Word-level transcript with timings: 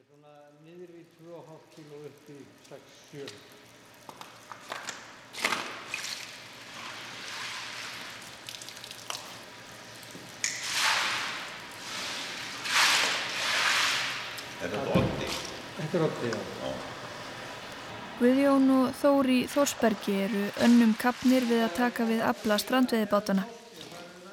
Þetta 0.00 0.14
er 0.14 0.16
svona 0.16 0.36
niður 0.64 0.90
í 0.96 1.02
2,5 1.20 1.64
kg 1.74 1.90
upp 2.08 2.28
í 2.32 2.36
6-7. 2.64 3.24
Er 14.60 14.72
þetta 14.72 14.96
oddi? 14.96 15.28
Þetta 15.76 15.94
er 15.98 16.06
otti, 16.08 16.32
já. 16.32 16.40
Já. 16.64 16.72
Guðjón 18.22 18.74
og 18.78 18.98
Þóri 19.04 19.38
Þórsbergi 19.52 20.18
eru 20.30 20.48
önnum 20.64 20.96
kapnir 20.96 21.44
við 21.52 21.68
að 21.68 21.78
taka 21.82 22.08
við 22.08 22.24
abla 22.32 22.60
strandveiðibátana. 22.64 23.44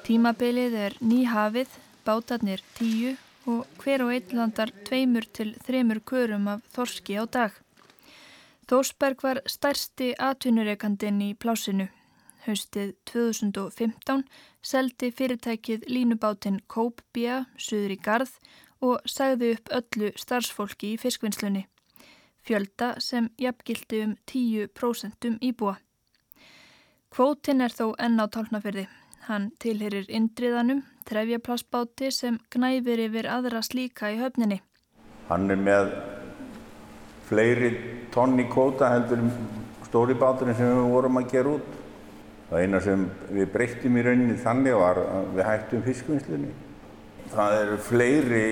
Tímabilið 0.08 0.82
er 0.88 1.00
nýhafið, 1.04 1.80
bátarnir 2.08 2.64
tíu 2.80 3.18
og 3.48 3.64
hver 3.80 4.04
og 4.04 4.12
einn 4.12 4.36
landar 4.36 4.70
tveimur 4.84 5.24
til 5.32 5.54
þremur 5.64 6.02
körum 6.10 6.48
af 6.52 6.64
þorski 6.74 7.16
á 7.16 7.24
dag. 7.24 7.52
Þórsberg 8.68 9.24
var 9.24 9.40
stærsti 9.48 10.12
atvinnureikandinn 10.20 11.22
í 11.24 11.30
plásinu. 11.32 11.88
Haustið 12.44 12.92
2015 13.08 14.24
seldi 14.62 15.10
fyrirtækið 15.16 15.88
línubátinn 15.88 16.60
Kópbía, 16.68 17.46
suður 17.56 17.96
í 17.96 17.98
Garð 18.04 18.36
og 18.84 19.00
sagði 19.08 19.54
upp 19.56 19.72
öllu 19.80 20.12
starfsfólki 20.20 20.92
í 20.94 21.00
fiskvinnslunni. 21.00 21.64
Fjölda 22.44 22.94
sem 23.00 23.30
jafngildi 23.40 24.04
um 24.04 24.16
10% 24.30 25.40
íbúa. 25.48 25.76
Kvótin 27.08 27.64
er 27.64 27.72
þó 27.72 27.94
enn 27.96 28.20
á 28.20 28.28
tálnafyrði. 28.28 28.86
Hann 29.28 29.50
tilherir 29.60 30.06
indriðanum, 30.08 30.78
trefjaplassbáti 31.04 32.08
sem 32.16 32.38
gnæfir 32.48 33.02
yfir 33.04 33.26
aðra 33.28 33.60
slíka 33.60 34.08
í 34.08 34.14
höfninni. 34.16 34.56
Hann 35.28 35.50
er 35.52 35.58
með 35.60 35.90
fleiri 37.28 37.68
tonni 38.14 38.46
kvóta 38.48 38.88
heldur 38.94 39.20
en 39.20 39.34
stóri 39.84 40.14
báturinn 40.16 40.56
sem 40.56 40.70
við 40.72 40.88
vorum 40.94 41.20
að 41.20 41.26
gera 41.34 41.52
út. 41.58 41.74
Það 42.48 42.64
eina 42.64 42.80
sem 42.86 43.02
við 43.36 43.50
breyttum 43.52 43.98
í 44.00 44.04
rauninni 44.06 44.36
þannig 44.40 44.78
var 44.80 45.00
að 45.02 45.28
við 45.36 45.48
hættum 45.50 45.82
fiskvinnslunni. 45.90 46.52
Það 47.34 47.56
eru 47.58 47.76
fleiri 47.90 48.46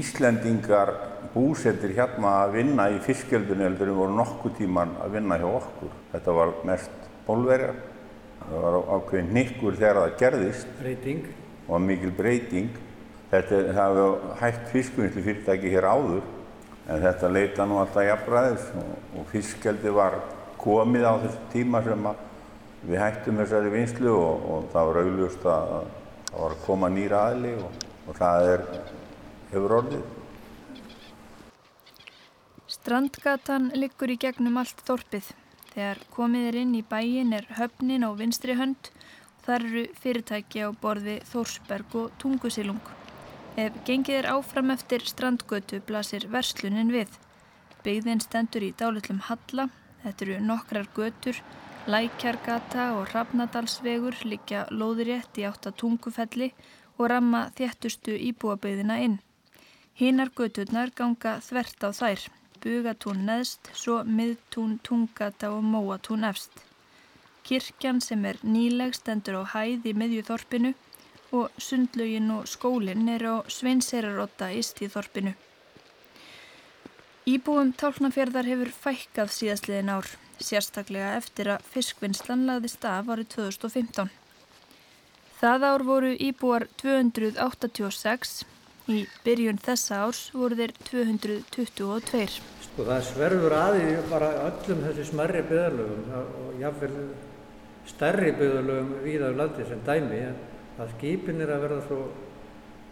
Íslendingar 0.00 0.94
búsettir 1.34 1.92
hérna 1.98 2.32
að 2.46 2.56
vinna 2.56 2.88
í 2.88 2.96
fiskjöldunni 3.04 3.68
heldur 3.68 3.92
en 3.92 4.00
voru 4.00 4.16
nokkuð 4.16 4.56
tíman 4.62 4.96
að 5.04 5.18
vinna 5.18 5.36
hjá 5.44 5.46
okkur. 5.50 5.92
Þetta 6.14 6.38
var 6.40 6.56
mest 6.72 7.06
bólverjar. 7.28 7.76
Það 8.40 8.62
var 8.62 8.78
ákveðin 8.96 9.32
nikkur 9.34 9.76
þegar 9.78 10.00
það 10.02 10.16
gerðist 10.22 10.72
Breyting. 10.80 11.28
og 11.66 11.80
mikil 11.82 12.12
breyting. 12.14 12.70
Þetta 13.30 13.60
hefði 13.74 14.06
hægt 14.40 14.68
fiskvinnslu 14.70 15.22
fyrirtæki 15.24 15.72
hér 15.72 15.88
áður 15.90 16.22
en 16.86 17.02
þetta 17.02 17.30
leita 17.32 17.66
nú 17.66 17.80
alltaf 17.82 18.06
jafnræðis 18.06 18.66
og, 18.78 18.92
og 19.18 19.30
fiskjaldi 19.32 19.94
var 19.94 20.20
komið 20.62 21.06
á 21.10 21.14
þessu 21.24 21.48
tíma 21.52 21.82
sem 21.82 22.06
að 22.06 22.20
við 22.86 23.00
hættum 23.02 23.40
þessari 23.40 23.72
vinslu 23.72 24.12
og, 24.14 24.44
og 24.52 24.68
það 24.74 24.90
var 24.90 25.00
augljóst 25.02 25.48
að 25.50 25.72
það 26.28 26.36
var 26.36 26.54
að 26.54 26.62
koma 26.66 26.92
nýra 26.92 27.24
aðli 27.30 27.56
og, 27.58 27.82
og 28.06 28.20
það 28.20 28.52
er, 28.52 28.64
hefur 29.50 29.76
orðið. 29.80 30.06
Strandgatan 32.76 33.72
liggur 33.74 34.12
í 34.14 34.18
gegnum 34.22 34.60
allt 34.62 34.82
þorpið. 34.86 35.32
Þegar 35.76 35.98
komið 36.08 36.44
er 36.48 36.56
inn 36.56 36.70
í 36.78 36.78
bæin 36.88 37.34
er 37.36 37.44
höfnin 37.58 38.04
á 38.08 38.10
vinstri 38.16 38.54
hönd 38.56 38.88
og 38.88 39.42
þar 39.44 39.64
eru 39.66 39.82
fyrirtæki 40.00 40.62
á 40.64 40.72
borði 40.72 41.16
Þórsberg 41.28 41.96
og 42.00 42.14
Tungusilung. 42.22 42.80
Ef 43.60 43.76
gengið 43.84 44.22
er 44.22 44.28
áfram 44.32 44.72
eftir 44.72 45.04
strandgötu 45.04 45.82
blasir 45.84 46.24
verslunin 46.32 46.94
við. 46.94 47.12
Byggðin 47.84 48.24
stendur 48.24 48.64
í 48.64 48.72
dálitlum 48.72 49.20
halla, 49.28 49.68
þetta 50.00 50.26
eru 50.26 50.38
nokkrar 50.48 50.88
götur, 50.96 51.42
lækjargata 51.92 52.88
og 52.96 53.12
rafnadalsvegur 53.12 54.16
liggja 54.24 54.64
lóðurétt 54.72 55.36
í 55.36 55.44
átta 55.44 55.74
tungufelli 55.76 56.54
og 56.96 57.10
ramma 57.12 57.50
þéttustu 57.60 58.16
íbúabauðina 58.30 58.96
inn. 59.04 59.20
Hinar 60.00 60.32
göturnar 60.32 60.96
ganga 60.96 61.36
þvert 61.44 61.84
á 61.84 61.92
þær, 62.00 62.26
bugatún 62.66 63.22
neðst, 63.28 63.70
svo 63.78 64.00
miðtún, 64.18 64.80
tungata 64.82 65.52
og 65.54 65.62
móatún 65.62 66.26
efst. 66.26 66.66
Kirkjan 67.46 68.00
sem 68.02 68.24
er 68.26 68.40
nýleg 68.42 68.96
stendur 68.98 69.38
á 69.38 69.42
hæð 69.54 69.86
í 69.86 69.92
miðjuþorpinu 69.94 70.72
og 71.38 71.60
sundlaugin 71.62 72.32
og 72.34 72.48
skólinn 72.50 73.06
er 73.12 73.22
á 73.22 73.34
sveinserarotta 73.46 74.50
íst 74.58 74.82
í 74.82 74.90
þorpinu. 74.90 75.36
Íbúum 77.26 77.72
tálknafjörðar 77.78 78.46
hefur 78.50 78.72
fækkað 78.74 79.32
síðastliðin 79.34 79.94
ár, 79.94 80.10
sérstaklega 80.38 81.16
eftir 81.20 81.50
að 81.54 81.70
fiskvinnslan 81.72 82.44
lagðist 82.50 82.86
af 82.86 83.10
árið 83.10 83.32
2015. 83.34 84.12
Það 85.40 85.70
ár 85.70 85.86
voru 85.86 86.12
íbúar 86.28 86.68
286, 86.82 88.36
í 88.90 89.02
byrjun 89.26 89.58
þessa 89.62 90.04
árs 90.06 90.26
voru 90.34 90.58
þeir 90.62 90.76
222. 90.90 92.55
Sko 92.76 92.84
það 92.84 93.06
sverfur 93.08 93.54
aði 93.56 93.84
bara 94.10 94.26
öllum 94.50 94.82
þessu 94.84 95.04
smerri 95.08 95.40
byggðarlögum 95.48 96.10
og 96.20 96.58
jáfnvel 96.60 97.06
stærri 97.88 98.34
byggðarlögum 98.36 98.90
víðar 99.00 99.38
landi 99.38 99.64
sem 99.64 99.80
dæmi 99.86 100.18
að 100.76 100.90
skipin 100.90 101.40
er 101.40 101.54
að 101.54 101.64
verða 101.64 101.78
svo, 101.86 102.00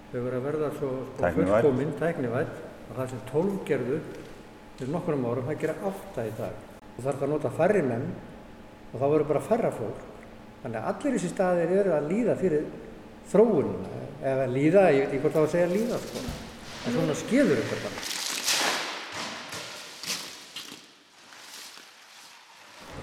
þau 0.09 0.17
eru 0.23 0.39
að 0.39 0.47
verða 0.47 0.71
svo 0.79 0.95
sko, 1.11 1.35
fullkominn, 1.37 1.93
tæknivætt 2.01 2.57
og 2.65 2.97
það 2.97 3.13
sem 3.13 3.23
tólf 3.29 3.61
gerðu 3.69 4.01
fyrir 4.79 4.95
nokkrum 4.97 5.29
árum, 5.29 5.51
það 5.51 5.61
gera 5.67 5.77
átta 5.93 6.27
í 6.31 6.33
dag. 6.41 6.65
Þú 6.97 7.07
þarf 7.11 7.29
að 7.29 7.33
nota 7.35 7.53
færri 7.61 7.85
menn 7.91 8.09
og 8.89 8.97
þá 8.97 9.05
verður 9.05 9.29
bara 9.35 9.47
færra 9.51 9.75
fólk. 9.83 10.03
Þannig 10.65 10.81
að 10.81 10.91
allir 10.95 11.19
þessi 11.19 11.35
staðir 11.35 11.77
eru 11.83 11.97
að 11.99 12.11
líða 12.15 12.41
fyrir 12.41 12.67
þróununa, 13.35 14.03
eða 14.33 14.51
líða, 14.57 14.89
ég 14.97 15.05
veit 15.05 15.13
ekki 15.13 15.25
hvort 15.29 15.37
það 15.37 15.45
var 15.45 15.53
að 15.53 15.57
segja 15.59 15.73
líða, 15.77 16.03
sko. 16.09 16.27
En 16.73 17.01
svona 17.01 17.21
skilur 17.27 17.61
þetta 17.61 17.85
bara. 17.85 18.14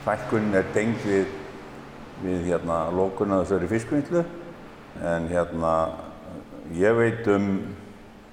Fækkunin 0.01 0.57
er 0.57 0.65
tengd 0.73 1.03
við, 1.05 1.29
við 2.23 2.47
hérna, 2.49 2.83
lókun 2.95 3.35
að 3.35 3.45
þessari 3.45 3.69
fiskvinnslu 3.69 4.23
en 5.05 5.27
hérna, 5.29 5.73
ég 6.73 6.95
veit 6.97 7.27
um 7.31 7.49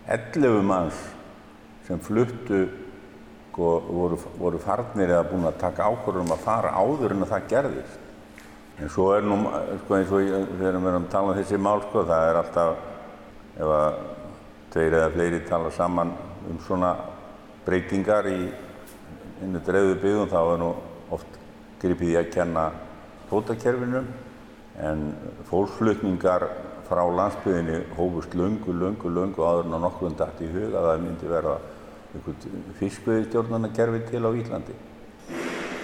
11 0.08 0.62
manns 0.64 1.00
sem 1.86 2.00
fluttu 2.00 2.66
sko, 3.58 3.70
voru, 3.90 4.18
voru 4.38 4.58
farnir 4.62 5.10
eða 5.10 5.26
búin 5.26 5.48
að 5.48 5.58
taka 5.58 5.88
ákvörðum 5.90 6.30
að 6.30 6.44
fara 6.44 6.70
áður 6.78 7.14
en 7.16 7.24
að 7.24 7.32
það 7.32 7.48
gerðist. 7.50 8.04
En 8.78 8.92
svo 8.94 9.08
er 9.16 9.24
nú, 9.26 9.40
sko, 9.82 9.96
eins 9.96 10.12
og 10.14 10.22
þegar 10.22 10.52
við 10.60 10.68
erum 10.70 10.86
að 10.92 11.08
tala 11.10 11.32
um 11.32 11.38
þessi 11.40 11.58
mál, 11.58 11.80
sko, 11.88 12.04
það 12.06 12.28
er 12.28 12.38
alltaf, 12.38 12.84
ef 13.58 13.72
að 13.74 13.98
tveir 14.72 14.96
eða 15.00 15.10
fleiri 15.16 15.40
tala 15.48 15.72
saman 15.74 16.14
um 16.48 16.60
svona 16.62 16.92
breytingar 17.66 18.30
í 18.30 18.38
innu 19.42 19.62
dreifðu 19.66 19.98
byggðum, 20.04 20.30
þá 20.30 20.38
er 20.44 20.62
nú 20.62 20.70
oft 21.16 21.38
gripið 21.82 22.12
í 22.12 22.16
að 22.18 22.32
kenna 22.34 22.64
fótakerfinu, 23.30 24.02
en 24.78 25.04
fólksflutningar 25.50 26.46
frá 26.88 27.02
landsbyggðinni 27.04 27.80
hófust 27.98 28.34
löngu, 28.38 28.72
löngu, 28.72 29.10
löngu 29.12 29.44
áður 29.44 29.66
en 29.66 29.76
að 29.76 29.84
nokkuð 29.84 30.14
dætt 30.18 30.42
í 30.44 30.50
huga 30.52 30.78
að 30.80 30.86
það 30.88 31.02
myndi 31.04 31.32
verða 31.32 31.56
einhvern 32.14 32.62
fiskveiðistjórnarkerfi 32.78 34.04
til 34.08 34.22
á 34.24 34.30
Íslandi. 34.32 34.76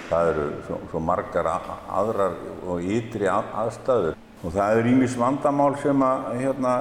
Það 0.09 0.29
eru 0.31 0.45
svo, 0.67 0.79
svo 0.89 1.01
margar 1.01 1.49
aðrar 1.49 2.37
og 2.65 2.81
ytri 2.81 3.29
að- 3.29 3.51
aðstæður 3.61 4.15
og 4.43 4.53
það 4.53 4.79
eru 4.79 4.89
ímis 4.93 5.17
vandamál 5.17 5.75
sem 5.81 6.01
að 6.05 6.25
hérna, 6.41 6.73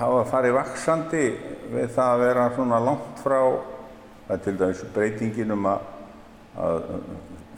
hafa 0.00 0.24
farið 0.30 0.56
vaksandi 0.56 1.24
við 1.72 1.88
það 1.96 2.14
að 2.14 2.24
vera 2.24 2.50
svona 2.54 2.80
langt 2.84 3.22
frá 3.24 3.40
það 4.26 4.34
er 4.36 4.42
til 4.44 4.56
dæmis 4.60 4.82
breytingin 4.94 5.54
um 5.56 5.66
að, 5.66 5.80
að 6.56 6.82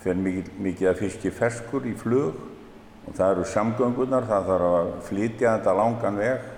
fyrir 0.03 0.23
mikið, 0.23 0.49
mikið 0.67 0.91
að 0.91 1.03
fiski 1.03 1.33
ferskur 1.35 1.87
í 1.87 1.95
flug 1.99 2.39
og 3.07 3.17
það 3.17 3.35
eru 3.35 3.45
samgöngunar, 3.51 4.27
það 4.29 4.49
þarf 4.51 4.73
að 4.79 4.91
flytja 5.09 5.57
þetta 5.57 5.77
langan 5.79 6.19
veg. 6.23 6.49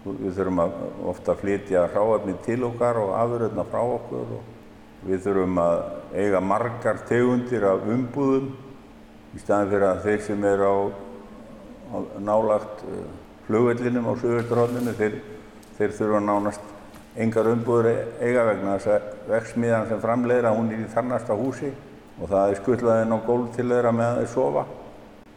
Við 0.00 0.32
þurfum 0.38 0.62
að 0.62 0.76
ofta 1.10 1.34
að 1.34 1.42
flytja 1.42 1.84
hráefni 1.92 2.34
til 2.46 2.62
okkar 2.70 3.00
og 3.02 3.10
afurðuna 3.20 3.66
frá 3.68 3.80
okkur 3.82 4.34
og 4.38 5.06
við 5.10 5.26
þurfum 5.26 5.60
að 5.60 5.82
eiga 6.16 6.40
margar 6.40 7.02
tegundir 7.08 7.66
af 7.68 7.84
umbúðum 7.88 8.48
í 9.36 9.42
staðin 9.42 9.70
fyrir 9.74 9.86
að 9.90 10.00
þeir 10.06 10.24
sem 10.24 10.46
eru 10.48 10.70
á, 10.70 10.76
á 11.92 11.96
nálagt 12.24 12.82
uh, 12.88 13.04
flugvellinum 13.46 14.08
á 14.08 14.12
Suðvöldarhóllinu 14.22 14.96
þeir, 14.96 15.20
þeir 15.76 15.94
þurfa 15.98 16.22
nánast 16.24 16.74
engar 17.20 17.50
umbúður 17.50 17.90
eiga 18.22 18.46
vegna 18.48 18.78
þess 18.78 18.94
að 18.94 19.30
veksmiðan 19.34 19.88
sem 19.90 20.02
framleiðir 20.02 20.48
að 20.48 20.58
hún 20.58 20.72
er 20.74 20.82
í 20.84 20.90
þarnasta 20.94 21.36
húsi 21.36 21.72
og 22.20 22.28
það 22.28 22.50
er 22.50 22.58
skutlað 22.60 23.02
inn 23.04 23.16
á 23.16 23.18
gólf 23.24 23.56
til 23.56 23.66
þeirra 23.70 23.92
meðan 23.96 24.20
þeir 24.20 24.30
sofa. 24.34 24.66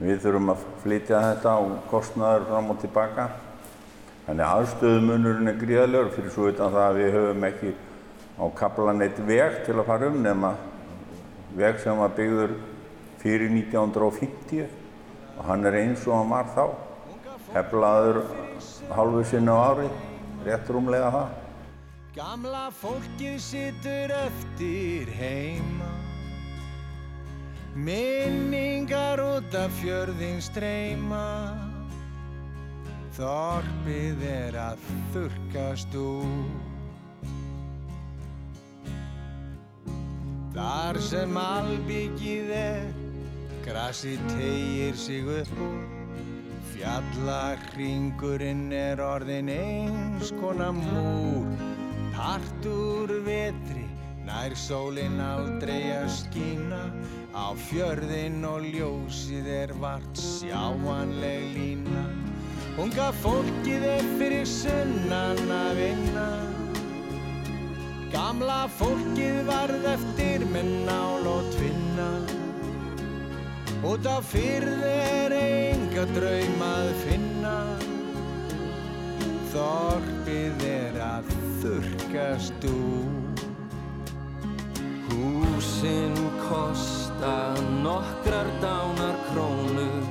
Við 0.04 0.20
þurfum 0.26 0.52
að 0.52 0.68
flytja 0.84 1.22
þetta 1.30 1.56
og 1.64 1.74
kostnaður 1.92 2.46
fram 2.50 2.70
og 2.74 2.80
tilbaka. 2.82 3.28
Þannig 4.26 4.50
aðstöðumunurinn 4.50 5.52
er 5.52 5.60
gríðalegur 5.62 6.12
fyrir 6.16 6.34
svo 6.34 6.50
utan 6.52 6.74
það 6.74 6.86
að 6.88 7.00
við 7.00 7.18
höfum 7.18 7.48
ekki 7.50 7.74
á 8.40 8.46
kaplan 8.60 9.04
eitt 9.06 9.20
veg 9.28 9.60
til 9.68 9.78
að 9.78 9.88
fara 9.88 10.10
um 10.12 10.22
nema 10.24 10.54
veg 11.56 11.80
sem 11.84 12.00
var 12.00 12.16
byggður 12.18 12.56
fyrir 13.24 13.52
1950 13.54 14.66
og 15.38 15.46
hann 15.48 15.68
er 15.70 15.80
eins 15.84 16.08
og 16.08 16.18
hann 16.18 16.34
var 16.34 16.52
þá. 16.56 16.66
Heflaður 17.54 18.24
hálfu 18.92 19.24
sinna 19.30 19.56
á 19.56 19.60
ári, 19.72 19.90
rétt 20.48 20.72
rúmlega 20.74 21.12
það. 21.14 21.40
Gamla 22.14 22.68
fólkið 22.82 23.38
situr 23.42 24.14
eftir 24.24 25.12
heima 25.18 25.93
Minningar 27.74 29.22
út 29.24 29.56
af 29.58 29.74
fjörðin 29.82 30.42
streyma 30.42 31.58
Þorpið 33.18 34.22
er 34.30 34.60
að 34.62 34.86
þurkast 35.16 35.98
úr 35.98 36.38
Þar 40.54 40.98
sem 41.02 41.38
albyggið 41.40 42.50
er, 42.54 42.90
grasið 43.66 44.20
tegir 44.36 45.00
sig 45.02 45.26
upp 45.26 45.62
úr. 45.66 45.80
Fjallahringurinn 46.76 48.68
er 48.78 49.02
orðin 49.02 49.50
eins 49.50 50.30
konar 50.38 50.76
múr. 50.78 51.50
Partur 52.14 53.16
vetri, 53.26 53.83
nær 54.28 54.56
sólinn 54.58 55.20
aldrei 55.24 55.92
að 55.96 56.10
skína. 56.18 56.82
Á 57.34 57.54
fjörðin 57.68 58.44
og 58.48 58.66
ljósið 58.66 59.48
er 59.60 59.76
vart 59.82 60.20
sjáanleg 60.20 61.48
lína. 61.56 62.08
Unga 62.82 63.12
fólkið 63.22 63.88
er 63.98 64.12
fyrir 64.18 64.50
sunnan 64.50 65.58
að 65.62 65.82
vinna. 65.84 66.28
Gamla 68.14 68.68
fólkið 68.78 69.40
varð 69.48 69.86
eftir 69.90 70.44
með 70.54 70.68
nál 70.86 71.26
og 71.26 71.48
tvinna 71.56 72.10
Út 73.90 74.06
á 74.06 74.22
fyrð 74.22 74.86
er 74.86 75.34
enga 75.40 76.06
draum 76.14 76.62
að 76.68 76.92
finna 77.02 77.56
Þorpið 79.56 80.64
er 80.70 81.02
að 81.08 81.36
þurkast 81.64 82.70
úr 82.70 83.23
Húsinn 85.24 86.16
kosta 86.50 87.56
nokkrar 87.84 88.48
dánar 88.62 89.16
krónur. 89.32 90.04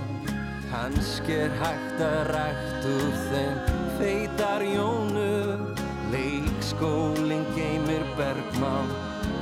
Hansk 0.72 1.28
er 1.28 1.52
hægt 1.60 2.00
að 2.00 2.20
rækt 2.32 2.86
úr 2.88 3.16
þeim 3.28 3.58
feitar 3.98 4.64
jónur. 4.64 5.60
Leikskólinn 6.12 7.44
geymir 7.56 8.04
bergmál, 8.16 8.88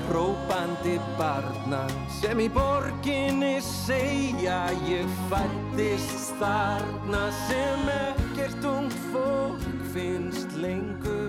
próbandi 0.09 0.99
barna 1.19 1.85
sem 2.19 2.43
í 2.43 2.49
borginni 2.51 3.57
segja 3.63 4.59
ég 4.87 5.11
fættist 5.31 6.35
þarna 6.43 7.25
sem 7.47 7.91
ekkert 7.95 8.67
ung 8.71 8.91
fólk 9.11 9.67
finnst 9.95 10.55
lengur 10.59 11.20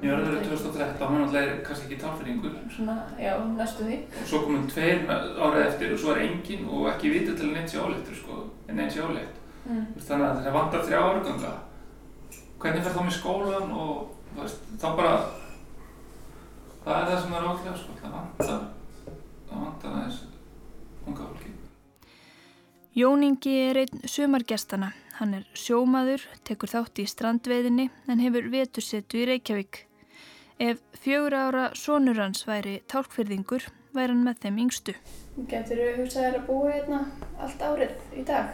Njörður 0.00 0.38
2013, 0.48 1.08
hann 1.12 1.34
er 1.36 1.50
kannski 1.66 1.86
ekki 1.90 1.98
talfyrringur 2.00 2.54
Svona, 2.72 2.94
já, 3.20 3.34
næstu 3.56 3.84
því. 3.84 3.98
og 4.22 4.28
svo 4.30 4.38
komum 4.46 4.62
tveir 4.70 5.02
árið 5.10 5.66
eftir 5.66 5.92
og 5.92 5.98
svo 6.00 6.14
er 6.14 6.22
engin 6.24 6.64
og 6.72 6.86
ekki 6.94 7.10
vitið 7.12 7.36
til 7.36 7.48
að 7.50 7.52
neitt 7.58 7.68
sé 7.74 7.78
áleittur 7.82 8.16
sko, 8.16 8.38
en 8.68 8.76
neitt 8.80 8.92
sé 8.96 9.02
áleitt 9.04 9.36
Mm. 9.60 9.84
þannig 10.00 10.24
að 10.24 10.38
það 10.44 10.54
vantar 10.56 10.84
þrjá 10.86 11.00
árganga 11.04 11.50
hvernig 12.62 12.82
fer 12.86 12.94
þá 12.96 13.02
með 13.04 13.12
skólan 13.18 13.72
og 13.76 14.08
veist, 14.38 14.62
þá 14.80 14.86
bara 14.96 15.12
það 16.84 16.96
er 16.96 17.10
það 17.10 17.20
sem 17.22 17.34
er 17.36 17.44
ákveða 17.50 17.76
sko, 17.82 17.92
það 18.00 18.14
vantar 18.16 18.62
það 19.50 19.60
vantar 19.66 19.90
aðeins 19.98 20.22
unga 21.06 21.28
fólki 21.28 21.52
Jón 22.96 23.22
Ingi 23.22 23.52
er 23.68 23.76
einn 23.84 24.00
sumargestana. 24.10 24.88
Hann 25.20 25.34
er 25.34 25.44
sjómaður, 25.54 26.24
tekur 26.44 26.68
þátt 26.72 26.98
í 26.98 27.06
strandveiðinni 27.06 27.90
en 28.08 28.18
hefur 28.24 28.48
vetursetu 28.50 29.20
í 29.20 29.26
Reykjavík. 29.28 29.84
Ef 30.60 30.80
fjögur 31.00 31.32
ára 31.32 31.70
sonur 31.72 32.18
hans 32.20 32.42
væri 32.44 32.82
tálkfyrðingur, 32.92 33.62
væri 33.96 34.12
hann 34.12 34.26
með 34.26 34.42
þeim 34.42 34.58
yngstu. 34.66 34.92
Getur 35.48 35.78
þú 35.80 35.86
hugsað 36.02 36.26
þér 36.26 36.34
að 36.36 36.42
búa 36.50 36.72
hérna 36.74 36.98
allt 37.40 37.62
árið 37.64 37.94
í 38.20 38.24
dag? 38.28 38.50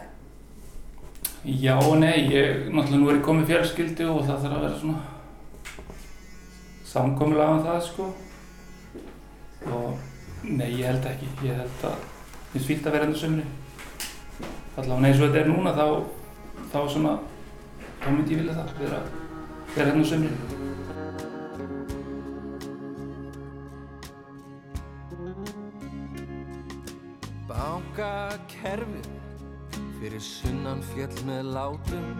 Já 1.43 1.73
og 1.75 1.97
nei, 1.99 2.31
ég 2.31 2.69
náttúrulega 2.71 3.01
nú 3.01 3.09
er 3.11 3.17
ég 3.17 3.25
komið 3.27 3.51
fjölskyldu 3.51 4.07
og 4.13 4.21
það 4.23 4.45
þarf 4.45 4.55
að 4.55 4.63
vera 4.63 4.79
svona 4.79 5.01
samkomulega 6.93 7.57
um 7.57 7.61
það 7.67 7.81
sko 7.89 8.07
og 9.75 10.47
nei, 10.47 10.71
ég 10.79 10.87
held 10.87 11.09
ekki, 11.11 11.27
ég 11.43 11.59
held 11.59 11.85
að 11.91 11.97
mér 11.99 12.53
finnst 12.53 12.71
fílt 12.71 12.87
að 12.87 12.95
vera 12.95 13.09
endur 13.09 13.21
sömri 13.25 13.45
allavega 14.77 15.11
eins 15.11 15.19
og 15.19 15.27
þetta 15.27 15.43
er 15.43 15.51
núna 15.51 15.75
þá 15.75 15.85
þá 16.71 16.79
svona, 16.95 17.13
þá 17.99 18.09
myndi 18.13 18.37
ég 18.37 18.45
vilja 18.45 18.57
það 18.61 18.73
vera, 18.85 19.03
vera 19.75 19.91
endur 19.91 20.11
sömri 20.15 20.76
Bankakerfið 27.57 29.07
fyrir 29.97 30.21
sunnan 30.21 30.83
fjall 30.91 31.23
með 31.25 31.47
látum 31.55 32.11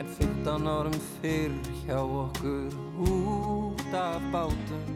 en 0.00 0.08
15 0.16 0.70
árum 0.72 0.96
fyrr 1.18 1.52
hjá 1.82 1.98
okkur 2.00 2.72
út 3.04 3.92
af 3.92 4.24
bátum 4.32 4.94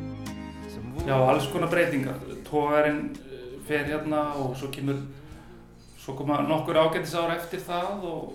Já, 1.02 1.16
alls 1.16 1.49
konar 1.50 1.69
breytingar. 1.69 2.16
Tógarinn 2.46 3.10
eh, 3.26 3.54
fer 3.66 3.84
hérna 3.90 4.22
og 4.38 4.56
svo 4.56 4.70
kemur 4.72 5.00
svo 5.99 6.16
koma 6.16 6.40
nokkur 6.46 6.78
ágættis 6.78 7.14
ára 7.19 7.37
eftir 7.37 7.60
það 7.62 8.04
og, 8.08 8.34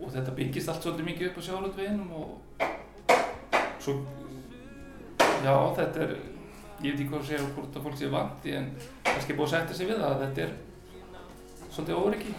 og 0.00 0.12
þetta 0.14 0.34
byggist 0.34 0.70
allt 0.72 0.82
svolítið 0.82 1.10
mikið 1.12 1.30
upp 1.30 1.38
á 1.38 1.42
sjálfutveginum 1.46 2.10
og 2.18 2.30
svo 3.84 3.98
já, 5.44 5.54
þetta 5.78 6.08
er 6.08 6.16
ég 6.84 6.92
veit 6.92 7.00
ekki 7.00 7.10
hvað 7.10 7.20
að 7.22 7.28
segja 7.30 7.52
hvort 7.56 7.76
að 7.76 7.86
fólk 7.86 8.00
sé 8.00 8.10
vant 8.12 8.50
en 8.54 8.72
kannski 9.06 9.32
er 9.32 9.38
búið 9.38 9.46
að 9.46 9.54
setja 9.54 9.78
sig 9.78 9.88
við 9.88 10.02
það 10.02 10.10
að 10.10 10.24
þetta 10.24 10.44
er 10.44 10.58
svolítið 11.70 12.02
óryggi 12.02 12.34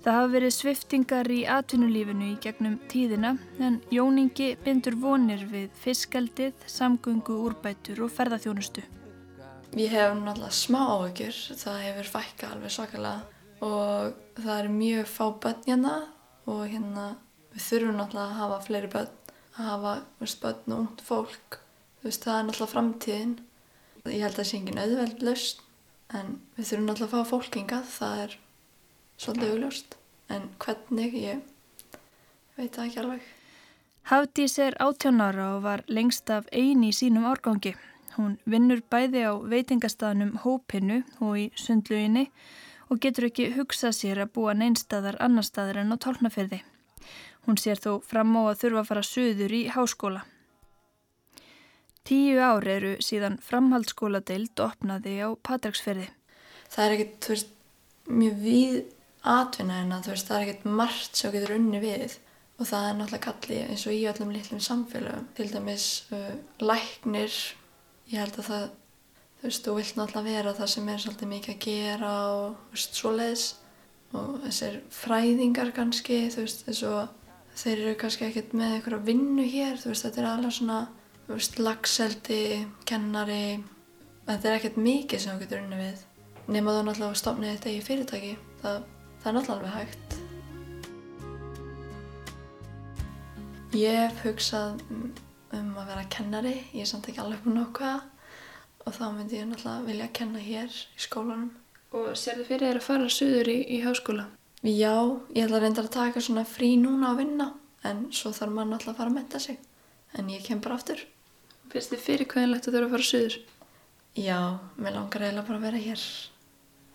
Það 0.00 0.14
hafa 0.16 0.28
verið 0.32 0.52
sviftingar 0.56 1.28
í 1.28 1.38
atvinnulífinu 1.52 2.28
í 2.30 2.36
gegnum 2.40 2.78
tíðina 2.88 3.34
en 3.60 3.74
Jón 3.92 4.16
Ingi 4.22 4.54
bindur 4.64 4.94
vonir 4.96 5.42
við 5.50 5.74
fiskaldið, 5.76 6.54
samgöngu, 6.72 7.36
úrbætur 7.44 8.00
og 8.06 8.14
ferðarþjónustu. 8.16 8.80
Ég 9.76 9.92
hef 9.92 10.14
náttúrulega 10.16 10.56
smá 10.56 10.78
áhyggjur, 10.94 11.36
það 11.60 11.84
hefur 11.84 12.08
fækka 12.14 12.48
alveg 12.54 12.72
svakalega 12.72 13.66
og 13.68 14.16
það 14.40 14.54
eru 14.54 14.72
mjög 14.78 15.12
fá 15.12 15.26
börn 15.44 15.68
hérna 15.68 15.92
og 16.48 16.62
hérna 16.64 17.04
við 17.52 17.66
þurfum 17.66 18.00
náttúrulega 18.00 18.24
að 18.24 18.40
hafa 18.40 18.58
fleiri 18.70 18.92
börn, 18.96 19.14
að 19.52 19.68
hafa 19.68 19.94
veist, 20.22 20.40
börn 20.40 20.74
og 20.78 20.82
ungt 20.86 21.04
fólk. 21.10 21.60
Veist, 22.00 22.24
það 22.24 22.38
er 22.38 22.48
náttúrulega 22.48 22.72
framtíðin. 22.72 23.36
Ég 24.08 24.22
held 24.24 24.32
að 24.32 24.38
það 24.40 24.48
sé 24.48 24.56
engin 24.58 24.80
auðveld 24.80 25.24
laust 25.26 25.60
en 26.16 26.38
við 26.56 26.70
þurfum 26.70 26.86
náttúrulega 26.88 27.18
að 27.18 27.26
fá 27.26 27.32
fólkingað, 27.34 27.90
það 27.98 28.22
er 28.24 28.36
svolítið 29.20 29.52
augljóst 29.54 29.96
en 30.30 30.48
hvernig 30.62 31.18
ég 31.20 31.42
veit 32.56 32.72
það 32.74 32.86
ekki 32.86 33.02
alveg. 33.02 33.28
Hafdís 34.10 34.56
er 34.58 34.76
18 34.80 35.20
ára 35.22 35.50
og 35.56 35.62
var 35.66 35.84
lengst 35.86 36.30
af 36.32 36.48
eini 36.50 36.90
í 36.90 36.96
sínum 36.96 37.28
árgangi. 37.28 37.74
Hún 38.16 38.38
vinnur 38.48 38.80
bæði 38.90 39.22
á 39.28 39.32
veitingastaðnum 39.52 40.40
Hópinu 40.42 41.02
og 41.20 41.36
í 41.38 41.46
sundluginni 41.54 42.26
og 42.90 42.98
getur 43.04 43.28
ekki 43.28 43.52
hugsað 43.54 43.94
sér 44.00 44.24
að 44.24 44.32
búa 44.34 44.56
neinstadar 44.56 45.20
annar 45.22 45.46
staðar 45.46 45.84
en 45.84 45.94
á 45.94 45.96
tálknafyrði. 46.00 46.64
Hún 47.46 47.60
sér 47.60 47.78
þó 47.78 48.00
fram 48.02 48.34
á 48.40 48.50
að 48.50 48.58
þurfa 48.64 48.82
að 48.82 48.90
fara 48.90 49.06
söður 49.06 49.54
í 49.54 49.62
háskóla. 49.76 50.24
Tíu 52.08 52.40
ár 52.40 52.66
eru 52.66 52.94
síðan 53.04 53.36
framhaldsskóladeild 53.44 54.60
opnaði 54.64 55.18
á 55.20 55.28
Patræksferði. 55.46 56.08
Það 56.70 56.84
er 56.86 56.94
ekkert, 56.96 57.20
þú 57.24 57.34
veist, 57.34 57.52
mjög 58.10 58.42
við 58.44 58.80
atvinna 59.20 59.82
en 59.84 59.94
að 59.94 60.06
þú 60.06 60.14
veist, 60.14 60.28
það 60.28 60.36
er 60.36 60.44
ekkert 60.46 60.68
margt 60.80 61.20
sem 61.20 61.32
getur 61.34 61.56
unni 61.58 61.80
við 61.82 62.18
og 62.60 62.68
það 62.68 62.86
er 62.86 62.96
náttúrulega 62.98 63.24
kallið 63.26 63.70
eins 63.72 63.86
og 63.88 63.96
í 63.96 64.02
öllum 64.10 64.34
litlum 64.34 64.60
samfélögum. 64.64 65.28
Til 65.36 65.48
dæmis 65.52 65.86
uh, 66.12 66.34
læknir, 66.60 67.38
ég 68.12 68.20
held 68.20 68.36
að 68.42 68.50
það, 68.50 68.66
þú 69.40 69.48
veist, 69.48 69.64
þú 69.64 69.76
vilt 69.78 70.00
náttúrulega 70.00 70.36
vera 70.36 70.54
það 70.58 70.72
sem 70.74 70.90
er 70.92 71.02
svolítið 71.04 71.32
mikið 71.34 71.54
að 71.54 71.64
gera 71.66 72.12
og 72.34 72.44
þú 72.50 72.76
veist, 72.76 73.00
svoleiðis 73.00 73.46
og 74.10 74.30
þessir 74.44 74.78
fræðingar 74.92 75.72
kannski, 75.76 76.20
þú 76.34 76.44
veist, 76.44 76.64
þess 76.66 76.86
að 76.90 77.00
þeir 77.60 77.76
eru 77.76 77.98
kannski 78.00 78.26
ekkert 78.26 78.56
með 78.56 78.76
einhverja 78.76 79.04
vinnu 79.08 79.46
hér, 79.46 79.78
þú 79.80 79.92
veist, 79.92 80.06
þetta 80.06 80.22
er 80.22 80.30
alveg 80.30 80.56
svona, 80.56 80.80
lagseldi, 81.60 82.66
kennari, 82.88 83.60
þetta 84.26 84.48
er 84.48 84.56
ekkert 84.56 84.78
mikið 84.80 85.20
sem 85.22 85.36
þú 85.36 85.44
getur 85.44 85.62
unni 85.62 85.78
við. 85.78 85.98
Nefn 86.50 86.68
að 86.70 86.76
þú 86.78 86.82
náttúrulega 86.88 87.20
stopnið 87.20 87.52
þetta 87.54 87.70
í 87.70 87.84
fyrirtæki, 87.86 88.32
það, 88.62 88.78
það 89.20 89.28
er 89.30 89.36
náttúrulega 89.36 89.58
alveg 89.60 89.74
hægt. 89.78 90.08
Ég 93.78 93.94
hef 94.00 94.24
hugsað 94.24 94.80
um 95.54 95.70
að 95.78 95.92
vera 95.92 96.08
kennari, 96.10 96.56
ég 96.74 96.82
er 96.82 96.90
samt 96.90 97.06
ekki 97.06 97.22
alveg 97.22 97.44
búin 97.44 97.62
ákveða 97.62 98.00
og 98.86 98.96
þá 98.96 99.04
myndi 99.14 99.38
ég 99.38 99.46
náttúrulega 99.46 99.86
vilja 99.86 100.08
að 100.08 100.16
kenna 100.18 100.42
hér 100.42 100.70
í 100.74 101.04
skólanum. 101.06 101.52
Og 101.94 102.12
sér 102.18 102.40
þið 102.40 102.50
fyrir 102.50 102.66
þér 102.66 102.80
að 102.80 102.86
fara 102.88 103.08
suður 103.14 103.50
í, 103.50 103.58
í 103.70 103.80
háskóla? 103.86 104.26
Já, 104.66 104.96
ég 105.34 105.46
ætla 105.46 105.62
reyndar 105.62 105.86
að 105.86 105.94
taka 105.94 106.20
svona 106.24 106.42
frí 106.48 106.74
núna 106.78 107.14
að 107.14 107.22
vinna 107.22 107.48
en 107.86 108.08
svo 108.14 108.34
þarf 108.34 108.52
maður 108.56 108.74
náttúrulega 108.74 108.92
að 108.92 109.00
fara 109.00 109.12
að 109.14 109.18
metta 109.20 109.38
sig. 109.46 109.58
En 110.18 110.30
ég 110.34 110.42
kem 110.44 110.60
bara 110.62 110.76
aftur. 110.76 111.06
Finnst 111.70 111.92
þið 111.92 112.00
fyrir 112.02 112.26
hverjanlegt 112.26 112.66
að 112.66 112.74
þau 112.74 112.78
eru 112.80 112.86
að 112.88 112.94
fara 112.96 113.06
suður? 113.06 113.34
Já, 114.18 114.38
mér 114.74 114.94
langar 114.96 115.22
eiginlega 115.22 115.46
bara 115.46 115.58
að 115.60 115.66
vera 115.68 115.82
hér. 115.84 116.06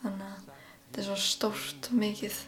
Þannig 0.01 0.25
að 0.27 0.49
þetta 0.49 0.99
er 0.99 1.05
svo 1.07 1.15
stórt 1.23 1.87
og 1.87 1.99
mikið. 2.01 2.39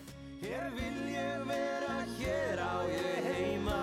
Hér 0.41 0.65
vil 0.75 0.97
ég 1.13 1.45
vera, 1.47 1.93
hér 2.17 2.59
á 2.59 2.75
ég 2.91 3.29
heima 3.31 3.77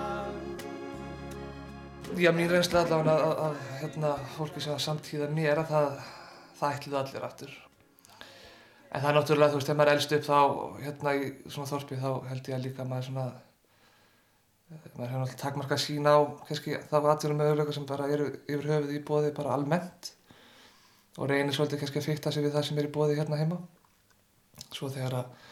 Já, 2.20 2.30
mín 2.36 2.52
reynsla 2.52 2.84
allavega 2.84 3.14
að, 3.16 3.24
að, 3.24 3.40
að 3.46 3.80
hérna, 3.80 4.10
fólki 4.36 4.60
sem 4.62 4.74
að 4.76 4.84
samtíða 4.84 5.30
mér 5.34 5.62
að 5.64 5.72
það, 5.72 5.88
það 6.60 6.76
ætluðu 6.76 7.00
allir 7.00 7.26
aftur. 7.26 7.56
En 8.94 9.00
það 9.00 9.08
er 9.08 9.16
náttúrulega, 9.18 9.50
þú 9.50 9.58
veist, 9.58 9.70
þegar 9.70 9.80
maður 9.80 9.94
er 9.94 9.98
elst 9.98 10.14
upp 10.14 10.28
þá, 10.28 10.38
hérna 10.84 11.16
í 11.16 11.32
svona 11.48 11.72
þorpi, 11.72 11.98
þá 12.04 12.10
held 12.28 12.52
ég 12.52 12.58
að 12.58 12.68
líka 12.68 12.86
maður 12.86 13.08
svona, 13.08 13.24
maður 14.94 15.10
hefur 15.10 15.22
náttúrulega 15.22 15.40
takmarkað 15.42 15.82
sín 15.84 16.10
á, 16.10 16.16
kannski 16.48 16.76
þá 16.90 16.96
aðtunum 17.00 17.40
möguleika 17.42 17.76
sem 17.76 17.88
bara 17.88 18.10
eru 18.10 18.28
yfir 18.44 18.68
höfuð 18.72 18.94
í 18.94 19.00
bóði 19.08 19.32
bara 19.36 19.56
almennt 19.56 20.12
og 21.18 21.30
reynir 21.30 21.54
svolítið 21.56 21.82
kannski 21.84 22.02
að 22.02 22.08
fykta 22.10 22.34
sig 22.34 22.46
við 22.46 22.56
það 22.56 22.68
sem 22.68 22.78
er 22.82 22.88
í 22.88 22.94
bóði 22.94 23.18
hérna 23.18 23.40
heima. 23.40 23.60
Svo 24.74 24.90
þegar 24.90 25.20
að, 25.20 25.50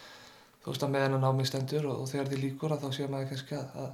þú 0.62 0.72
veist, 0.72 0.86
að 0.86 0.94
meðan 0.96 1.18
að 1.18 1.26
námi 1.26 1.46
stendur 1.46 1.90
og, 1.90 2.02
og 2.02 2.10
þegar 2.10 2.30
því 2.30 2.40
líkur 2.46 2.74
að 2.74 2.86
þá 2.86 2.96
séu 2.96 3.10
maður 3.10 3.30
kannski 3.32 3.58
að, 3.58 3.76
að 3.84 3.92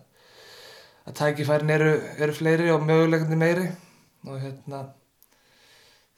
að 1.08 1.16
tækifærin 1.16 1.70
eru, 1.72 1.92
eru 2.20 2.34
fleiri 2.36 2.72
og 2.72 2.82
mögulegandi 2.84 3.36
meiri 3.38 3.68
og 4.28 4.40
hérna 4.42 4.82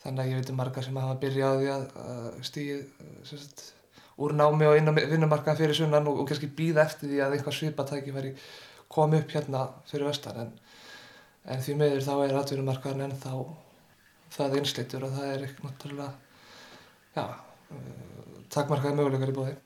þannig 0.03 0.23
að 0.23 0.31
ég 0.31 0.41
veit 0.41 0.51
um 0.51 0.59
marga 0.59 0.83
sem 0.83 0.97
hafa 0.99 1.19
byrjað 1.23 1.61
því 1.61 1.69
að, 1.75 1.85
að 2.15 2.41
stíði 2.49 2.79
úr 4.21 4.35
námi 4.37 4.69
og 4.69 4.79
inn 4.79 4.91
á 4.91 4.93
vinnumarkaðan 4.97 5.61
fyrir 5.61 5.79
sunnan 5.79 6.09
og, 6.11 6.23
og 6.23 6.29
kannski 6.29 6.51
býða 6.57 6.85
eftir 6.87 7.13
því 7.13 7.23
að 7.25 7.37
einhvað 7.37 7.57
svipa 7.59 7.87
tækifæri 7.89 8.33
komi 8.91 9.21
upp 9.23 9.35
hérna 9.35 9.65
fyrir 9.91 10.11
vestan 10.11 10.43
en, 10.45 10.53
en 11.47 11.65
því 11.65 11.79
meður 11.81 12.07
þá 12.09 12.13
er 12.27 12.37
atvinnumarkaðan 12.41 13.07
en 13.07 13.17
þá 13.23 13.33
það 14.35 14.59
einsleitur 14.61 15.07
og 15.07 15.17
það 15.17 15.33
er 15.35 15.49
náttúrulega 15.65 16.13
já, 17.17 17.25
takmarkaði 18.55 18.99
mögulegar 18.99 19.33
í 19.33 19.39
bóði. 19.41 19.57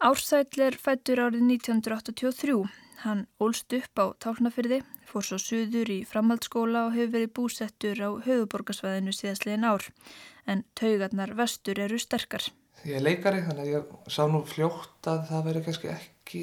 Ársæll 0.00 0.62
er 0.64 0.78
fættur 0.80 1.20
árið 1.26 1.42
1983 1.44 2.54
Hann 3.00 3.22
ólst 3.40 3.72
upp 3.72 3.96
á 3.96 4.12
Tálnafyrði, 4.20 4.82
fór 5.08 5.24
svo 5.24 5.38
suður 5.40 5.88
í 5.88 6.02
framhaldsskóla 6.04 6.82
og 6.90 6.96
hefur 6.98 7.14
verið 7.14 7.30
búsettur 7.38 8.02
á 8.04 8.10
höfuborgarsvæðinu 8.26 9.14
síðastlegin 9.16 9.64
ár, 9.64 9.86
en 10.44 10.66
taugarnar 10.76 11.32
vestur 11.38 11.80
eru 11.80 11.96
sterkar. 11.96 12.50
Ég 12.84 12.98
er 12.98 13.06
leikari, 13.06 13.40
þannig 13.46 13.62
að 13.64 13.72
ég 13.72 14.12
sá 14.12 14.20
nú 14.28 14.42
fljótt 14.44 15.08
að 15.08 15.22
það 15.30 15.48
veri 15.48 15.62
kannski 15.64 15.90
ekki 15.94 16.42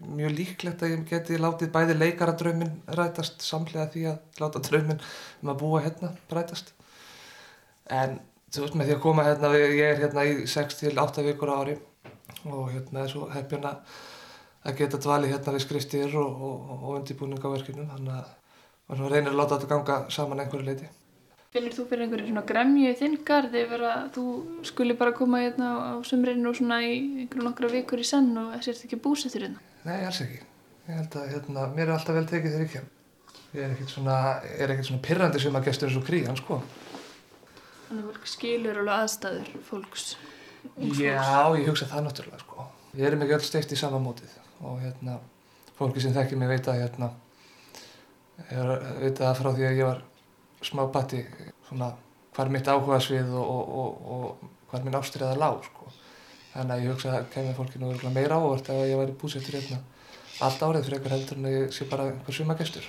mjög 0.00 0.34
líklegt 0.36 0.82
að 0.82 0.94
ég 0.94 1.04
geti 1.08 1.38
látið 1.40 1.72
bæði 1.74 1.96
leikaradraumin 1.98 2.72
rætast 2.98 3.44
samlega 3.44 3.88
því 3.92 4.04
að 4.10 4.42
láta 4.42 4.62
draumin 4.64 5.00
um 5.42 5.52
að 5.52 5.60
búa 5.62 5.82
hérna 5.84 6.12
rætast. 6.30 6.72
En 7.90 8.18
þú 8.50 8.64
veist 8.64 8.78
með 8.78 8.90
því 8.90 8.96
að 8.96 9.02
koma 9.04 9.26
hérna, 9.26 9.52
ég 9.58 9.82
er 9.86 10.00
hérna 10.04 10.26
í 10.26 10.46
6-8 10.50 11.26
vikur 11.26 11.52
ári 11.54 11.76
og 12.48 12.70
hérna 12.72 13.04
er 13.04 13.12
svo 13.12 13.28
hefjuna 13.30 13.74
að 14.64 14.78
geta 14.80 15.00
dvalið 15.00 15.34
hérna 15.34 15.54
við 15.56 15.64
skriftir 15.64 16.16
og, 16.20 16.42
og, 16.48 16.72
og 16.78 16.88
undirbúning 16.98 17.40
á 17.40 17.48
verkefnum 17.52 17.90
þannig 17.92 18.16
að 18.16 18.32
maður 18.90 19.14
reynir 19.14 19.32
að 19.32 19.38
láta 19.40 19.58
þetta 19.58 19.70
ganga 19.74 19.98
saman 20.12 20.42
einhverju 20.42 20.66
leiti. 20.66 20.88
Finnir 21.50 21.72
þú 21.74 21.82
fyrir 21.90 22.04
einhverju 22.04 22.28
svona 22.28 22.42
gremju 22.46 22.90
í 22.92 22.94
þinn 22.94 23.14
garð 23.26 23.54
yfir 23.58 23.80
að 23.82 24.02
þú 24.14 24.24
skuli 24.68 24.94
bara 24.94 25.10
koma 25.18 25.40
hérna 25.42 25.70
á 25.82 25.94
sumrinu 26.06 26.46
og 26.46 26.54
svona 26.54 26.76
í 26.86 26.92
einhverju 27.24 27.42
nokkra 27.42 27.70
vikur 27.72 27.98
í 27.98 28.04
senn 28.06 28.28
og 28.38 28.52
sérst 28.62 28.84
ekki 28.86 28.98
búsettur 29.02 29.42
hérna? 29.42 29.62
Nei, 29.82 29.96
alls 30.06 30.20
ekki. 30.22 30.38
Ég 30.86 31.00
held 31.00 31.16
að 31.18 31.32
hérna, 31.32 31.64
mér 31.74 31.88
er 31.88 31.94
alltaf 31.96 32.14
vel 32.14 32.28
tekið 32.30 32.54
þegar 32.54 32.62
ég 32.62 32.70
kem. 32.76 32.84
Ég 33.56 33.64
er 33.64 33.74
ekkert 33.74 33.90
svona, 33.90 34.18
er 34.46 34.74
ekkert 34.76 34.88
svona 34.92 35.02
pirrandi 35.08 35.40
sem 35.42 35.58
að 35.58 35.66
gestur 35.66 35.90
eins 35.90 35.98
og 35.98 36.04
krían, 36.06 36.38
sko. 36.38 36.58
Þannig 37.88 38.04
að 38.04 38.12
fólk 38.12 38.30
skilur 38.30 38.78
alveg 38.84 39.00
aðstæður 39.00 39.50
fólks? 39.72 40.04
Já, 41.00 41.18
ég 41.58 41.66
hugsa 41.66 41.88
það 41.90 42.06
náttúrulega, 42.06 42.44
sko. 42.44 42.68
Við 42.94 43.08
erum 43.08 43.26
ekki 43.26 43.36
öll 43.40 43.48
steift 43.48 43.74
í 43.74 43.80
sama 43.80 43.98
mótið 44.06 44.38
og 44.62 44.78
hérna 44.84 45.18
fólki 45.80 46.06
sem 46.06 46.14
þekkir 46.14 46.38
mig 46.44 46.52
veit 46.54 46.70
að 46.70 46.84
hérna 46.84 47.10
er, 48.46 48.72
veit 49.02 49.18
að 49.18 49.34
frá 49.42 49.50
því 49.50 49.66
að 49.66 49.82
ég 49.82 49.90
var 49.90 50.06
smá 50.62 50.86
batti 50.92 51.24
svona 51.68 51.92
hvar 52.36 52.50
mitt 52.52 52.68
áhuga 52.68 53.00
svið 53.02 53.32
og, 53.34 53.50
og, 53.50 53.74
og, 53.82 54.14
og 54.14 54.70
hvar 54.70 54.84
minn 54.86 54.98
ástriða 54.98 55.36
lág 55.38 55.64
sko. 55.66 55.90
þannig 56.52 56.74
að 56.76 56.84
ég 56.84 56.94
hugsa 56.94 57.16
að 57.18 57.28
kemur 57.34 57.58
fólkinu 57.58 58.12
meira 58.14 58.38
ávart 58.38 58.70
ef 58.72 58.86
ég 58.90 58.98
væri 58.98 59.18
búsettur 59.20 59.58
hérna 59.58 59.80
allt 60.40 60.62
árið 60.62 60.86
fyrir 60.86 60.98
einhver 60.98 61.16
heldur 61.16 61.38
en 61.38 61.50
ég 61.52 61.74
sé 61.74 61.86
bara 61.90 62.08
einhver 62.10 62.34
suma 62.34 62.56
gestur 62.58 62.86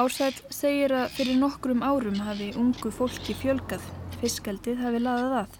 Ársæll 0.00 0.38
segir 0.48 0.94
að 0.96 1.10
fyrir 1.18 1.36
nokkrum 1.36 1.82
árum 1.84 2.16
hafi 2.24 2.46
ungu 2.56 2.88
fólki 2.96 3.34
fjölgað, 3.36 3.82
fiskaldið 4.22 4.78
hafi 4.80 5.00
laðað 5.02 5.34
að. 5.42 5.58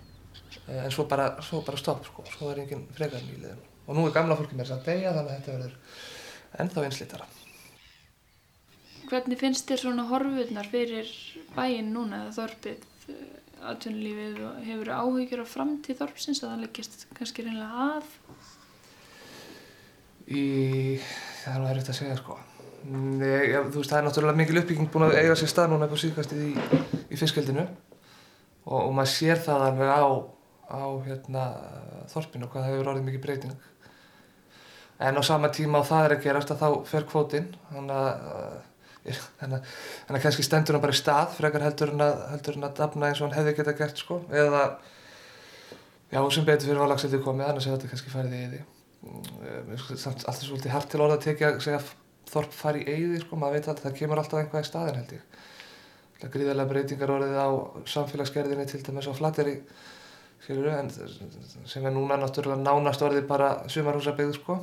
En 0.73 0.95
svo 0.95 1.05
bara, 1.11 1.27
svo 1.45 1.61
bara 1.67 1.77
stopp 1.77 2.07
sko, 2.07 2.25
svo 2.33 2.49
er 2.49 2.63
enginn 2.63 2.87
frekar 2.97 3.21
nýliðin. 3.27 3.59
Og 3.85 3.99
nú 3.99 4.07
er 4.09 4.15
gamla 4.15 4.39
fólki 4.39 4.57
mér 4.57 4.73
að 4.73 4.87
deyja 4.87 5.13
þannig 5.13 5.35
að 5.35 5.37
þetta 5.37 5.57
verður 5.59 5.75
ennþá 6.65 6.85
einslítara. 6.87 7.27
Hvernig 9.11 9.41
finnst 9.43 9.69
þér 9.69 9.83
svona 9.83 10.07
horfurnar 10.09 10.71
fyrir 10.73 11.11
bæinn 11.53 11.91
núna 11.93 12.23
eða 12.23 12.33
þorpið, 12.39 12.87
aðtunlífið 13.69 14.41
og 14.47 14.63
hefur 14.65 14.93
áhyggjur 14.97 15.45
á 15.45 15.53
framtíð 15.53 16.01
þorpsins 16.01 16.41
að 16.41 16.55
það 16.55 16.65
leggist 16.65 17.05
kannski 17.19 17.45
reynilega 17.45 17.91
að? 17.99 18.09
Í, 20.33 20.47
það 21.43 21.53
er 21.53 21.61
nú 21.61 21.71
erfitt 21.75 21.93
að 21.93 22.01
segja 22.01 22.17
sko. 22.23 22.39
Nei, 22.83 23.53
þú 23.71 23.79
veist, 23.79 23.93
það 23.93 23.99
er 24.01 24.07
náttúrulega 24.09 24.39
mikil 24.41 24.59
uppbygging 24.59 24.89
búin 24.91 25.05
að 25.07 25.21
eiga 25.21 25.35
sér 25.39 25.51
stað 25.53 25.69
núna 25.71 25.87
upp 25.87 25.95
á 25.95 26.03
síðkastið 26.03 26.41
í, 26.49 26.53
í 27.15 27.19
fiskveldinu 27.21 27.63
og, 27.63 28.79
og 28.81 28.91
maður 28.97 29.13
sér 29.13 29.43
það 29.45 29.67
alveg 29.69 29.93
á, 29.95 30.03
á 30.67 30.83
hérna, 31.07 31.45
þorpinu 32.11 32.49
og 32.49 32.51
hvað 32.51 32.65
það 32.65 32.73
hefur 32.73 32.91
orðið 32.93 33.07
mikið 33.07 33.23
breyting. 33.29 33.55
En 35.03 35.19
á 35.19 35.23
sama 35.27 35.53
tíma 35.55 35.83
á 35.83 35.87
það 35.87 36.09
er 36.09 36.17
að 36.17 36.27
gerast 36.27 36.53
að 36.55 36.65
þá 36.65 36.91
fer 36.91 37.07
kvótinn, 37.13 37.49
þannig 37.71 37.95
að, 38.03 39.71
að 40.11 40.21
kannski 40.27 40.47
stendur 40.47 40.79
hann 40.79 40.85
bara 40.85 40.99
í 40.99 40.99
stað 40.99 41.39
frekar 41.39 41.67
heldur 41.69 41.95
en 41.95 42.05
að, 42.09 42.21
að 42.35 42.69
dafna 42.83 43.09
eins 43.13 43.23
og 43.23 43.29
hann 43.29 43.39
hefði 43.39 43.57
geta 43.61 43.79
gert 43.79 44.03
sko, 44.03 44.25
eða, 44.31 44.67
já, 46.11 46.21
sem 46.35 46.51
betur 46.51 46.71
fyrir 46.71 46.83
valagseldi 46.83 47.23
komið, 47.23 47.47
annars 47.47 47.71
hefur 47.71 47.79
þetta 47.79 47.95
kannski 47.95 48.15
færið 48.15 48.39
í 48.39 48.45
því. 48.53 48.63
Alltaf 49.03 50.47
svolítið 50.47 50.75
hægt 50.77 50.93
til 50.93 51.03
orða 51.03 51.19
að 51.19 51.27
tekja, 51.31 51.57
segja 51.63 51.83
þorp 52.33 52.55
fari 52.57 52.83
í 52.85 52.93
eigði, 52.93 53.23
sko, 53.23 53.39
maður 53.39 53.59
veit 53.59 53.69
alltaf, 53.69 53.85
það 53.87 53.99
kemur 53.99 54.21
alltaf 54.23 54.41
einhvað 54.41 54.65
í 54.65 54.69
staðin 54.69 55.01
held 55.01 55.17
ég. 55.17 55.25
Það 56.19 56.29
er 56.29 56.33
gríðarlega 56.37 56.71
breytingar 56.71 57.13
orðið 57.17 57.41
á 57.43 57.49
samfélagsgerðinni 57.93 58.67
til 58.71 58.83
dæmis 58.87 59.11
á 59.11 59.15
en 60.43 60.89
sem 60.91 61.85
er 61.87 61.93
núna 61.95 62.17
náttúrulega 62.19 62.59
nánast 62.59 63.03
orðið 63.07 63.29
bara 63.29 63.51
sumarhúsabeyðu, 63.71 64.35
sko. 64.35 64.57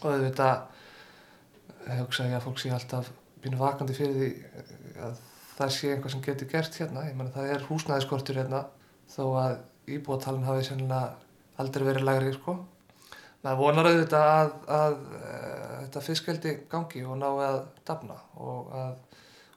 Og 0.00 0.08
auðvitað, 0.10 0.64
hugsa 2.00 2.26
ég 2.26 2.34
að 2.34 2.46
fólk 2.48 2.58
sé 2.58 2.72
alltaf 2.74 3.12
býna 3.44 3.60
vakandi 3.60 3.94
fyrir 3.94 4.16
því 4.18 4.30
að 5.06 5.20
það 5.54 5.74
sé 5.76 5.92
einhvað 5.92 6.14
sem 6.16 6.24
getur 6.24 6.50
gert 6.50 6.78
hérna. 6.80 7.04
Menna 7.14 7.34
það 7.36 7.52
er 7.54 7.66
húsnæðiskortur 7.68 8.40
hérna, 8.40 8.64
þó 9.14 9.24
að 9.38 9.54
íbúatalinn 9.94 10.48
hafi 10.48 10.66
sennilega 10.66 11.14
aldrei 11.62 11.86
verið 11.86 12.08
lægri, 12.08 12.34
sko. 12.40 12.56
Maður 13.44 13.60
vonar 13.60 13.90
auðvitað 13.90 14.30
að, 14.30 14.52
að, 14.78 14.94
að 15.28 15.74
þetta 15.84 16.04
fiskeldi 16.08 16.54
gangi 16.72 17.04
og 17.04 17.18
ná 17.20 17.26
að 17.28 17.58
dafna 17.86 18.16
og 18.40 18.72
að, 18.72 18.94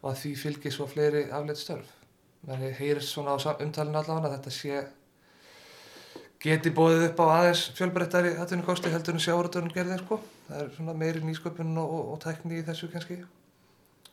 og 0.02 0.10
að 0.12 0.20
því 0.22 0.34
fylgir 0.42 0.76
svo 0.76 0.88
fleiri 0.92 1.28
afleitt 1.32 1.62
störf. 1.62 1.94
maður 2.48 2.76
heyrir 2.80 3.04
svona 3.04 3.36
á 3.36 3.40
umtalinu 3.64 3.98
allavega 3.98 4.28
að 4.30 4.36
þetta 4.38 4.56
sé 4.58 4.84
geti 6.44 6.70
bóðið 6.70 7.08
upp 7.08 7.22
á 7.24 7.26
aðeins 7.40 7.64
fjölbreyttari 7.78 8.36
atvinnukosti 8.38 8.92
heldur 8.94 9.18
en 9.18 9.24
sjáuröldunum 9.24 9.74
gerði 9.74 9.98
sko. 10.04 10.20
það 10.48 10.62
er 10.62 10.70
svona 10.76 10.94
meiri 10.94 11.24
nýsköpun 11.26 11.74
og, 11.82 11.96
og, 11.98 12.14
og 12.14 12.22
tækni 12.22 12.60
í 12.60 12.66
þessu 12.68 12.92
kannski 12.94 13.24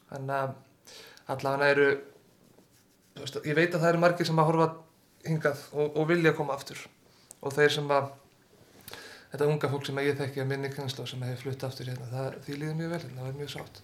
þannig 0.08 0.34
að 0.38 0.54
allavega 1.34 1.70
eru 1.74 1.90
ég 3.44 3.56
veit 3.58 3.74
að 3.74 3.80
það 3.80 3.90
eru 3.90 4.02
margir 4.06 4.28
sem 4.28 4.40
að 4.40 4.50
horfa 4.50 4.68
hingað 5.24 5.66
og, 5.72 6.00
vilja 6.08 6.34
koma 6.36 6.56
aftur 6.56 6.80
og 7.44 7.54
þeir 7.54 7.76
sem 7.76 7.92
að 7.92 8.12
þetta 9.34 9.50
unga 9.50 9.68
fólk 9.72 9.88
sem 9.88 9.98
ég 9.98 10.18
þekki 10.20 10.44
að 10.44 10.50
minni 10.52 10.68
kynnsla 10.70 11.04
sem 11.10 11.22
hefur 11.26 11.48
flutt 11.48 11.64
aftur 11.66 11.88
hérna, 11.90 12.06
það, 12.12 12.36
því 12.46 12.58
líður 12.60 12.76
mjög 12.78 12.92
vel 12.92 13.00
hérna, 13.02 13.18
það 13.18 13.30
er 13.32 13.38
mjög 13.40 13.52
sátt 13.56 13.80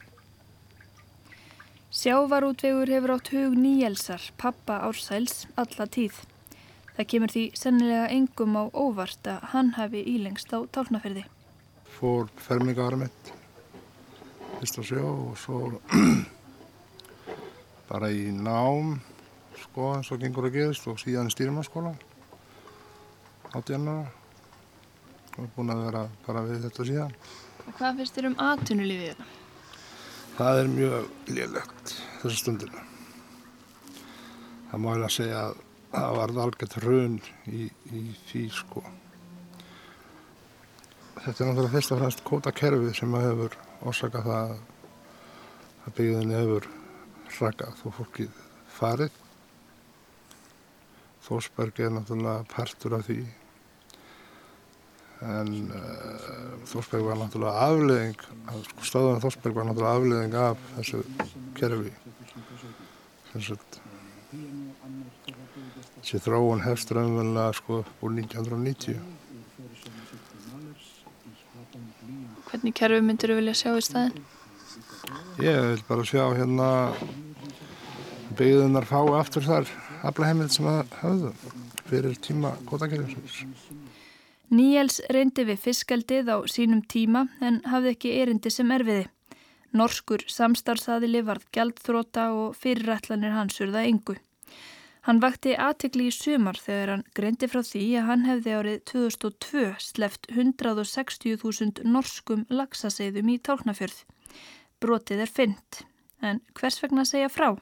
Sjávarútvegur 1.91 2.93
hefur 2.95 3.13
átt 3.17 3.31
hug 3.35 3.57
nýjelsar, 3.59 4.29
pappa 4.39 4.77
Ársæls, 4.87 5.49
alla 5.59 5.89
tíð. 5.91 6.21
Það 6.95 7.09
kemur 7.11 7.33
því 7.35 7.43
sennilega 7.59 8.05
engum 8.15 8.55
á 8.55 8.71
óvart 8.71 9.27
að 9.27 9.49
hann 9.51 9.73
hafi 9.75 10.05
ílengst 10.13 10.55
á 10.55 10.63
tálnaferði. 10.71 11.25
Fór 11.97 12.31
fermingaðara 12.39 13.01
mitt, 13.01 13.33
fyrst 14.61 14.79
á 14.79 14.83
sjó 14.87 15.03
og 15.33 15.35
svo 15.43 15.81
bara 17.91 18.13
í 18.15 18.31
nám, 18.39 19.01
sko, 19.65 19.91
eins 19.97 20.15
og 20.15 20.23
gengur 20.23 20.47
að 20.47 20.61
gerist 20.61 20.87
og 20.87 21.03
síðan 21.03 21.27
í 21.27 21.35
stýrimanskóla, 21.35 21.97
áttjarnar 23.51 24.20
og 25.39 25.51
búin 25.55 25.73
að 25.73 25.85
vera 25.87 26.05
bara 26.27 26.45
við 26.47 26.65
þetta 26.67 26.87
síðan. 26.89 27.15
Og 27.67 27.75
hvað 27.79 28.01
finnst 28.01 28.17
þér 28.17 28.29
um 28.31 28.39
atvinnulífið 28.47 29.11
þetta? 29.11 29.29
Það 30.39 30.61
er 30.61 30.71
mjög 30.73 31.11
liðlegt 31.29 31.93
þessu 32.23 32.41
stundinu. 32.41 32.85
Það 34.71 34.83
má 34.83 34.91
ég 34.95 35.05
að 35.05 35.15
segja 35.17 35.45
að 35.45 35.61
það 35.91 36.17
var 36.17 36.35
algjört 36.45 36.77
raun 36.85 37.17
í, 37.51 37.69
í 37.91 38.03
því 38.31 38.45
sko. 38.55 38.83
Þetta 41.21 41.35
er 41.35 41.51
náttúrulega 41.51 41.75
fyrst 41.75 41.93
og 41.93 42.01
fremst 42.01 42.23
kótakerfið 42.25 42.93
sem 42.97 43.17
hefur 43.19 43.57
orsakað 43.91 44.29
það 44.31 44.55
að 45.85 45.97
byggðinni 45.99 46.39
hefur 46.39 46.71
rakað 47.41 47.83
og 47.85 47.97
fólkið 47.99 48.39
farið. 48.79 49.19
Þósberg 51.27 51.83
er 51.85 51.93
náttúrulega 51.95 52.49
partur 52.55 52.97
af 52.97 53.05
því 53.11 53.21
en 55.21 55.71
uh, 55.75 56.65
Þórsberg 56.71 57.05
var 57.05 57.19
náttúrulega 57.21 57.67
afleðing, 57.67 58.19
sko, 58.71 58.87
stöðan 58.89 59.23
Þórsberg 59.25 59.55
var 59.59 59.69
náttúrulega 59.69 59.97
afleðing 60.01 60.35
af 60.41 60.57
þessu 60.79 61.03
kerfi. 61.59 61.93
Þessi 66.01 66.19
þróun 66.25 66.65
hefst 66.65 66.93
raunverulega 66.97 67.53
sko 67.59 67.83
úr 68.01 68.11
1990. 68.17 68.97
Hvernig 72.51 72.75
kerfi 72.75 73.03
myndir 73.05 73.31
þú 73.31 73.37
vilja 73.39 73.57
sjá 73.61 73.71
í 73.77 73.85
staðin? 73.85 74.25
Ég 75.41 75.61
vil 75.69 75.85
bara 75.89 76.05
sjá 76.09 76.25
hérna 76.35 76.71
byggðunar 78.39 78.87
fái 78.89 79.13
aftur 79.19 79.47
þar 79.47 79.71
aflaheimild 80.07 80.53
sem 80.55 80.67
það 80.67 80.99
höfðu 81.03 81.31
fyrir 81.91 82.19
tíma 82.25 82.55
kvotakerfisins. 82.69 83.45
Níels 84.51 84.99
reyndi 85.15 85.45
við 85.47 85.61
fiskaldið 85.63 86.31
á 86.35 86.37
sínum 86.51 86.81
tíma 86.83 87.29
en 87.39 87.61
hafði 87.71 87.93
ekki 87.95 88.15
erindi 88.19 88.51
sem 88.51 88.71
erfiði. 88.75 89.05
Norskur 89.71 90.25
samstarfsaðili 90.27 91.21
varð 91.23 91.45
gjaldþróta 91.55 92.25
og 92.35 92.57
fyrirætlanir 92.59 93.37
hans 93.37 93.61
urða 93.63 93.85
engu. 93.87 94.17
Hann 95.07 95.21
vakti 95.23 95.55
aðtekli 95.55 96.09
í 96.11 96.15
sumar 96.15 96.59
þegar 96.61 96.91
hann 96.93 97.05
greindi 97.17 97.47
frá 97.49 97.63
því 97.65 97.85
að 98.01 98.09
hann 98.09 98.27
hefði 98.27 98.57
árið 98.59 98.83
2002 98.91 99.63
sleft 99.87 100.27
160.000 100.35 101.87
norskum 101.87 102.43
laxaseiðum 102.51 103.31
í 103.31 103.39
Tálknafjörð. 103.39 104.03
Brotið 104.83 105.25
er 105.25 105.31
fynnt, 105.31 105.81
en 106.21 106.43
hvers 106.59 106.83
vegna 106.83 107.07
segja 107.07 107.31
frá? 107.31 107.55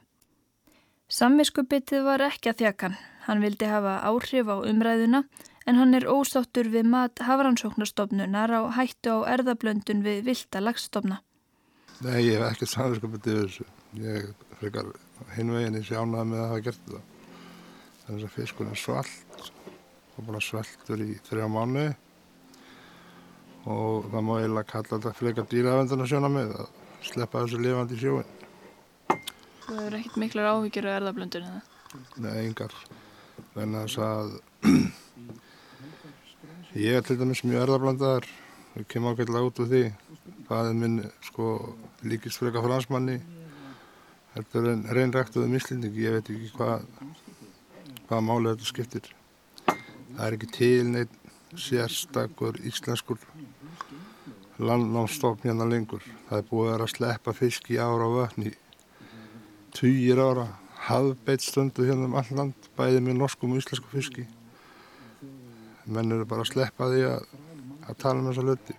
Samviskubitið 1.13 2.09
var 2.09 2.25
ekki 2.27 2.51
að 2.51 2.65
þjakan. 2.65 2.99
Hann 3.29 3.45
vildi 3.45 3.69
hafa 3.69 4.01
áhrif 4.09 4.49
á 4.49 4.57
umræðuna 4.57 5.23
en 5.69 5.77
hann 5.77 5.93
er 5.97 6.07
ósáttur 6.09 6.71
við 6.73 6.89
mat 6.89 7.21
hafrannsóknarstofnunar 7.29 8.53
á 8.57 8.61
hættu 8.79 9.19
á 9.21 9.29
erðablöndun 9.35 10.01
við 10.07 10.25
vilda 10.31 10.63
lagstofna. 10.65 11.21
Nei, 12.01 12.23
ég 12.25 12.39
hef 12.39 12.55
ekkert 12.55 12.73
samverskapið 12.73 13.29
yfir 13.33 13.49
þessu. 13.49 13.67
Ég 13.99 14.29
frekar 14.61 14.91
hinveginn 15.37 15.79
í 15.81 15.85
sjánað 15.85 16.29
með 16.31 16.43
að 16.43 16.51
hafa 16.53 16.65
gert 16.69 16.85
þetta. 16.87 17.01
Þannig 18.05 18.29
að 18.29 18.37
fiskur 18.37 18.71
er 18.71 18.81
svalt 18.81 19.49
og 20.17 20.29
bara 20.29 20.43
sveltur 20.43 21.03
í 21.05 21.17
þrjá 21.29 21.49
mánu 21.53 21.89
og 23.69 24.07
það 24.09 24.25
má 24.25 24.33
eiginlega 24.39 24.71
kalla 24.71 24.93
þetta 24.95 25.13
frekar 25.19 25.49
dýravendunar 25.51 26.09
sjóna 26.09 26.31
með 26.33 26.55
að 26.63 26.71
sleppa 27.11 27.43
þessu 27.45 27.61
lifandi 27.61 27.99
í 27.99 28.01
sjóin. 28.01 28.33
Þú 29.67 29.75
hefur 29.75 29.99
ekkert 29.99 30.23
miklar 30.23 30.49
áhyggjur 30.55 30.89
á 30.89 30.97
erðablöndun 30.97 31.51
eða? 31.51 31.61
Nei, 32.25 32.33
yngar. 32.47 32.73
Þannig 33.53 33.83
að 33.83 33.85
þess 33.85 34.01
að 34.07 34.33
Ég 36.79 36.95
er 36.95 37.03
til 37.03 37.17
dæmis 37.19 37.41
mjög 37.43 37.65
erðarblandaðar, 37.65 38.27
við 38.77 38.85
kemum 38.93 39.11
ákveðlega 39.11 39.47
út 39.49 39.61
úr 39.65 39.67
því. 39.67 39.81
Fæðið 40.47 40.77
minn 40.79 41.01
sko 41.27 41.47
líkist 42.07 42.39
freka 42.39 42.63
fransmanni, 42.63 43.17
þetta 44.37 44.63
er 44.63 44.85
reynræktuðum 44.95 45.57
íslending, 45.59 45.99
ég 45.99 46.15
veit 46.15 46.31
ekki 46.31 46.53
hvað 46.55 46.85
hva 48.07 48.21
málið 48.23 48.53
þetta 48.53 48.71
skiptir. 48.71 49.11
Það 49.65 50.23
er 50.29 50.39
ekki 50.39 50.53
til 50.55 50.87
neitt 50.93 51.19
sérstakur 51.67 52.63
íslenskur 52.71 53.27
landnámsstofn 54.63 55.51
hérna 55.51 55.67
lengur. 55.67 56.07
Það 56.31 56.45
er 56.45 56.49
búið 56.53 56.69
að 56.69 56.75
vera 56.77 56.91
að 56.93 56.95
sleppa 56.95 57.39
fisk 57.43 57.75
í 57.75 57.83
ára 57.83 58.07
og 58.07 58.19
vötni, 58.21 58.55
týjir 59.75 60.23
ára, 60.23 60.47
hafbeitt 60.87 61.43
stundu 61.43 61.91
hérna 61.91 62.07
um 62.07 62.19
all 62.23 62.35
land, 62.39 62.75
bæðið 62.79 63.09
með 63.09 63.25
norskum 63.25 63.59
og 63.59 63.65
íslensku 63.65 63.97
fiski 63.99 64.31
menn 65.89 66.13
eru 66.15 66.27
bara 66.29 66.45
að 66.45 66.53
sleppa 66.53 66.91
því 66.93 67.03
að, 67.09 67.27
að 67.89 67.99
tala 68.03 68.21
um 68.21 68.29
þessa 68.31 68.47
hluti. 68.47 68.77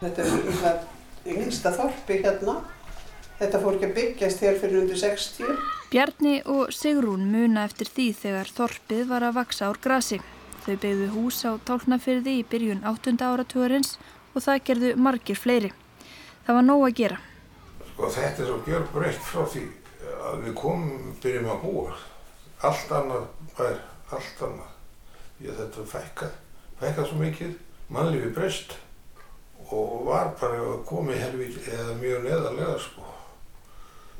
Þetta 0.00 0.22
er 0.22 0.32
umhverfað 0.36 1.36
yngsta 1.36 1.72
þorpi 1.76 2.18
hérna. 2.22 2.56
Þetta 3.36 3.60
fór 3.60 3.76
ekki 3.76 3.88
að 3.88 3.96
byggjast 3.98 4.42
hér 4.44 4.58
fyrir 4.60 4.82
undir 4.82 5.00
60. 5.00 5.64
Bjarni 5.92 6.36
og 6.48 6.72
Sigrún 6.72 7.26
muna 7.32 7.66
eftir 7.68 7.88
því 7.92 8.06
þegar 8.16 8.52
þorpið 8.58 9.02
var 9.10 9.26
að 9.26 9.36
vaksa 9.36 9.68
ár 9.68 9.80
grasi. 9.82 10.20
Þau 10.64 10.76
beigðu 10.82 11.08
hús 11.14 11.42
á 11.44 11.52
tálknafyrði 11.68 12.38
í 12.40 12.46
byrjun 12.48 12.84
8. 12.88 13.16
áratúarins 13.22 13.96
og 14.32 14.44
það 14.44 14.62
gerðu 14.68 14.92
margir 15.00 15.38
fleiri. 15.38 15.72
Það 16.46 16.58
var 16.58 16.66
nóg 16.66 16.86
að 16.86 16.96
gera. 17.00 17.18
Sko 17.92 18.08
þetta 18.16 18.42
er 18.42 18.48
svo 18.50 18.56
gjör 18.66 18.88
breytt 18.94 19.22
frá 19.24 19.44
því 19.52 19.66
að 20.30 20.42
við 20.46 20.56
komum 20.58 21.12
byrjum 21.22 21.52
að 21.52 21.62
búa. 21.64 21.94
Allt 22.66 22.92
annað 22.96 23.28
var 23.58 23.78
allt 24.14 24.42
annað. 24.46 24.72
Ég 25.42 25.56
þetta 25.58 25.86
fækkað, 25.90 26.36
fækkað 26.80 27.08
svo 27.10 27.20
mikið, 27.20 27.56
mannlífi 27.92 28.32
breyst 28.36 28.76
og 29.66 30.06
var 30.06 30.32
bara 30.40 30.78
komið 30.86 31.20
helvít 31.24 31.68
eða 31.72 31.98
mjög 32.00 32.24
neðarlega 32.26 32.78
sko. 32.80 33.04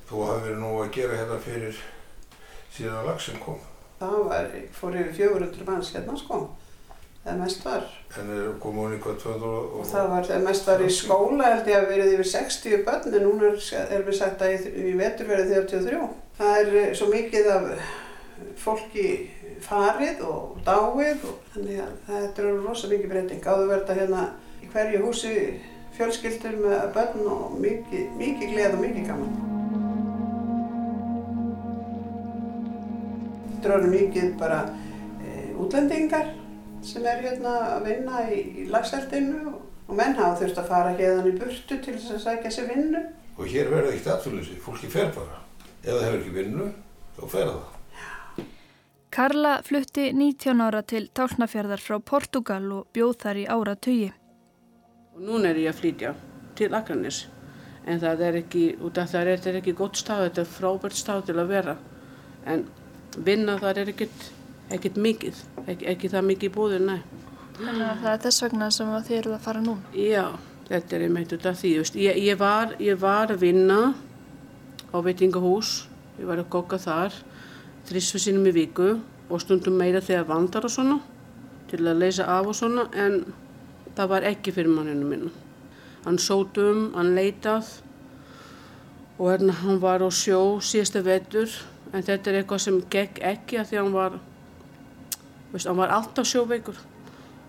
Þú 0.07 0.27
hafi 0.27 0.45
verið 0.47 0.61
nú 0.63 0.75
að 0.83 0.93
gera 0.95 1.19
hérna 1.21 1.39
fyrir 1.43 1.81
síðan 2.75 3.01
að 3.01 3.11
lagsin 3.11 3.43
kom. 3.43 3.59
Það 4.01 4.17
var, 4.29 4.49
fór 4.77 4.97
yfir 5.01 5.13
400 5.17 5.67
manns 5.67 5.93
hérna 5.95 6.17
sko, 6.21 6.41
það 7.25 7.39
mest 7.41 7.63
var. 7.65 7.87
En 8.21 8.33
er 8.35 8.51
komið 8.63 8.85
hún 8.85 8.97
eitthvað 8.97 9.21
200 9.23 9.53
og... 9.53 9.77
Og 9.81 9.87
það 9.89 10.11
var, 10.13 10.27
það 10.31 10.49
mest 10.49 10.71
var 10.71 10.85
í 10.85 10.91
skóla 10.95 11.53
held 11.53 11.71
ég 11.73 11.79
að 11.79 11.93
verið 11.95 12.17
yfir 12.17 12.31
60 12.33 12.83
börn 12.87 13.15
en 13.15 13.25
núna 13.25 13.53
er, 13.53 13.87
er 13.97 14.05
við 14.07 14.19
sagt 14.19 14.45
að 14.45 14.57
í, 14.57 14.75
í 14.91 14.97
vetur 14.99 15.31
verið 15.31 15.55
33. 15.71 16.03
Það 16.37 16.61
er 16.61 16.99
svo 16.99 17.09
mikið 17.15 17.55
af 17.55 17.71
fólki 18.61 19.07
farið 19.65 20.23
og 20.27 20.59
dáið 20.67 21.25
og 21.29 21.41
þannig 21.55 21.81
að 21.83 21.95
þetta 22.09 22.45
er 22.45 22.61
rosa 22.67 22.91
mikið 22.91 23.13
breyting. 23.13 23.43
Áður 23.47 23.73
verða 23.73 23.99
hérna 24.01 24.23
í 24.63 24.71
hverju 24.73 25.03
húsi 25.05 25.35
fjölskyldur 25.97 26.57
með 26.61 26.89
börn 26.97 27.29
og 27.33 27.61
mikið, 27.61 28.09
mikið 28.21 28.55
gleð 28.55 28.75
og 28.77 28.83
mikið 28.85 29.07
gaman. 29.11 29.37
Þetta 33.53 33.77
eru 33.77 33.93
mikið 33.93 34.35
bara 34.41 34.59
e, 35.25 35.47
útlendingar 35.57 36.35
sem 36.87 37.07
er 37.09 37.23
hérna 37.25 37.55
að 37.77 37.89
vinna 37.89 38.27
í, 38.31 38.43
í 38.63 38.67
lagseldinu 38.73 39.47
og, 39.55 39.63
menn 39.97 40.19
hafa 40.19 40.43
þurft 40.43 40.61
að 40.61 40.69
fara 40.73 40.93
hérna 40.99 41.31
í 41.31 41.39
burtu 41.39 41.79
til 41.79 41.95
þess 41.95 42.19
að 42.19 42.25
sækja 42.27 42.53
sér 42.59 42.69
vinnu. 42.75 43.07
Og 43.37 43.49
hér 43.53 43.73
verður 43.73 43.95
ekkert 43.95 44.13
aðfylgjusi, 44.17 44.61
fólki 44.65 44.91
fer 44.93 45.11
bara. 45.17 45.41
Ef 45.81 45.93
það 45.95 46.05
hefur 46.09 46.21
ekki 46.21 46.37
vinnu, 46.37 46.69
þá 47.17 47.25
fer 47.33 47.51
það. 47.53 47.76
Karla 49.11 49.63
flutti 49.63 50.11
19 50.13 50.61
ára 50.61 50.83
til 50.83 51.07
Tálnafjörðar 51.15 51.81
frá 51.81 51.99
Portugal 52.03 52.65
og 52.75 52.89
bjóð 52.93 53.15
þar 53.23 53.39
í 53.39 53.45
ára 53.49 53.75
tugi. 53.79 54.09
Núna 55.17 55.53
er 55.53 55.61
ég 55.63 55.71
að 55.71 55.79
flytja 55.81 56.15
til 56.59 56.73
Akranis 56.77 57.27
en 57.87 58.01
það 58.03 58.25
er 58.27 58.39
ekki, 58.43 58.65
út 58.83 58.99
af 58.99 59.13
það 59.13 59.31
er 59.31 59.45
þetta 59.45 59.61
ekki 59.61 59.75
gott 59.79 60.01
stað, 60.01 60.25
þetta 60.27 60.43
er 60.43 60.51
frábært 60.57 60.99
stað 60.99 61.23
til 61.29 61.37
að 61.39 61.53
vera 61.55 61.77
en 62.51 62.65
vinna 63.29 63.55
þar 63.63 63.81
er 63.85 63.93
ekkert, 63.95 64.27
ekkert 64.75 64.99
mikið, 65.07 65.39
ekki, 65.65 65.89
ekki 65.95 66.11
það 66.13 66.29
mikið 66.33 66.53
búið, 66.57 66.77
næ. 66.83 66.97
Þannig 67.57 67.87
að 67.87 68.03
það 68.03 68.11
er 68.13 68.21
þess 68.27 68.45
vegna 68.45 68.71
sem 68.75 68.93
þið 69.07 69.19
eru 69.21 69.37
að 69.37 69.47
fara 69.47 69.63
núna? 69.65 69.95
Já, 69.97 70.25
þetta 70.69 70.99
er 70.99 71.07
einmitt 71.07 71.33
út 71.39 71.49
af 71.49 71.63
því, 71.63 71.73
ég, 72.03 72.21
ég, 72.27 72.37
var, 72.43 72.75
ég 72.83 73.01
var 73.01 73.33
að 73.33 73.47
vinna 73.47 73.81
á 74.91 74.97
veitingahús, 74.99 75.87
ég 76.19 76.29
var 76.29 76.43
að 76.43 76.51
kokka 76.53 76.83
þar 76.83 77.17
þrísfu 77.87 78.21
sínum 78.23 78.47
í 78.51 78.55
viku 78.55 78.97
og 79.31 79.43
stundum 79.43 79.77
meira 79.79 80.03
þegar 80.05 80.29
vandar 80.31 80.67
og 80.67 80.73
svona 80.73 81.01
til 81.71 81.83
að 81.83 82.01
leysa 82.03 82.27
af 82.31 82.47
og 82.51 82.57
svona 82.59 82.87
en 82.95 83.21
það 83.97 84.11
var 84.13 84.27
ekki 84.29 84.55
fyrir 84.55 84.71
manninu 84.71 85.09
minna. 85.09 85.31
Hann 86.05 86.19
sót 86.23 86.59
um, 86.63 86.93
hann 86.95 87.15
leitað 87.17 87.71
og 89.19 89.31
hérna 89.33 89.57
hann 89.63 89.81
var 89.83 90.05
á 90.05 90.11
sjó 90.13 90.61
síðasta 90.61 91.03
vetur 91.03 91.51
en 91.93 92.05
þetta 92.05 92.31
er 92.31 92.41
eitthvað 92.41 92.65
sem 92.67 92.83
gegn 92.93 93.23
ekki 93.33 93.61
að 93.61 93.71
því 93.71 93.81
hann 93.81 93.95
var 93.95 94.19
veist, 95.53 95.67
hann 95.67 95.81
var 95.81 95.95
alltaf 95.97 96.29
sjóveikur 96.29 96.79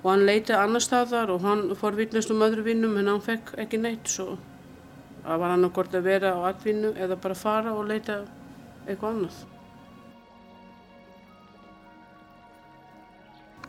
og 0.03 0.11
hann 0.11 0.25
leitaði 0.25 0.61
annar 0.61 0.85
staðar 0.85 1.33
og 1.33 1.43
hann 1.43 1.65
fór 1.77 1.97
vitnast 1.97 2.31
um 2.31 2.45
öðru 2.45 2.63
vinnum 2.69 2.95
en 3.01 3.11
hann 3.11 3.25
fekk 3.25 3.57
ekki 3.65 3.81
neitt 3.81 4.09
svo 4.13 4.37
það 5.27 5.43
var 5.43 5.53
hann 5.53 5.67
að 5.67 6.01
vera 6.05 6.33
á 6.37 6.39
atvinnu 6.53 6.93
eða 6.95 7.19
bara 7.19 7.35
fara 7.35 7.75
og 7.75 7.87
leita 7.89 8.21
eitthvað 8.87 9.09
annað. 9.11 9.56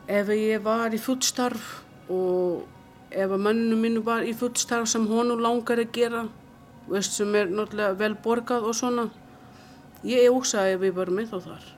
Ef 0.09 0.31
ég 0.33 0.63
var 0.65 0.95
í 0.97 0.99
fullstarf 1.01 1.83
og 2.09 2.65
ef 3.13 3.29
að 3.29 3.43
manninu 3.45 3.77
mínu 3.77 4.05
var 4.05 4.25
í 4.25 4.33
fullstarf 4.37 4.89
sem 4.89 5.05
honu 5.09 5.37
langar 5.37 5.83
að 5.83 5.93
gera 5.93 6.23
veist, 6.89 7.13
sem 7.13 7.35
er 7.37 7.51
náttúrulega 7.53 7.97
vel 8.01 8.15
borgað 8.25 8.71
og 8.71 8.77
svona. 8.77 9.09
Ég 10.09 10.31
hugsaði 10.33 10.77
ef 10.77 10.83
við 10.85 10.97
varum 10.97 11.19
með 11.21 11.33
þá 11.33 11.39
þar. 11.49 11.69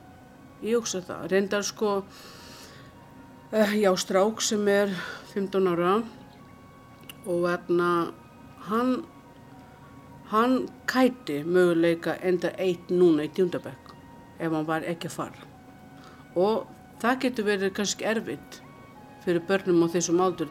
Ég 0.61 0.79
hugsaði 0.79 1.07
það. 1.09 1.27
Reyndar 1.33 1.67
sko, 1.67 1.93
uh, 3.51 3.75
já, 3.75 3.91
strák 3.99 4.43
sem 4.45 4.67
er 4.71 4.95
15 5.33 5.71
ára 5.73 5.95
og 7.21 7.43
verna 7.43 7.91
hann, 8.69 9.01
hann 10.31 10.61
kæti 10.89 11.41
möguleika 11.43 12.15
enda 12.23 12.55
eitt 12.57 12.89
núna 12.89 13.27
í 13.27 13.33
tjúndabæk 13.35 13.91
ef 14.39 14.53
hann 14.55 14.69
var 14.69 14.87
ekki 14.87 15.09
að 15.11 15.17
fara. 15.19 15.49
Og 16.39 16.69
það 17.01 17.21
getur 17.25 17.47
verið 17.47 17.73
kannski 17.77 18.05
erfitt 18.05 18.61
fyrir 19.21 19.43
börnum 19.45 19.85
á 19.85 19.87
þessum 19.93 20.21
aldur. 20.21 20.49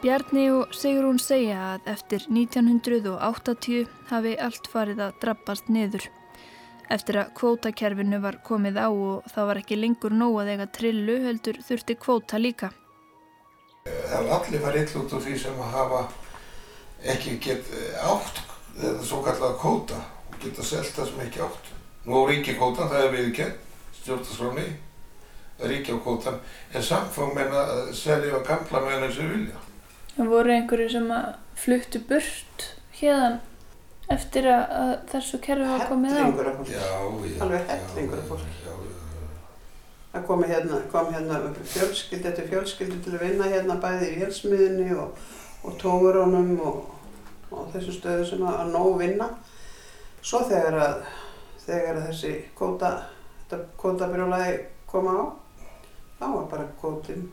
Bjarni 0.00 0.46
og 0.54 0.72
Sigrún 0.72 1.18
segja 1.20 1.74
að 1.74 1.90
eftir 1.92 2.22
1980 2.32 3.88
hafi 4.08 4.32
allt 4.40 4.68
farið 4.72 5.02
að 5.04 5.18
drabbast 5.20 5.68
niður. 5.68 6.06
Eftir 6.90 7.18
að 7.20 7.34
kvótakerfinu 7.36 8.20
var 8.22 8.38
komið 8.46 8.80
á 8.80 8.88
og 8.88 9.28
það 9.28 9.50
var 9.50 9.60
ekki 9.60 9.76
lengur 9.76 10.16
nóg 10.16 10.38
að 10.40 10.54
eiga 10.54 10.66
trillu 10.78 11.18
heldur 11.26 11.60
þurfti 11.66 11.98
kvóta 12.00 12.40
líka. 12.40 12.72
Það 13.84 14.32
allir 14.38 14.64
farið 14.64 14.86
ill 14.86 15.02
út 15.02 15.12
úr 15.18 15.26
því 15.26 15.36
sem 15.44 15.60
að 15.60 15.76
hafa 15.76 16.00
ekki 17.12 17.36
gett 17.44 17.68
átt 18.00 18.40
eða 18.80 19.04
svo 19.04 19.20
kallega 19.24 19.60
kvóta 19.60 20.00
geta 20.44 20.64
selgt 20.66 20.96
það 20.96 21.10
sem 21.10 21.24
ekki 21.26 21.42
átt. 21.46 21.72
Nú 22.06 22.16
á 22.16 22.22
ríki 22.30 22.56
kvótan, 22.56 22.88
það 22.88 23.04
er 23.06 23.12
viðkend, 23.16 23.58
stjórnarskráni, 24.00 24.66
ríki 25.70 25.92
á 25.92 25.98
kvótan, 26.00 26.40
en 26.72 26.86
samt 26.86 27.12
fá 27.14 27.22
menna 27.34 27.66
að 27.74 27.92
selja 27.98 28.40
á 28.40 28.46
gamla 28.46 28.84
menna 28.86 29.12
sem 29.12 29.28
vilja. 29.30 29.60
Það 30.16 30.32
voru 30.32 30.54
einhverju 30.56 30.88
sem 30.94 31.12
að 31.14 31.28
fluttu 31.60 32.00
burt 32.08 32.66
hérðan 33.00 33.40
eftir 34.10 34.48
að 34.50 34.94
þessu 35.12 35.38
kerfi 35.44 35.68
var 35.68 35.84
komið 35.88 36.16
á. 36.16 36.22
Hellingur 36.24 36.48
af 36.50 36.56
fólki. 36.58 36.72
Já, 36.74 36.86
já. 36.88 37.42
Alveg 37.44 37.68
hellingur 37.70 38.22
af 38.22 38.32
fólki. 38.32 38.56
Já, 38.64 38.72
já. 38.72 38.96
Það 40.10 40.24
kom 40.26 40.42
hérna, 40.42 40.80
kom 40.90 41.12
hérna 41.14 41.36
fjölskyld 41.74 42.24
eftir 42.26 42.48
fjölskyldu 42.50 42.96
til 43.04 43.14
að 43.14 43.26
vinna 43.28 43.50
hérna 43.52 43.76
bæði 43.82 44.08
í 44.10 44.18
helsmiðinni 44.24 44.96
og, 44.98 45.20
og 45.62 45.76
tógurónum 45.78 46.56
og, 46.66 46.80
og 47.54 47.68
þessu 47.76 47.94
stöðu 47.94 48.26
sem 48.32 48.42
að, 48.42 48.56
að 48.64 48.72
nóg 48.74 48.96
vinna. 48.98 49.28
Svo 50.20 50.42
þegar 50.48 50.76
að, 50.84 50.96
þegar 51.64 51.98
að 51.98 52.08
þessi 52.10 52.32
kóta, 52.58 52.90
þetta 53.42 53.60
kótabrjólaði 53.80 54.56
koma 54.90 55.14
á, 55.16 55.24
þá 56.18 56.26
var 56.34 56.48
bara 56.50 56.66
kótin. 56.80 57.28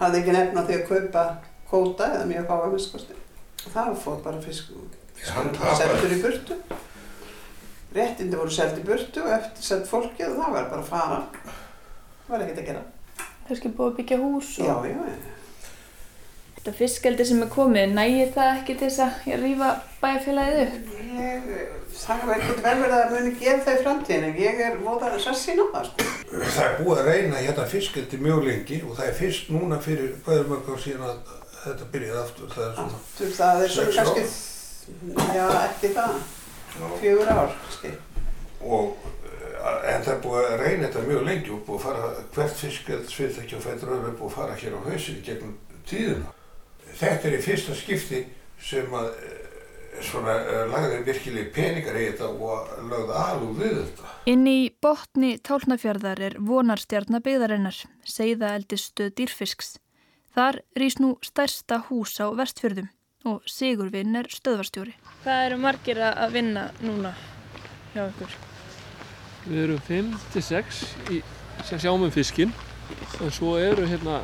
Hafði 0.00 0.20
ekki 0.20 0.34
nefn 0.34 0.58
á 0.58 0.66
því 0.66 0.78
að 0.78 0.88
kaupa 0.88 1.24
kvóta 1.70 2.08
eða 2.16 2.26
mjög 2.30 2.48
fáa 2.50 2.70
minnskosti. 2.72 3.18
Það 3.64 3.92
fóð 4.02 4.24
bara 4.24 4.42
fisk 4.42 4.74
seldur 5.22 6.16
í 6.16 6.18
burtu. 6.22 6.58
Réttindi 7.94 8.38
voru 8.40 8.50
seldi 8.50 8.82
í 8.82 8.88
burtu 8.88 9.22
og 9.22 9.36
eftir 9.36 9.68
seld 9.68 9.86
fólki 9.86 10.26
og 10.26 10.34
það 10.40 10.56
var 10.56 10.68
bara 10.72 10.82
að 10.82 10.90
fara. 10.90 11.20
Það 12.24 12.34
var 12.34 12.44
ekkert 12.44 12.60
að 12.64 12.68
gera. 12.72 12.82
Kannski 13.46 13.70
búið 13.70 13.92
að 13.92 13.96
byggja 14.00 14.18
hús 14.24 14.50
og... 14.58 14.66
Já, 14.66 14.74
já, 14.90 14.98
já. 15.12 15.32
Þetta 16.56 16.74
fiskeldi 16.78 17.24
sem 17.28 17.42
er 17.44 17.50
komið, 17.52 17.90
nægir 17.92 18.30
það 18.32 18.50
ekki 18.54 18.76
til 18.80 18.88
þess 18.88 19.02
að 19.04 19.42
rýfa 19.42 19.70
bæjarfélagið 20.00 20.60
upp? 20.64 20.92
Ég, 21.20 21.50
það 21.98 22.26
verður 22.30 22.60
vel 22.64 22.74
verið 22.80 22.96
að 22.98 23.12
muni 23.14 23.32
gera 23.40 23.62
það 23.64 23.78
í 23.78 23.82
framtíðin 23.84 24.26
en 24.28 24.38
ég 24.40 24.60
er 24.66 24.76
móðan 24.82 25.14
að 25.16 25.22
sassi 25.24 25.54
ná 25.56 25.64
það 25.72 25.88
sko. 25.88 26.06
Það 26.34 26.64
er 26.66 26.76
búið 26.80 27.00
að 27.00 27.08
reyna 27.10 27.42
hérna 27.44 27.66
fiskeldi 27.70 28.20
mjög 28.22 28.46
lengi 28.48 28.80
og 28.82 28.96
það 28.98 29.10
er 29.10 29.18
fyrst 29.20 29.50
núna 29.54 29.80
fyrir 29.84 30.14
bæðumögg 30.26 30.70
á 30.70 30.76
síðan 30.84 31.06
að 31.08 31.34
þetta 31.64 31.90
byrjaði 31.94 32.22
aftur. 32.22 32.50
Það 32.54 32.66
er 32.66 32.74
svona 32.78 32.98
aftur, 32.98 33.34
það 33.38 33.62
er 33.64 33.74
svona 33.74 33.94
kannski, 33.98 34.24
já 35.38 35.44
ekki 35.60 35.92
það, 35.98 36.18
fjögur 37.00 37.32
ár 37.34 37.54
kannski. 37.62 37.92
Og, 38.64 39.08
eh, 39.28 39.94
en 39.94 40.04
það 40.04 40.12
er 40.14 40.22
búið 40.24 40.48
að 40.50 40.56
reyna 40.64 40.88
þetta 40.88 41.06
mjög 41.08 41.26
lengi 41.28 41.54
og 41.54 41.64
búið 41.68 41.78
að 41.78 41.86
fara, 41.86 42.12
hvert 42.36 42.58
fiskeldsfyrirtæki 42.62 43.58
og 43.58 43.64
fættur 43.64 43.94
öðru 43.96 44.10
er 44.10 44.18
búið 44.18 44.30
að 44.30 44.36
fara 44.38 44.58
hér 44.60 44.76
á 44.76 44.80
hausin 44.88 45.22
gegnum 45.24 45.56
tíðina. 45.88 46.34
Þetta 46.94 47.28
er 47.28 47.38
í 47.38 47.42
fyrsta 47.44 47.76
skipti 47.76 48.24
sem 48.64 48.92
að 48.94 49.10
eh, 49.14 49.43
svona 50.06 50.34
eh, 50.40 50.64
lagði 50.70 51.00
virkileg 51.08 51.52
peningar 51.54 51.96
í 51.98 52.08
þetta 52.10 52.28
og 52.32 52.74
lagði 52.90 53.20
alveg 53.20 53.56
við 53.60 53.78
þetta. 53.80 54.12
Inn 54.32 54.44
í 54.50 54.58
botni 54.84 55.30
Tálnafjörðar 55.44 56.22
er 56.28 56.36
vonarstjarnabyggðarinnar, 56.50 57.80
segða 58.08 58.54
eldistu 58.58 59.10
dýrfisks. 59.16 59.78
Þar 60.34 60.60
rýst 60.78 61.00
nú 61.02 61.14
stærsta 61.22 61.80
hús 61.88 62.16
á 62.18 62.26
vestfjörðum 62.34 62.90
og 63.30 63.44
Sigurvinn 63.48 64.18
er 64.18 64.28
stöðvarstjóri. 64.32 64.94
Hvað 65.24 65.44
eru 65.46 65.60
margir 65.62 66.00
að 66.04 66.34
vinna 66.34 66.68
núna 66.84 67.14
hjá 67.94 68.04
ykkur? 68.08 68.38
Við 69.44 69.60
erum 69.66 69.82
5-6 69.88 70.84
sem 71.64 71.80
sjáum 71.80 72.04
um 72.06 72.12
fiskinn 72.12 72.52
en 73.20 73.32
svo 73.32 73.56
eru 73.60 73.86
hérna 73.88 74.22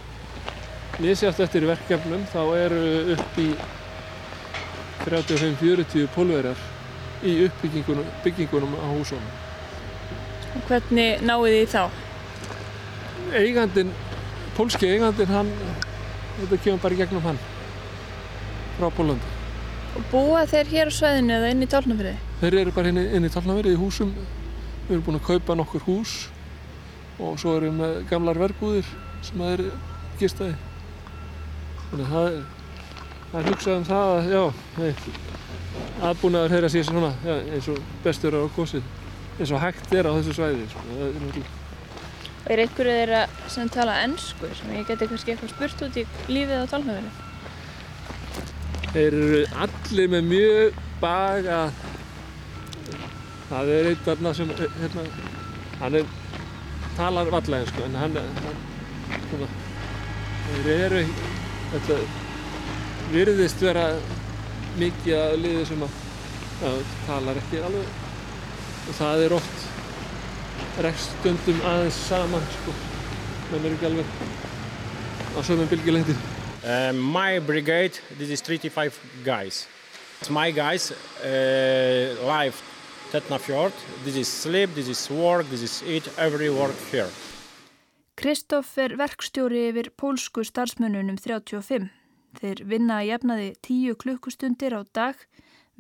nýsjátt 1.01 1.41
eftir 1.45 1.65
verkefnum 1.69 2.25
þá 2.33 2.41
eru 2.59 2.81
upp 3.15 3.39
í 3.41 3.51
35-40 5.05 6.09
pólverjar 6.15 6.61
í 7.25 7.37
uppbyggingunum 7.47 8.09
byggingunum 8.25 8.77
á 8.77 8.87
húsunum. 8.93 9.31
Og 10.57 10.67
hvernig 10.69 11.23
náðu 11.25 11.53
þið 11.55 11.75
þá? 11.75 11.83
Eigandin, 13.41 13.93
pólski 14.57 14.91
eigandin 14.91 15.31
hann 15.31 15.53
þetta 16.41 16.59
kemur 16.65 16.83
bara 16.83 16.99
gegnum 16.99 17.25
hann 17.25 17.39
frá 18.79 18.89
Pólandi. 18.97 19.37
Og 19.99 20.05
búa 20.13 20.45
þeir 20.49 20.71
hér 20.71 20.91
á 20.91 20.93
sveðinu 20.95 21.37
eða 21.37 21.51
inn 21.53 21.65
í 21.65 21.71
Tálnafyrði? 21.71 22.15
Þeir 22.41 22.59
eru 22.63 22.75
bara 22.75 22.93
inn 22.93 23.01
í, 23.01 23.07
inn 23.17 23.27
í 23.27 23.33
Tálnafyrði 23.33 23.75
í 23.75 23.81
húsum. 23.81 24.13
Við 24.87 24.95
erum 24.95 25.05
búin 25.07 25.19
að 25.19 25.27
kaupa 25.27 25.57
nokkur 25.59 25.85
hús 25.87 26.15
og 27.21 27.37
svo 27.41 27.57
erum 27.59 27.83
við 27.83 27.99
gamlar 28.11 28.41
vergúðir 28.41 28.89
sem 29.27 29.43
það 29.43 29.53
er 29.57 29.65
gistaði. 30.21 30.55
Þannig 31.91 32.07
að 32.07 32.15
það 32.15 32.31
er, 32.31 32.41
það 33.31 33.41
er 33.41 33.49
hugsað 33.51 33.77
um 33.77 33.87
það 33.89 34.13
að, 34.17 34.31
já, 34.35 34.43
aðbúnaður 36.11 36.57
þeirra 36.57 36.73
sé 36.73 36.85
svona, 36.87 37.13
já, 37.25 37.35
eins 37.55 37.71
og 37.71 37.81
bestur 38.05 38.37
á 38.37 38.43
kosið, 38.57 38.93
eins 39.39 39.55
og 39.55 39.63
hægt 39.63 39.95
er 39.95 40.11
á 40.11 40.13
þessu 40.19 40.37
svæði. 40.37 40.69
Sko. 40.73 40.85
Er 40.91 41.59
Og 42.41 42.55
er 42.55 42.63
einhverju 42.65 42.93
þeirra 42.97 43.19
sem 43.53 43.69
tala 43.71 43.99
ennsku 44.03 44.49
sem 44.59 44.71
ég 44.75 44.87
geti 44.89 45.07
kannski 45.11 45.35
eitthvað 45.35 45.53
spurt 45.53 45.83
út 45.87 45.99
í 46.01 46.05
lífið 46.33 46.65
á 46.65 46.73
talnafinu? 46.73 47.11
Þeir 48.91 49.17
eru 49.21 49.43
allir 49.67 50.09
með 50.15 50.25
mjög 50.31 50.79
baga 51.03 51.59
það 53.51 53.73
er 53.77 53.91
einn 53.91 54.03
þarna 54.07 54.33
sem 54.35 54.51
hérna, 54.57 55.05
hann 55.83 55.99
er 56.01 56.11
talar 56.97 57.31
vallega 57.37 57.69
sko, 57.71 57.85
en 57.87 58.01
hann, 58.01 58.19
hann 58.19 59.23
svona, 59.29 59.51
þeir 60.49 60.73
eru 60.75 61.05
þetta 61.75 62.01
virðist 63.11 63.63
vera 63.63 63.89
mikið 64.79 65.17
að 65.19 65.37
liði 65.43 65.67
sem 65.69 65.83
að 65.83 65.99
já, 66.61 66.71
talar 67.09 67.41
ekki 67.41 67.63
alveg. 67.67 67.99
Og 68.89 68.97
það 68.99 69.25
er 69.27 69.37
oft 69.37 69.69
rekst 70.85 71.13
stundum 71.19 71.61
aðeins 71.67 71.99
saman 72.09 72.47
sko. 72.55 72.75
menn 73.51 73.67
er 73.67 73.75
ekki 73.75 73.89
alveg 73.89 74.11
á 75.35 75.39
sömum 75.47 75.69
bylgjulengdi 75.71 76.15
uh, 76.15 76.93
My 76.95 77.39
brigade, 77.39 77.99
this 78.19 78.31
is 78.31 78.43
35 78.43 78.99
guys. 79.25 79.67
My 80.31 80.51
guys 80.51 80.91
uh, 80.93 82.15
live 82.27 82.55
Tetnafjord 83.11 83.73
This 84.05 84.17
is 84.17 84.29
sleep, 84.29 84.75
this 84.75 84.89
is 84.89 85.11
work, 85.11 85.49
this 85.51 85.63
is 85.63 85.83
eat, 85.83 86.09
every 86.19 86.51
work 86.51 86.77
here. 86.93 87.11
Kristoff 88.21 88.77
er 88.79 88.99
verkstjóri 89.01 89.71
yfir 89.71 89.91
pólsku 89.97 90.45
starfsmönnunum 90.45 91.17
35 91.17 92.00
Þeir 92.39 92.63
vinna 92.65 93.01
að 93.01 93.09
jefnaði 93.11 93.49
10 93.67 93.99
klukkustundir 93.99 94.77
á 94.79 94.83
dag 94.95 95.27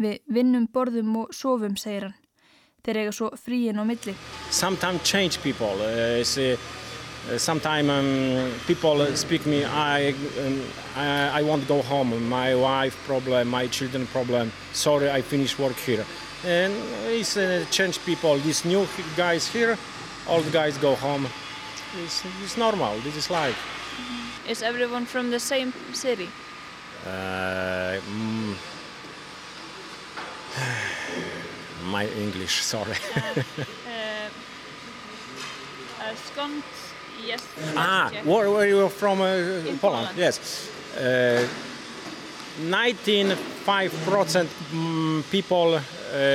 við 0.00 0.18
vinnum, 0.26 0.66
borðum 0.66 1.14
og 1.22 1.34
sofum, 1.36 1.76
segir 1.76 2.08
hann 2.08 2.18
þeir 2.80 2.96
eiga 3.02 3.12
svo 3.12 3.28
fríin 3.36 3.76
á 3.76 3.84
milli. 3.84 4.14
Sometimes 4.50 5.04
change 5.04 5.42
people. 5.42 5.76
Uh, 5.84 6.24
uh, 6.24 6.56
Uh, 7.28 7.36
Sometimes 7.36 7.90
um, 7.90 8.52
people 8.66 9.04
speak 9.14 9.44
me, 9.46 9.64
I, 9.64 10.14
um, 10.38 10.62
I, 10.96 11.40
I 11.40 11.42
want 11.42 11.62
to 11.62 11.68
go 11.68 11.82
home. 11.82 12.28
My 12.28 12.54
wife 12.54 12.96
problem, 13.06 13.48
my 13.48 13.66
children 13.66 14.06
problem. 14.06 14.50
Sorry, 14.72 15.10
I 15.10 15.20
finish 15.20 15.58
work 15.58 15.76
here. 15.76 16.04
And 16.44 16.72
it's 17.08 17.36
uh, 17.36 17.64
change 17.70 18.02
people. 18.06 18.38
These 18.38 18.64
new 18.64 18.86
guys 19.16 19.46
here, 19.46 19.76
old 20.28 20.50
guys 20.50 20.78
go 20.78 20.94
home. 20.94 21.26
It's, 22.02 22.24
it's 22.42 22.56
normal. 22.56 22.98
This 23.00 23.16
is 23.16 23.30
life. 23.30 23.79
Is 24.50 24.62
everyone 24.62 25.06
from 25.06 25.30
the 25.30 25.38
same 25.38 25.72
city? 25.92 26.28
Uh, 27.06 28.00
mm, 28.00 28.54
my 31.92 32.06
English, 32.08 32.60
sorry. 32.64 32.96
Uh, 36.00 36.14
Skånd, 36.26 36.62
yes. 37.24 37.42
ah, 37.76 38.10
where, 38.24 38.50
where 38.50 38.66
you 38.66 38.88
from? 38.88 39.20
Uh, 39.20 39.26
Poland. 39.26 39.80
Poland. 39.80 40.16
Yes. 40.16 40.68
Uh, 40.96 41.46
95% 42.58 43.36
mm, 44.72 45.22
people 45.30 45.74
uh, 45.74 45.80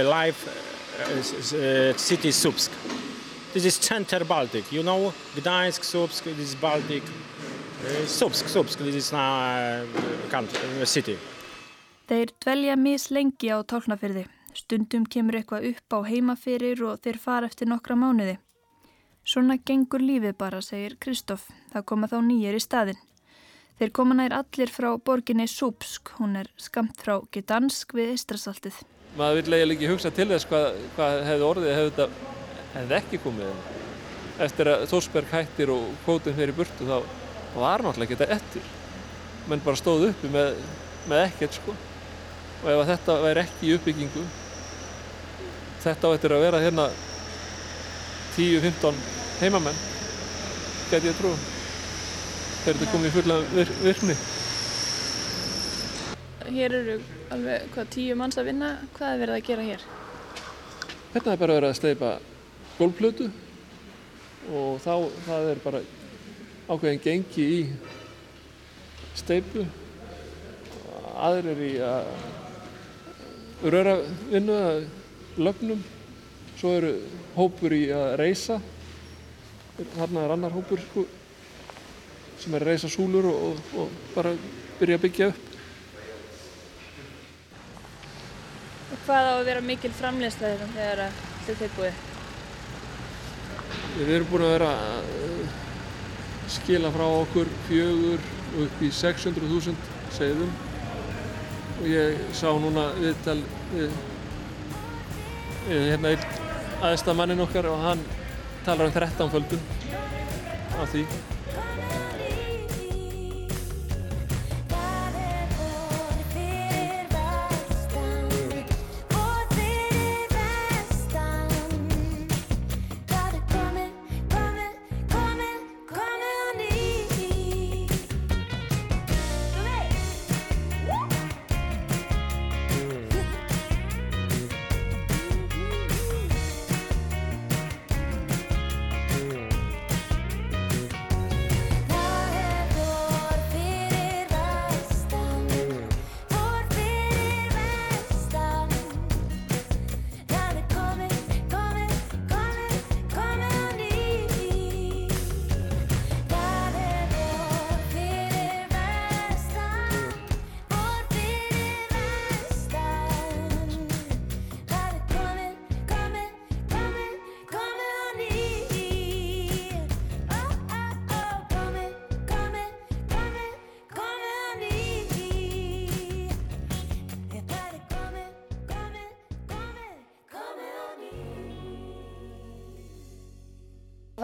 live 0.08 0.38
uh, 0.47 1.10
uh, 1.19 1.97
city 1.97 2.32
Subsk. 2.32 2.69
This 3.54 3.65
is 3.65 3.75
center 3.75 4.23
Baltic. 4.23 4.71
You 4.71 4.84
know, 4.84 5.13
Gdańsk, 5.36 5.84
Subsk, 5.84 6.23
this 6.23 6.49
is 6.49 6.56
Baltic. 6.56 7.04
Subsk, 7.86 8.48
Subsk, 8.50 8.80
this 8.80 8.95
is 8.95 9.12
now 9.13 9.84
uh, 10.34 10.86
city. 10.86 11.17
Þeir 12.10 12.32
dvelja 12.41 12.76
mis 12.78 13.12
lengi 13.13 13.52
á 13.54 13.62
tálknafyrði. 13.62 14.26
Stundum 14.58 15.06
kemur 15.06 15.38
eitthvað 15.38 15.67
upp 15.71 15.93
á 15.93 16.00
heimafyrir 16.08 16.82
og 16.88 17.02
þeir 17.06 17.19
fara 17.21 17.50
eftir 17.50 17.69
nokkra 17.69 17.98
mánuði. 18.00 18.38
Svona 19.26 19.58
gengur 19.58 20.02
lífið 20.02 20.34
bara, 20.38 20.62
segir 20.65 20.95
Kristoff. 21.02 21.50
Það 21.74 21.86
koma 21.91 22.10
þá 22.10 22.17
nýjir 22.26 22.58
í 22.58 22.62
staðinn. 22.63 23.02
Þeir 23.78 23.91
koma 23.98 24.17
nær 24.17 24.34
allir 24.38 24.71
frá 24.71 24.89
borginni 24.98 25.45
Súpsk. 25.50 26.15
Hún 26.17 26.38
er 26.41 26.50
skamt 26.62 26.98
frá 27.02 27.19
Gdansk 27.34 27.93
við 27.98 28.15
Ístrasaltið. 28.15 28.80
Maður 29.17 29.41
vil 29.41 29.58
eiginlega 29.60 29.78
ekki 29.78 29.91
hugsa 29.91 30.13
til 30.13 30.30
þess 30.32 30.50
hvað, 30.50 30.80
hvað 30.95 31.19
hefði 31.30 31.48
orðið 31.50 31.76
hefði 31.76 31.91
þetta 31.91 32.34
hefði 32.80 32.98
ekki 33.02 33.21
komið. 33.26 33.62
Eftir 34.45 34.71
að 34.71 34.89
Þórsberg 34.91 35.32
hættir 35.32 35.71
og 35.76 35.93
kvótum 36.06 36.36
fyrir 36.38 36.58
burtu 36.58 36.88
þá 36.88 36.98
var 37.56 37.84
náttúrulega 37.84 38.10
ekki 38.10 38.20
þetta 38.20 38.36
eftir. 38.36 38.70
Menn 39.50 39.63
bara 39.65 39.80
stóð 39.80 40.10
uppi 40.10 40.32
með, 40.34 40.62
með 41.10 41.24
ekkert 41.28 41.58
sko. 41.60 41.76
Og 42.63 42.70
ef 42.72 42.80
að 42.82 42.91
þetta 42.94 43.18
væri 43.24 43.44
ekki 43.44 43.68
í 43.68 43.74
uppbyggingu, 43.76 44.24
þetta 45.84 46.10
á 46.10 46.15
eftir 46.15 46.34
að 46.34 46.46
vera 46.48 46.62
hérna 46.63 46.86
10-15 48.36 49.04
heimamenn, 49.41 49.84
gæti 50.89 51.12
ég 51.12 51.20
trú. 51.20 51.34
Þegar 52.63 52.80
þetta 52.80 52.91
komið 52.94 53.12
í 53.12 53.13
fulla 53.15 53.38
vir, 53.52 53.74
virkni. 53.84 54.15
Hér 56.56 56.78
eru 56.80 56.96
alveg 57.34 57.70
hvað 57.74 57.91
tíu 57.94 58.15
manns 58.18 58.39
að 58.39 58.50
vinna. 58.50 58.72
Hvað 58.98 59.13
er 59.13 59.22
verið 59.24 59.36
að 59.38 59.46
gera 59.50 59.68
hér? 59.70 59.86
Hérna 61.13 61.36
er 61.36 61.41
bara 61.41 61.58
verið 61.60 61.70
að 61.70 61.78
steipa 61.80 62.15
gólplötu 62.80 63.30
og 64.52 64.82
þá 64.84 64.94
það 65.26 65.52
er 65.52 65.62
bara 65.63 65.80
ákveðin 66.65 67.01
gengi 67.04 67.45
í 67.45 67.60
steipu 69.15 69.65
aðrir 71.15 71.62
í 71.65 71.73
að 71.86 72.08
röra 73.71 73.97
vinnu 74.30 74.56
að 74.60 74.80
lögnum. 75.41 75.84
Svo 76.56 76.71
eru 76.78 76.95
hópur 77.36 77.73
í 77.75 77.84
að 77.91 78.15
reysa 78.21 78.62
þarna 79.75 80.23
er 80.23 80.34
annar 80.36 80.54
hópur 80.56 80.80
sko, 80.80 81.04
sem 82.39 82.54
er 82.56 82.63
að 82.63 82.71
reysa 82.71 82.91
súlur 82.91 83.28
og, 83.28 83.41
og, 83.49 83.82
og 83.82 83.97
bara 84.15 84.32
byrja 84.80 84.99
að 84.99 85.04
byggja 85.06 85.30
upp. 85.34 85.51
Hvað 89.06 89.28
á 89.28 89.34
að 89.36 89.45
vera 89.49 89.63
mikil 89.65 89.91
framleysla 89.93 90.54
þetta 90.54 90.67
þegar 90.78 91.19
þetta 91.45 91.65
er 91.67 91.73
búið? 91.75 92.04
Við 93.95 94.13
erum 94.15 94.32
búin 94.32 94.45
að 94.45 94.56
vera 94.56 94.71
skila 96.51 96.91
frá 96.93 97.05
okkur 97.23 97.49
fjögur 97.67 98.23
upp 98.63 98.81
í 98.86 98.89
600.000 98.93 99.75
segðum 100.15 100.51
og 101.81 101.88
ég 101.89 102.19
sá 102.38 102.47
núna 102.62 102.88
viðtal 102.99 103.39
við, 103.73 103.95
við 105.67 105.88
hérna 105.91 106.13
einn 106.15 106.27
aðstað 106.86 107.19
mannin 107.19 107.45
okkar 107.45 107.69
og 107.71 107.81
hann 107.84 108.03
talar 108.65 108.89
um 108.89 108.95
13 108.95 109.31
földum 109.34 109.63
af 110.81 110.91
því. 110.91 111.05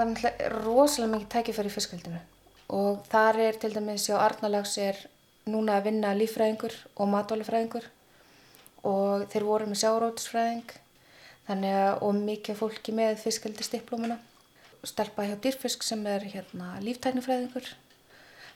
Náttúrulega 0.01 0.51
rosalega 0.65 1.13
mikið 1.13 1.31
tækifæri 1.35 1.69
í 1.69 1.73
fiskveldinu 1.75 2.21
og 2.73 3.01
þar 3.11 3.39
er 3.45 3.57
til 3.61 3.73
dæmis 3.75 4.07
hjá 4.09 4.15
Arnalags 4.17 4.77
er 4.81 4.97
núna 5.51 5.77
að 5.77 5.89
vinna 5.89 6.13
líffræðingur 6.17 6.73
og 6.95 7.11
matólifræðingur 7.11 7.85
og 8.87 9.27
þeir 9.31 9.45
voru 9.45 9.69
með 9.69 9.81
sjárótisfræðing 9.83 10.73
þannig 11.47 11.77
að 11.83 12.03
og 12.07 12.19
mikið 12.21 12.59
fólki 12.61 12.95
með 12.97 13.21
fiskveldisdiplómuna 13.25 14.17
stelpa 14.87 15.27
hjá 15.27 15.35
dýrfisk 15.41 15.83
sem 15.85 16.01
er 16.09 16.23
hérna 16.25 16.73
líftæknifræðingur. 16.81 17.67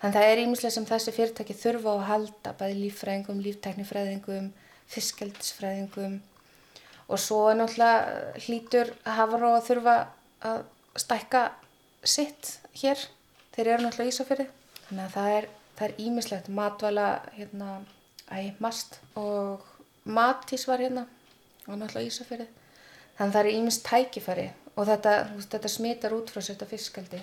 Þannig 0.02 0.16
það 0.16 0.30
er 0.30 0.42
ímislega 0.42 0.74
sem 0.74 0.88
þessi 0.90 1.14
fyrirtæki 1.16 1.56
þurfa 1.58 1.92
að 1.92 2.06
halda 2.10 2.54
bæði 2.60 2.80
líffræðingum, 2.80 3.44
líftæknifræðingum 3.46 4.48
fiskveldisfræðingum 4.94 6.18
og 7.06 7.22
svo 7.22 7.44
er 7.52 7.60
náttúrulega 7.60 8.42
hlítur 8.46 8.92
hafur 9.18 9.46
og 9.52 9.60
þurfa 9.66 9.96
að 10.46 10.64
stækka 11.00 11.44
sitt 12.06 12.58
hér. 12.82 13.00
Þeir 13.56 13.72
eru 13.74 13.86
náttúrulega 13.86 14.12
Ísafjörði 14.12 14.48
þannig 14.88 15.06
að 15.06 15.14
það 15.16 15.38
er, 15.38 15.48
það 15.78 15.88
er 15.88 16.02
ímislegt 16.06 16.52
matvæla 16.52 17.08
hérna, 17.38 17.70
æ, 18.30 18.52
mast 18.60 19.00
og 19.16 19.64
matís 20.06 20.68
var 20.68 20.84
hérna 20.84 21.06
og 21.66 21.80
náttúrulega 21.80 22.12
Ísafjörði 22.12 22.48
þannig 23.16 23.30
að 23.30 23.34
það 23.38 23.42
er 23.42 23.52
ímist 23.54 23.86
tækifæri 23.88 24.50
og 24.76 24.90
þetta, 24.90 25.16
þetta 25.56 25.72
smitar 25.72 26.16
út 26.18 26.34
frá 26.34 26.44
þetta 26.44 26.68
fiskaldi 26.70 27.22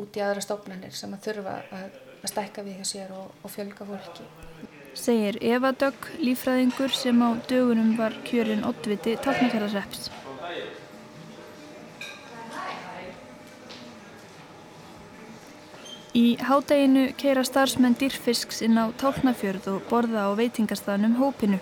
út 0.00 0.16
í 0.16 0.22
aðra 0.24 0.44
stofnanir 0.44 0.94
sem 0.96 1.12
að 1.16 1.26
þurfa 1.28 1.56
að, 1.76 1.98
að 2.20 2.32
stækka 2.32 2.64
við 2.66 2.80
hjá 2.80 2.90
sér 2.92 3.14
og, 3.16 3.32
og 3.42 3.52
fjölga 3.52 3.88
fólki. 3.88 4.26
Segir 5.00 5.38
Eva 5.46 5.70
Dögg, 5.72 6.08
lífræðingur 6.20 6.92
sem 6.94 7.20
á 7.22 7.30
dögunum 7.48 7.94
var 7.98 8.14
kjörinn 8.26 8.66
oddviti 8.66 9.14
Tálknafjörðarreps. 9.22 10.10
Í 16.10 16.34
hádeginu 16.42 17.04
keira 17.14 17.44
starfsmenn 17.46 17.94
dýrfisks 17.94 18.64
inn 18.66 18.74
á 18.82 18.90
Tálknafjörð 18.98 19.68
og 19.70 19.84
borða 19.86 20.24
á 20.26 20.30
veitingastaðnum 20.34 21.14
hópinu. 21.20 21.60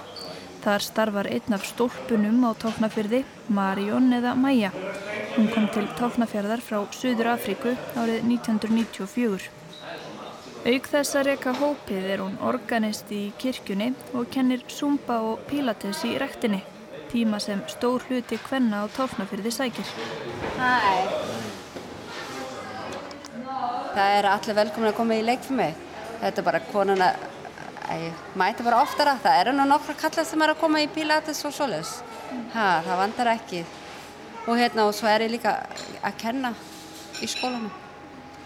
Þar 0.65 0.85
starfar 0.87 1.29
einn 1.29 1.53
af 1.53 1.67
stólpunum 1.69 2.47
á 2.49 2.57
Tálknafjörði, 2.57 3.27
Marjón 3.53 4.09
eða 4.17 4.33
Maja. 4.41 4.71
Hún 5.37 5.51
kom 5.53 5.69
til 5.75 5.85
Tálknafjörðar 6.01 6.65
frá 6.65 6.81
Suður 6.97 7.35
Afríku 7.35 7.75
árið 7.93 8.25
1994. 8.25 9.51
Auk 10.65 10.89
þess 10.95 11.19
að 11.21 11.29
reyka 11.29 11.53
hópið 11.61 12.09
er 12.15 12.25
hún 12.25 12.41
organist 12.41 13.13
í 13.13 13.27
kirkjunni 13.39 13.93
og 14.15 14.33
kennir 14.33 14.65
Zumba 14.73 15.21
og 15.29 15.45
Pilates 15.51 16.01
í 16.09 16.17
rektinni, 16.17 16.63
tíma 17.13 17.37
sem 17.37 17.61
stór 17.69 18.09
hluti 18.09 18.41
kvenna 18.49 18.81
á 18.81 18.85
Tálknafjörði 18.97 19.53
sækir. 19.61 19.93
Hæ. 20.57 21.38
Það 23.99 24.13
er 24.15 24.27
allir 24.31 24.55
velkomin 24.55 24.89
að 24.93 24.95
koma 24.95 25.15
í 25.19 25.23
leik 25.27 25.41
fyrir 25.43 25.57
mig. 25.59 25.79
Þetta 26.21 26.39
er 26.39 26.45
bara 26.47 26.59
konan 26.71 27.01
að 27.03 27.17
mæta 28.39 28.63
bara 28.63 28.83
oftara. 28.85 29.17
Það 29.25 29.39
eru 29.41 29.55
nú 29.57 29.65
nokkra 29.67 29.97
kallar 29.99 30.27
sem 30.29 30.43
er 30.45 30.53
að 30.53 30.61
koma 30.61 30.83
í 30.85 30.91
Pilates 30.95 31.41
og 31.49 31.55
svoleiðis. 31.57 31.97
Ha, 32.53 32.67
það 32.87 33.01
vandar 33.01 33.31
ekki. 33.33 33.65
Og 34.45 34.61
hérna 34.61 34.85
og 34.87 34.95
svo 34.95 35.09
er 35.11 35.25
ég 35.27 35.33
líka 35.33 35.57
að 35.99 36.15
kenna 36.21 36.53
í 37.19 37.27
skólanum. 37.27 37.73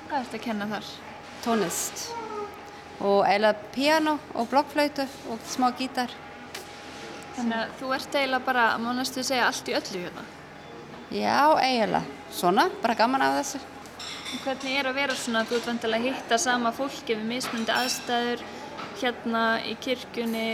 Hvað 0.06 0.22
ert 0.22 0.36
að 0.38 0.44
kenna 0.46 0.68
þar? 0.70 0.88
Tónlist. 1.44 2.06
Og 3.02 3.20
eiginlega 3.26 3.68
piano 3.74 4.16
og 4.32 4.48
blokkflautu 4.54 5.04
og 5.34 5.44
smá 5.52 5.68
gítar. 5.76 6.16
Þannig 7.36 7.58
að 7.58 7.76
þú 7.82 7.92
ert 7.98 8.16
eiginlega 8.22 8.48
bara, 8.48 8.64
má 8.80 8.88
næstu 8.96 9.20
segja, 9.20 9.52
allt 9.52 9.68
í 9.68 9.76
öllu 9.76 10.06
hérna? 10.06 10.24
Já, 11.12 11.60
eiginlega. 11.60 12.20
Svona, 12.32 12.70
bara 12.80 12.96
gaman 12.96 13.28
af 13.28 13.38
þessu. 13.42 13.62
Hvernig 14.40 14.78
er 14.80 14.88
að 14.88 14.96
vera 14.96 15.14
svona, 15.16 15.42
þú 15.44 15.58
ert 15.58 15.66
vantilega 15.68 16.00
að 16.00 16.06
hitta 16.08 16.38
sama 16.40 16.72
fólki 16.72 17.14
við 17.18 17.26
mismundi 17.28 17.72
aðstæður, 17.74 18.44
hérna 19.02 19.42
í 19.68 19.74
kirkjunni, 19.84 20.46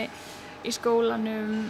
í 0.66 0.72
skólanum, 0.74 1.68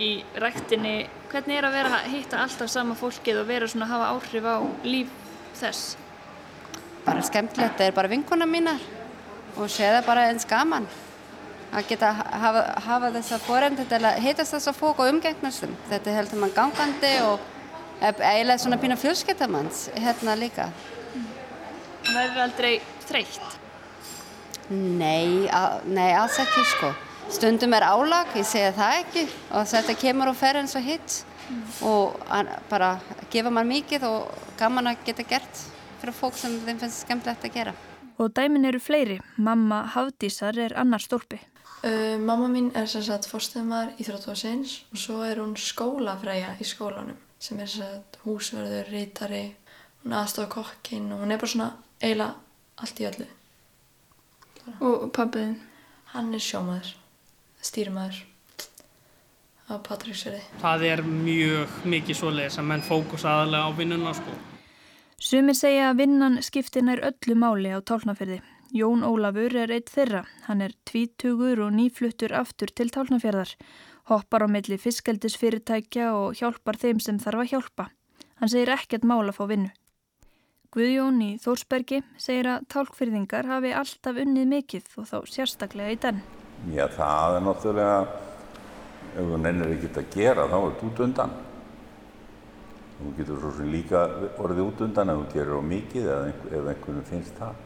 í 0.00 0.10
rektinni. 0.40 0.96
Hvernig 1.32 1.60
er 1.60 1.68
að 1.68 1.76
vera 1.76 1.98
að 1.98 2.08
hitta 2.14 2.40
alltaf 2.42 2.72
sama 2.72 2.96
fólkið 2.98 3.42
og 3.42 3.48
vera 3.50 3.68
svona 3.68 3.86
að 3.88 3.92
hafa 3.94 4.08
áhrif 4.16 4.48
á 4.48 4.56
líf 4.88 5.12
þess? 5.60 5.94
Bara 7.04 7.22
skemmtilegt, 7.26 7.76
það 7.78 7.88
er 7.90 7.96
bara 8.00 8.10
vinkona 8.12 8.48
mínar 8.48 8.82
og 9.56 9.68
sé 9.70 9.88
það 9.92 10.06
bara 10.08 10.28
eins 10.30 10.48
gaman 10.48 10.88
að 11.72 11.88
geta 11.88 12.10
hafa, 12.16 12.64
hafa 12.84 13.12
þessa 13.16 13.38
forendi 13.44 13.84
til 13.88 14.00
að 14.04 14.20
hittast 14.24 14.56
þessa 14.56 14.74
fólk 14.76 15.00
og 15.00 15.12
umgengnast 15.12 15.64
þeim. 15.64 15.76
Þetta 15.90 16.16
heldur 16.16 16.42
mann 16.42 16.56
gangandi 16.56 17.12
og 17.26 17.46
eiginlega 18.02 18.58
svona 18.60 18.80
pína 18.80 18.98
fjölskyttamanns 19.00 19.86
hérna 19.96 20.36
líka. 20.38 20.68
Það 22.06 22.16
verður 22.18 22.44
aldrei 22.46 22.72
þreytt? 23.06 23.58
Nei, 24.72 25.48
að, 25.52 25.82
nei, 25.92 26.10
alls 26.16 26.38
ekki 26.42 26.64
sko. 26.74 26.92
Stundum 27.32 27.74
er 27.76 27.86
álag, 27.86 28.32
ég 28.36 28.46
segja 28.46 28.72
það 28.76 28.96
ekki 29.02 29.26
og 29.56 29.68
þetta 29.70 29.94
kemur 30.00 30.32
og 30.32 30.36
fer 30.36 30.58
eins 30.60 30.74
og 30.76 30.84
hitt 30.84 31.18
mm. 31.48 31.62
og 31.88 32.18
bara 32.70 32.96
gefa 33.32 33.52
mann 33.52 33.70
mikið 33.70 34.04
og 34.08 34.34
gaman 34.60 34.90
að 34.90 35.06
geta 35.06 35.26
gert 35.28 35.62
fyrir 36.02 36.16
fólk 36.16 36.36
sem 36.40 36.58
þeim 36.66 36.82
finnst 36.82 37.06
skemmtilegt 37.06 37.46
að 37.46 37.56
gera. 37.56 37.74
Og 38.20 38.32
dæmin 38.36 38.68
eru 38.68 38.80
fleiri. 38.82 39.20
Mamma 39.36 39.84
Hafdísar 39.94 40.58
er 40.60 40.74
annar 40.78 41.02
stólpi. 41.02 41.40
Uh, 41.82 42.18
mamma 42.20 42.46
mín 42.50 42.68
er 42.78 42.86
sem 42.90 43.02
sagt 43.02 43.26
fórstæðumar 43.30 43.96
í 43.98 44.06
Þróttóðsins 44.06 44.82
og 44.92 45.00
svo 45.02 45.22
er 45.26 45.40
hún 45.42 45.56
skólafræja 45.58 46.52
í 46.62 46.66
skólanum 46.66 47.18
sem 47.42 47.58
er 47.58 47.70
sem 47.70 47.82
sagt 47.82 48.20
húsverður, 48.22 48.86
rítari, 48.92 49.56
hún 50.04 50.14
aðstofa 50.14 50.50
kokkinn 50.52 51.10
og 51.10 51.24
hún 51.24 51.34
er 51.34 51.40
bara 51.42 51.50
svona 51.50 51.70
eiginlega 52.02 52.34
allt 52.82 53.00
í 53.00 53.08
öllu. 53.08 53.28
Og 54.82 55.08
pappiðinn? 55.14 55.56
Hann 56.12 56.34
er 56.36 56.42
sjómaður, 56.44 56.92
stýrimaður 57.64 58.20
á 59.72 59.80
Patríksverði. 59.80 60.42
Það 60.60 60.86
er 60.90 61.02
mjög 61.06 61.76
mikið 61.88 62.18
svoleiðis 62.18 62.58
að 62.60 62.68
menn 62.68 62.84
fókus 62.84 63.24
aðalega 63.24 63.68
á 63.68 63.70
vinnuna 63.78 64.14
sko. 64.16 64.34
Sumir 65.22 65.56
segja 65.56 65.92
að 65.92 66.02
vinnan 66.02 66.40
skiptir 66.42 66.84
nær 66.84 67.00
öllu 67.06 67.36
máli 67.38 67.72
á 67.72 67.78
tálnafjörði. 67.80 68.40
Jón 68.72 69.04
Ólafur 69.06 69.54
er 69.60 69.70
eitt 69.70 69.92
þeirra. 69.92 70.24
Hann 70.48 70.64
er 70.64 70.74
tvítugur 70.88 71.60
og 71.66 71.74
nýfluttur 71.76 72.32
aftur 72.34 72.72
til 72.72 72.88
tálnafjörðar. 72.92 73.52
Hoppar 74.10 74.44
á 74.44 74.48
milli 74.50 74.78
fiskeldisfyrirtækja 74.80 76.10
og 76.16 76.40
hjálpar 76.40 76.80
þeim 76.80 77.00
sem 77.00 77.20
þarf 77.22 77.44
að 77.44 77.52
hjálpa. 77.52 77.88
Hann 78.40 78.50
segir 78.50 78.72
ekkert 78.74 79.06
mál 79.06 79.28
að 79.28 79.36
fá 79.38 79.44
vinnu. 79.52 79.70
Guðjón 80.72 81.18
í 81.20 81.34
Þórsbergi 81.36 81.98
segir 82.16 82.46
að 82.48 82.62
tálkfyrðingar 82.72 83.44
hafi 83.44 83.74
alltaf 83.76 84.16
unnið 84.22 84.46
mikill 84.48 84.86
og 85.02 85.04
þá 85.10 85.18
sérstaklega 85.28 85.92
í 85.92 85.98
den. 86.00 86.22
Já, 86.72 86.86
það 86.94 87.34
er 87.36 87.42
náttúrulega, 87.44 87.98
ef 89.12 89.26
þú 89.28 89.40
nennir 89.42 89.74
ekki 89.74 89.90
að 90.00 90.06
gera 90.14 90.46
þá 90.48 90.54
er 90.56 90.64
þetta 90.70 90.86
út 90.88 91.02
undan. 91.06 91.34
Þú 93.02 93.12
getur 93.18 93.42
svo 93.42 93.50
sem 93.58 93.68
líka 93.74 94.06
orðið 94.46 94.62
út 94.64 94.80
undan 94.86 95.12
ef 95.12 95.20
þú 95.20 95.26
gerir 95.34 95.60
á 95.60 95.62
mikið 95.74 96.08
eða 96.14 96.32
ef 96.32 96.72
einhvern 96.72 97.04
finnst 97.10 97.36
það. 97.42 97.60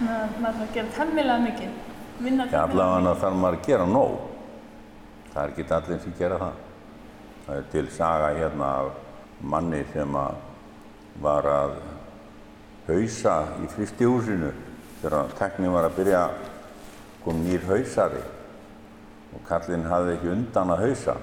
Þannig 0.00 0.16
að 0.16 0.34
maður 0.42 0.58
þarf 0.58 0.66
að 0.66 0.74
gera 0.80 0.92
þemmilega 0.98 1.46
mikið, 1.46 1.78
vinna 2.18 2.48
þemmilega 2.50 2.50
mikið. 2.50 2.56
Já, 2.56 2.64
allavega 2.64 3.14
þarf 3.22 3.40
maður 3.44 3.60
að 3.60 3.70
gera 3.70 3.86
nóg. 3.92 4.18
Það 5.30 5.40
er 5.44 5.54
ekki 5.54 5.68
allir 5.78 6.02
sem 6.08 6.18
gera 6.18 6.42
það. 6.42 6.60
Það 7.46 7.62
er 7.62 7.72
til 7.76 7.86
saga 7.94 8.34
hérna 8.40 8.74
af 8.80 8.92
manni 9.54 9.84
sem 9.94 10.20
var 11.22 11.50
að 11.54 11.78
hausa 12.90 13.34
í 13.62 13.68
fristihúsinu 13.72 14.50
þegar 15.00 15.34
teknin 15.38 15.72
var 15.74 15.88
að 15.88 15.98
byrja 16.00 16.22
kom 17.24 17.42
nýr 17.44 17.64
hausari. 17.68 18.22
Og 19.30 19.42
kallinn 19.46 19.86
hafði 19.86 20.16
ekki 20.16 20.32
undan 20.32 20.72
að 20.74 20.84
hausa. 20.86 21.16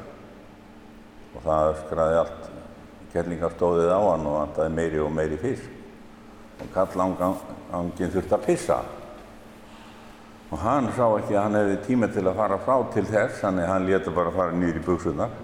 Og 1.36 1.42
það 1.44 1.72
skraði 1.84 2.20
allt 2.22 2.46
kellingastóðið 3.14 3.92
á 3.92 4.00
hann 4.00 4.30
og 4.30 4.38
vantaði 4.38 4.76
meiri 4.78 5.02
og 5.04 5.12
meiri 5.14 5.42
fisk. 5.42 5.74
Og 6.64 6.72
kallangin 6.74 8.14
þurfti 8.16 8.38
að 8.38 8.46
pissa. 8.48 8.80
Og 10.48 10.64
hann 10.64 10.88
sá 10.96 11.06
ekki 11.10 11.36
að 11.36 11.44
hann 11.44 11.60
hefði 11.60 11.78
tíma 11.90 12.08
til 12.14 12.24
að 12.24 12.40
fara 12.40 12.62
frá 12.64 12.78
til 12.94 13.06
þess 13.10 13.44
þannig 13.44 13.68
að 13.68 13.74
hann 13.74 13.88
leta 13.92 14.16
bara 14.16 14.32
fara 14.32 14.56
nýr 14.56 14.80
í 14.80 14.86
buksunar 14.86 15.36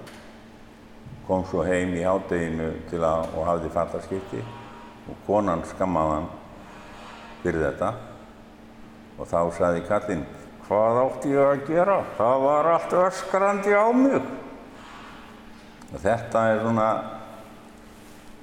kom 1.27 1.43
svo 1.47 1.63
heim 1.63 1.93
í 1.95 2.03
hádeginu 2.03 2.71
og 2.99 3.45
hafði 3.47 3.71
fattaskipti 3.71 4.41
og 5.09 5.19
konan 5.27 5.63
skammaði 5.67 6.15
hann 6.15 6.29
fyrir 7.43 7.65
þetta 7.67 7.91
og 9.17 9.27
þá 9.29 9.39
sagði 9.57 9.83
kallinn 9.89 10.23
hvað 10.63 10.99
átti 11.03 11.33
ég 11.33 11.51
að 11.51 11.67
gera? 11.67 11.99
Það 12.17 12.47
var 12.47 12.71
allt 12.73 12.97
öskrandi 13.03 13.75
á 13.75 13.87
mig 13.91 14.31
og 15.93 16.01
þetta 16.01 16.47
er 16.49 16.63
svona 16.63 16.89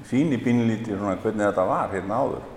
síni 0.06 0.38
bínlítið 0.40 1.00
svona 1.00 1.18
hvernig 1.20 1.48
þetta 1.48 1.68
var 1.68 1.92
hérna 1.94 2.22
áður 2.24 2.48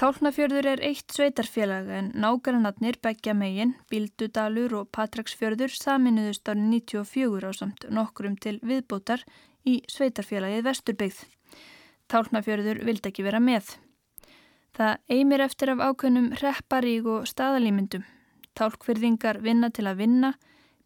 Tálnafjörður 0.00 0.64
er 0.70 0.80
eitt 0.88 1.12
sveitarfélag 1.12 1.90
en 1.92 2.06
nágrannarnir 2.16 2.96
Beggja 3.04 3.34
megin, 3.36 3.74
Bíldudalur 3.92 4.72
og 4.78 4.86
Patraksfjörður 4.96 5.74
saminuðust 5.76 6.48
árið 6.48 6.70
94 6.70 7.44
á 7.44 7.52
samt 7.58 7.84
nokkrum 7.92 8.38
til 8.40 8.54
viðbótar 8.64 9.26
í 9.68 9.82
sveitarfélagið 9.92 10.64
Vesturbyggð. 10.70 11.20
Tálnafjörður 12.10 12.82
vildi 12.86 13.10
ekki 13.10 13.24
vera 13.26 13.40
með. 13.42 13.74
Það 14.76 14.96
eimir 15.14 15.44
eftir 15.44 15.72
af 15.74 15.82
ákveðnum 15.82 16.30
repparík 16.40 17.06
og 17.10 17.28
staðalímyndum. 17.30 18.06
Tálkfyrðingar 18.58 19.40
vinna 19.44 19.70
til 19.74 19.86
að 19.86 20.02
vinna, 20.02 20.32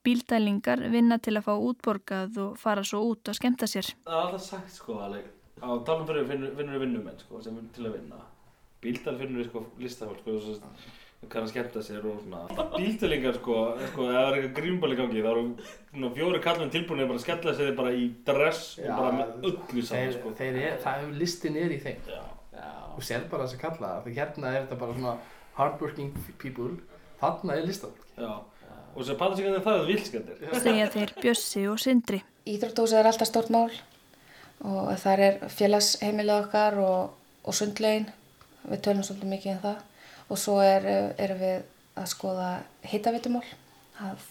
bíldælingar 0.05 0.83
vinna 0.93 1.19
til 1.19 1.37
að 1.39 1.47
fá 1.47 1.55
útborgað 1.55 2.37
og 2.45 2.59
fara 2.61 2.85
svo 2.85 3.01
út 3.13 3.33
og 3.33 3.39
skemta 3.39 3.69
sér. 3.71 3.95
Það 4.05 4.19
er 4.19 4.27
alltaf 4.27 4.47
sagt 4.47 4.77
sko 4.77 4.99
að 5.05 5.17
á 5.65 5.71
Tálnafjörður 5.89 6.29
vinnur, 6.29 6.55
vinnur 6.59 6.85
vinnumenn 6.85 7.23
sko 7.23 7.41
sem 7.45 7.57
til 7.77 7.89
að 7.89 7.99
vinna. 7.99 8.21
Bíldæl 8.85 9.17
finnur 9.21 9.41
við 9.41 9.51
sko 9.51 9.65
listafólk 9.81 10.25
sko 10.25 10.59
kann 11.33 11.47
að 11.47 11.51
skemmta 11.53 11.83
sér 11.85 12.07
og 12.09 12.21
svona. 12.23 12.69
Bíldælingar 12.75 13.39
sko, 13.39 13.59
sko, 13.91 14.07
ef 14.09 14.15
það 14.15 14.29
er 14.29 14.39
eitthvað 14.39 14.57
grínbáli 14.59 14.99
gangi 14.99 15.25
þá 15.25 15.31
eru 15.33 15.45
svona 15.91 16.11
fjóri 16.19 16.41
kallmenn 16.45 16.73
tilbúinir 16.75 17.11
bara 17.11 17.21
að 17.21 17.27
skella 17.27 17.55
sér 17.59 17.77
bara 17.79 17.93
í 17.95 18.09
dress 18.27 18.65
Já, 18.79 18.89
og 18.89 19.03
bara 19.03 19.13
með 19.19 19.47
öllu 19.51 19.85
saman 19.85 20.09
þeir, 20.09 20.17
sko. 20.19 20.35
þeir 20.41 20.59
er, 20.63 20.81
það 20.85 20.99
hefur 21.01 21.21
listin 21.23 21.61
er 21.61 21.75
í 21.75 21.79
þeim 21.85 22.11
Já. 22.11 22.21
og 22.95 23.07
sér 23.09 23.29
bara 23.31 23.47
þess 23.47 23.59
að 23.59 23.65
kalla 23.67 23.93
það 24.05 24.19
hérna 24.19 24.51
er 24.51 24.61
þetta 24.61 24.81
bara 24.83 24.99
svona 24.99 25.15
hardworking 25.59 26.13
people 26.43 26.73
þarna 27.23 27.59
er 27.61 27.73
Já, 28.15 28.33
og 28.95 29.01
þess 29.01 29.15
að 29.15 29.19
patriksíkandi 29.23 29.65
það 29.65 29.81
er 29.81 29.89
vilskendir. 29.91 30.45
Segja 30.65 30.91
þeir 30.95 31.15
Bjössi 31.19 31.65
og 31.71 31.81
Sindri. 31.83 32.21
Íþróttúsið 32.47 33.01
er 33.01 33.09
alltaf 33.11 33.31
stort 33.31 33.51
mál 33.55 33.71
og 34.65 34.93
þar 35.03 35.23
er 35.25 35.41
félagsheimilið 35.51 36.37
okkar 36.45 36.79
og, 36.81 37.17
og 37.43 37.57
sundlegin 37.57 38.07
við 38.69 38.85
tölum 38.85 39.05
svolítið 39.05 39.33
mikið 39.33 39.53
um 39.57 39.63
það 39.65 39.83
og 40.29 40.41
svo 40.41 40.59
er, 40.65 40.87
erum 41.21 41.41
við 41.41 41.65
að 41.95 42.11
skoða 42.11 42.51
heitavitumál 42.85 43.45
að 44.03 44.23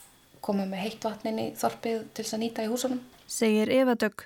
koma 0.43 0.65
með 0.67 0.83
heitt 0.83 1.05
vatnin 1.05 1.39
í 1.39 1.49
þorpið 1.57 2.07
til 2.11 2.23
þess 2.25 2.35
að 2.35 2.41
nýta 2.43 2.65
í 2.65 2.71
húsunum. 2.71 3.03
Segir 3.27 3.71
Eva 3.71 3.95
Dögg. 3.95 4.25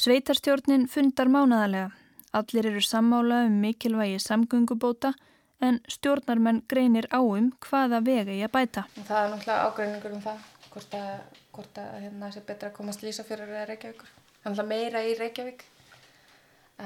Sveitarstjórnin 0.00 0.86
fundar 0.88 1.28
mánadalega. 1.28 1.90
Allir 2.32 2.70
eru 2.70 2.80
sammála 2.80 3.42
um 3.48 3.58
mikilvægi 3.60 4.20
samgöngubóta 4.22 5.12
en 5.60 5.80
stjórnarmenn 5.90 6.62
greinir 6.70 7.08
á 7.12 7.20
um 7.20 7.50
hvaða 7.66 8.00
vega 8.06 8.32
ég 8.32 8.48
að 8.48 8.54
bæta. 8.54 8.86
Það 8.94 9.24
er 9.24 9.32
náttúrulega 9.34 9.66
ágreiningur 9.66 10.14
um 10.16 10.22
það 10.24 10.46
hvort 10.70 10.94
að, 10.96 11.10
hvort 11.56 11.82
að 11.82 11.90
hérna 12.04 12.30
sé 12.32 12.44
betra 12.46 12.70
að 12.70 12.78
komast 12.78 13.04
Lísafjörður 13.04 13.52
eða 13.56 13.66
Reykjavíkur. 13.72 14.14
Það 14.44 14.62
er 14.62 14.70
meira 14.70 15.04
í 15.04 15.12
Reykjavík 15.18 15.66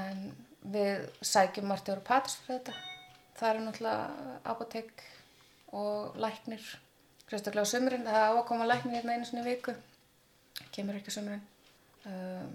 en 0.01 0.27
við 0.75 1.07
sækjum 1.23 1.71
margt 1.71 1.93
yfir 1.93 2.03
Patras 2.09 2.41
fyrir 2.41 2.65
þetta. 2.65 2.94
Það 3.35 3.49
er 3.51 3.61
náttúrulega 3.65 4.37
apotek 4.53 5.03
og 5.75 6.19
læknir, 6.23 6.63
sérstaklega 7.27 7.67
á 7.67 7.73
sömurinn, 7.73 8.07
það 8.07 8.29
á 8.31 8.35
að 8.35 8.47
koma 8.51 8.69
læknir 8.69 9.01
hérna 9.01 9.17
einu 9.17 9.43
í 9.43 9.45
viku, 9.49 9.75
kemur 10.75 10.99
ekki 11.01 11.11
á 11.11 11.17
sömurinn. 11.17 11.45
Um, 12.05 12.51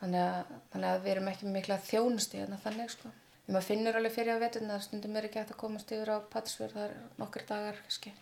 þannig, 0.00 0.20
að, 0.22 0.56
þannig 0.72 0.90
að 0.90 1.00
við 1.04 1.14
erum 1.14 1.30
ekki 1.32 1.52
mikla 1.52 1.78
þjónusti 1.88 2.42
hérna 2.42 2.60
þannig 2.62 2.92
sko. 2.92 3.12
Maður 3.46 3.66
finnur 3.68 3.96
alveg 3.98 4.14
fyrir 4.14 4.38
á 4.38 4.42
veturna 4.42 4.76
að 4.76 4.84
stundum 4.88 5.16
er 5.16 5.28
ekki 5.28 5.38
hægt 5.38 5.54
að 5.54 5.60
komast 5.60 5.92
yfir 5.94 6.10
á 6.10 6.18
Patrísfjörð, 6.32 6.74
það 6.74 6.86
er 6.88 6.94
nokkri 7.20 7.44
dagar 7.46 7.78
kannski. 7.82 8.12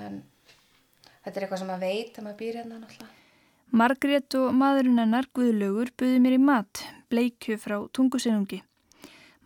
En 0.00 0.22
þetta 1.24 1.34
er 1.34 1.44
eitthvað 1.44 1.62
sem 1.62 1.68
maður 1.68 1.84
veit 1.84 2.16
að 2.18 2.26
maður 2.26 2.38
býr 2.40 2.60
hérna 2.62 2.80
náttúrulega. 2.80 3.14
Margrét 3.68 4.36
og 4.38 4.54
maðurinn 4.56 5.02
hennar 5.02 5.28
Guðlaugur 5.36 5.92
buði 6.00 6.22
mér 6.24 6.38
í 6.38 6.40
mat, 6.40 6.80
bleikju 7.12 7.58
frá 7.60 7.76
tungusinungi. 7.92 8.62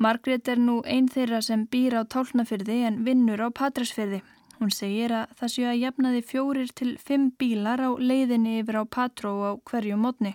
Margrét 0.03 0.49
er 0.51 0.59
nú 0.59 0.81
einn 0.83 1.07
þeirra 1.07 1.39
sem 1.47 1.61
býr 1.71 1.95
á 1.95 2.03
tálnafyrði 2.03 2.79
en 2.89 2.97
vinnur 3.07 3.39
á 3.39 3.55
Patræsfyrði. 3.55 4.19
Hún 4.59 4.73
segir 4.75 5.13
að 5.15 5.35
það 5.39 5.51
séu 5.53 5.67
að 5.71 5.79
jafnaði 5.79 6.23
fjórir 6.27 6.71
til 6.75 6.89
fimm 6.99 7.29
bílar 7.39 7.79
á 7.87 7.91
leiðinni 7.95 8.57
yfir 8.63 8.81
á 8.83 8.85
Patró 8.97 9.31
á 9.47 9.51
hverju 9.63 9.99
mótni 10.01 10.33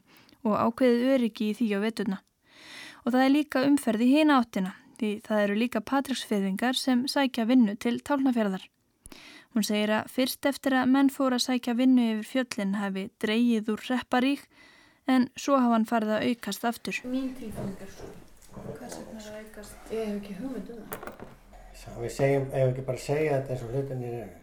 og 0.48 0.56
ákveðið 0.56 1.12
öryggi 1.16 1.50
í 1.50 1.56
því 1.58 1.68
á 1.76 1.80
veturna. 1.84 2.20
Og 3.04 3.12
það 3.12 3.26
er 3.26 3.34
líka 3.34 3.64
umferði 3.68 4.08
hína 4.14 4.38
áttina 4.40 4.72
því 5.02 5.10
það 5.26 5.44
eru 5.44 5.58
líka 5.60 5.82
Patræsfyrðingar 5.92 6.80
sem 6.80 7.02
sækja 7.12 7.48
vinnu 7.50 7.76
til 7.76 7.98
tálnafjörðar. 8.08 8.64
Hún 9.52 9.68
segir 9.68 9.92
að 9.98 10.14
fyrst 10.14 10.48
eftir 10.48 10.78
að 10.80 10.94
menn 10.94 11.12
fór 11.12 11.36
að 11.36 11.44
sækja 11.50 11.76
vinnu 11.76 12.08
yfir 12.14 12.30
fjöllin 12.32 12.80
hafi 12.80 13.10
dreyið 13.20 13.74
úr 13.76 13.84
repparík 13.90 14.48
en 15.12 15.28
svo 15.36 15.60
hafa 15.60 15.76
hann 15.76 15.90
farið 15.92 16.16
að 16.16 16.32
aukast 16.32 16.72
aftur. 16.72 17.02
Mín 17.04 17.36
tilfinning 17.36 17.84
er 17.84 17.92
svo. 17.92 18.27
Hvers 18.78 18.98
vegna 18.98 19.18
er 19.18 19.26
það 19.26 19.40
aukast? 19.42 19.80
Ég 19.92 20.10
hef 20.10 20.18
ekki 20.18 20.36
hugmynd 20.42 20.70
um 20.74 20.84
það. 20.92 21.24
Svo 21.78 21.94
við 22.02 22.14
segjum, 22.16 22.46
ef 22.52 22.72
ekki 22.72 22.86
bara 22.88 23.02
segja 23.04 23.38
þetta 23.38 23.54
eins 23.54 23.66
og 23.66 23.74
hlutinir 23.76 24.16
eru. 24.22 24.38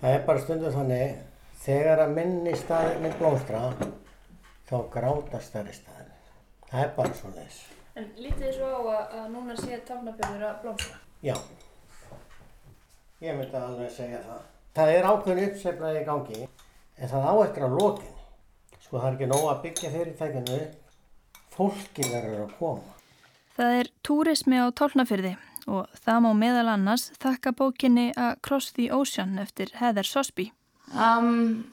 Það 0.00 0.14
er 0.16 0.24
bara 0.28 0.42
stundu 0.44 0.72
þannig, 0.74 1.16
þegar 1.62 2.02
að 2.04 2.14
minni 2.18 2.54
staðinni 2.58 3.10
blómstra, 3.18 3.62
þá 4.68 4.76
gráta 4.94 5.42
stærri 5.44 5.74
staðinni. 5.76 6.18
Það 6.70 6.84
er 6.84 6.94
bara 6.98 7.18
svona 7.20 7.44
þess. 7.44 7.60
En 7.96 8.08
lítið 8.16 8.46
þið 8.46 8.54
svo 8.58 8.70
á 8.70 8.80
að, 8.80 9.16
að 9.20 9.26
núna 9.34 9.58
sé 9.58 9.80
tálnafjörður 9.88 10.46
að 10.48 10.60
blómstra? 10.64 11.00
Já, 11.26 11.34
ég 13.20 13.36
myndi 13.36 13.60
alveg 13.60 13.92
segja 13.94 14.22
það. 14.26 14.46
Það 14.78 14.94
er 14.94 15.10
ákveðin 15.10 15.50
uppsefnaði 15.50 16.00
í 16.00 16.06
gangi, 16.06 16.46
en 16.96 17.12
það 17.14 17.28
á 17.30 17.34
eftir 17.44 17.66
að 17.66 17.76
lokinni. 17.80 18.16
Sko 18.80 18.98
það 18.98 19.08
er 19.08 19.18
ekki 19.18 19.30
nóg 19.30 19.44
að 19.50 19.60
byggja 19.66 19.90
fyrirtækinu 19.94 20.60
fólki 21.54 22.06
verður 22.10 22.46
að 22.46 22.56
koma. 22.58 22.99
Það 23.60 23.74
er 23.76 23.88
túrismi 24.00 24.56
á 24.56 24.72
tálnafyrði 24.72 25.34
og 25.68 25.88
það 26.00 26.20
má 26.24 26.30
meðal 26.32 26.70
annars 26.72 27.10
þakka 27.20 27.50
bókinni 27.58 28.06
Across 28.16 28.72
the 28.78 28.86
Ocean 28.88 29.34
eftir 29.42 29.74
Heather 29.76 30.06
Sosby. 30.08 30.46
Um, 30.94 31.66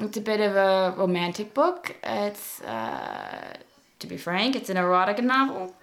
it's 0.00 0.16
a 0.16 0.22
bit 0.22 0.40
of 0.40 0.56
a 0.56 0.94
romantic 0.96 1.52
book. 1.52 1.94
It's, 2.02 2.62
uh, 2.62 3.52
to 3.98 4.06
be 4.06 4.16
frank, 4.16 4.56
it's 4.56 4.70
an 4.70 4.78
erotica 4.78 5.22
novel. 5.22 5.74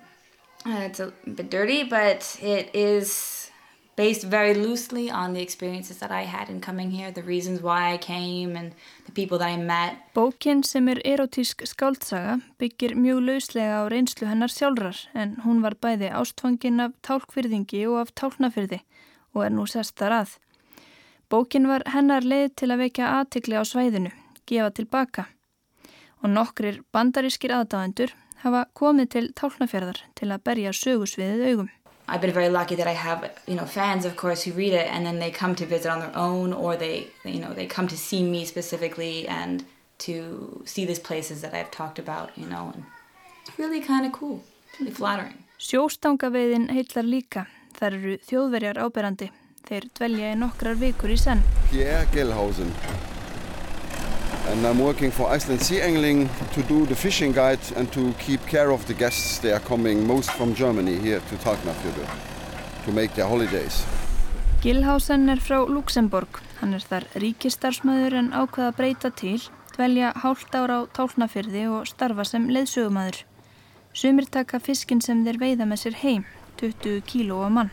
Uh, 0.66 0.90
it's 0.90 1.00
a 1.00 1.14
bit 1.30 1.52
dirty, 1.52 1.84
but 1.84 2.36
it 2.42 2.74
is 2.74 3.52
based 3.96 4.24
very 4.24 4.56
loosely 4.56 5.12
on 5.12 5.34
the 5.34 5.42
experiences 5.44 5.98
that 6.00 6.10
I 6.10 6.24
had 6.24 6.50
in 6.50 6.62
coming 6.62 6.90
here, 6.90 7.12
the 7.12 7.22
reasons 7.22 7.62
why 7.62 7.94
I 7.94 7.98
came 7.98 8.56
and 8.56 8.74
Bókin 9.14 10.64
sem 10.64 10.88
er 10.90 11.00
erotísk 11.06 11.62
skáldsaga 11.70 12.40
byggir 12.58 12.96
mjög 12.98 13.20
lauslega 13.22 13.84
á 13.86 13.90
reynslu 13.92 14.26
hennar 14.26 14.50
sjálfrar 14.50 14.98
en 15.14 15.36
hún 15.46 15.62
var 15.62 15.76
bæði 15.78 16.10
ástfangin 16.10 16.82
af 16.82 16.96
tálkfyrðingi 17.06 17.84
og 17.92 18.00
af 18.02 18.14
tálknafyrði 18.18 18.80
og 19.36 19.46
er 19.46 19.54
nú 19.54 19.68
sest 19.70 19.94
þar 20.02 20.18
að. 20.22 20.34
Bókin 21.30 21.70
var 21.70 21.86
hennar 21.94 22.26
leið 22.26 22.56
til 22.58 22.72
að 22.74 22.82
vekja 22.88 23.12
aðtikli 23.20 23.54
á 23.54 23.62
svæðinu, 23.62 24.10
gefa 24.50 24.74
tilbaka 24.82 25.28
og 26.24 26.34
nokkrir 26.34 26.82
bandarískir 26.90 27.54
aðdáðendur 27.54 28.18
hafa 28.42 28.66
komið 28.74 29.14
til 29.14 29.26
tálknafjörðar 29.38 30.02
til 30.18 30.32
að 30.34 30.44
berja 30.50 30.74
sögusviðið 30.74 31.50
augum. 31.52 31.70
I've 32.08 32.22
been 32.22 32.34
very 32.34 32.50
lucky 32.50 32.76
that 32.76 32.88
I 32.88 32.92
have, 32.94 33.32
you 33.48 33.56
know, 33.56 33.66
fans 33.66 34.06
of 34.06 34.16
course 34.16 34.44
who 34.44 34.52
read 34.52 34.74
it 34.74 34.88
and 34.92 35.06
then 35.06 35.20
they 35.20 35.32
come 35.32 35.56
to 35.56 35.66
visit 35.66 35.90
on 35.90 36.00
their 36.00 36.16
own 36.16 36.54
or 36.54 36.76
they, 36.76 37.08
you 37.24 37.40
know, 37.40 37.54
they 37.54 37.66
come 37.66 37.88
to 37.88 37.98
see 37.98 38.24
me 38.24 38.46
specifically 38.46 39.28
and 39.28 39.66
to 40.00 40.62
see 40.66 40.86
these 40.86 41.00
places 41.00 41.42
that 41.42 41.54
I've 41.54 41.72
talked 41.72 42.00
about, 42.00 42.38
you 42.38 42.46
know, 42.46 42.72
and 42.74 42.84
it's 43.46 43.58
really 43.58 43.80
kind 43.80 44.06
of 44.06 44.12
cool, 44.12 44.44
really 44.80 44.92
flattering. 44.92 45.38
Sjóstangaveiðin 45.60 46.70
heitlar 46.76 47.08
líka. 47.08 47.46
Það 47.78 47.96
eru 47.98 48.18
þjóðverjar 48.28 48.82
áberandi. 48.84 49.30
Þeir 49.64 49.90
dvelja 49.96 50.34
í 50.34 50.40
nokkrar 50.42 50.76
vikur 50.76 51.14
í 51.14 51.18
senn. 51.18 51.44
Pierre 51.72 52.04
Gellhausen. 52.12 52.74
And 54.52 54.66
I'm 54.68 54.80
working 54.80 55.10
for 55.10 55.30
Iceland 55.36 55.62
Sea 55.62 55.82
Angling 55.82 56.30
to 56.54 56.62
do 56.64 56.86
the 56.86 56.96
fishing 56.96 57.32
guide 57.32 57.64
and 57.78 57.90
to 57.94 58.14
keep 58.20 58.46
care 58.46 58.72
of 58.72 58.86
the 58.88 58.94
guests. 58.94 59.40
They 59.40 59.54
are 59.54 59.62
coming 59.62 60.06
most 60.06 60.32
from 60.32 60.54
Germany 60.54 61.00
here 61.00 61.22
to 61.30 61.36
Tálknafjörður 61.36 62.10
to 62.86 62.92
make 62.92 63.16
their 63.16 63.28
holidays. 63.28 63.86
Gillhausen 64.62 65.30
er 65.30 65.40
frá 65.40 65.64
Luxemburg. 65.68 66.42
Hann 66.60 66.76
er 66.76 66.84
þar 66.84 67.08
ríkistarsmaður 67.24 68.18
en 68.20 68.30
ákveða 68.36 68.76
breyta 68.76 69.12
til, 69.16 69.40
dvelja 69.78 70.12
hálft 70.24 70.56
ára 70.56 70.84
á 70.84 70.92
Tálknafjörði 70.92 71.66
og 71.72 71.88
starfa 71.88 72.28
sem 72.28 72.50
leðsögumæður. 72.52 73.24
Sumir 73.96 74.28
taka 74.28 74.60
fiskin 74.60 75.02
sem 75.02 75.24
þeir 75.24 75.40
veiða 75.40 75.68
með 75.68 75.86
sér 75.86 76.00
heim, 76.04 76.24
20 76.60 77.04
kíló 77.08 77.44
á 77.44 77.50
mann. 77.50 77.72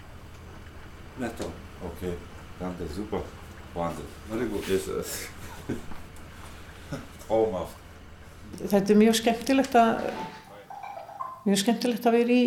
Netto, 1.18 1.50
ok, 1.82 2.12
danke, 2.60 2.86
super, 2.94 3.26
wahnsinn, 3.74 4.10
very 4.30 4.46
good, 4.46 4.66
Ómátt. 7.30 7.76
Þetta 8.60 8.92
er 8.92 8.98
mjög 8.98 9.16
skemmtilegt 9.20 9.76
að 9.78 10.00
mjög 11.46 11.60
skemmtilegt 11.62 12.08
að 12.08 12.16
vera 12.18 12.34
í, 12.34 12.42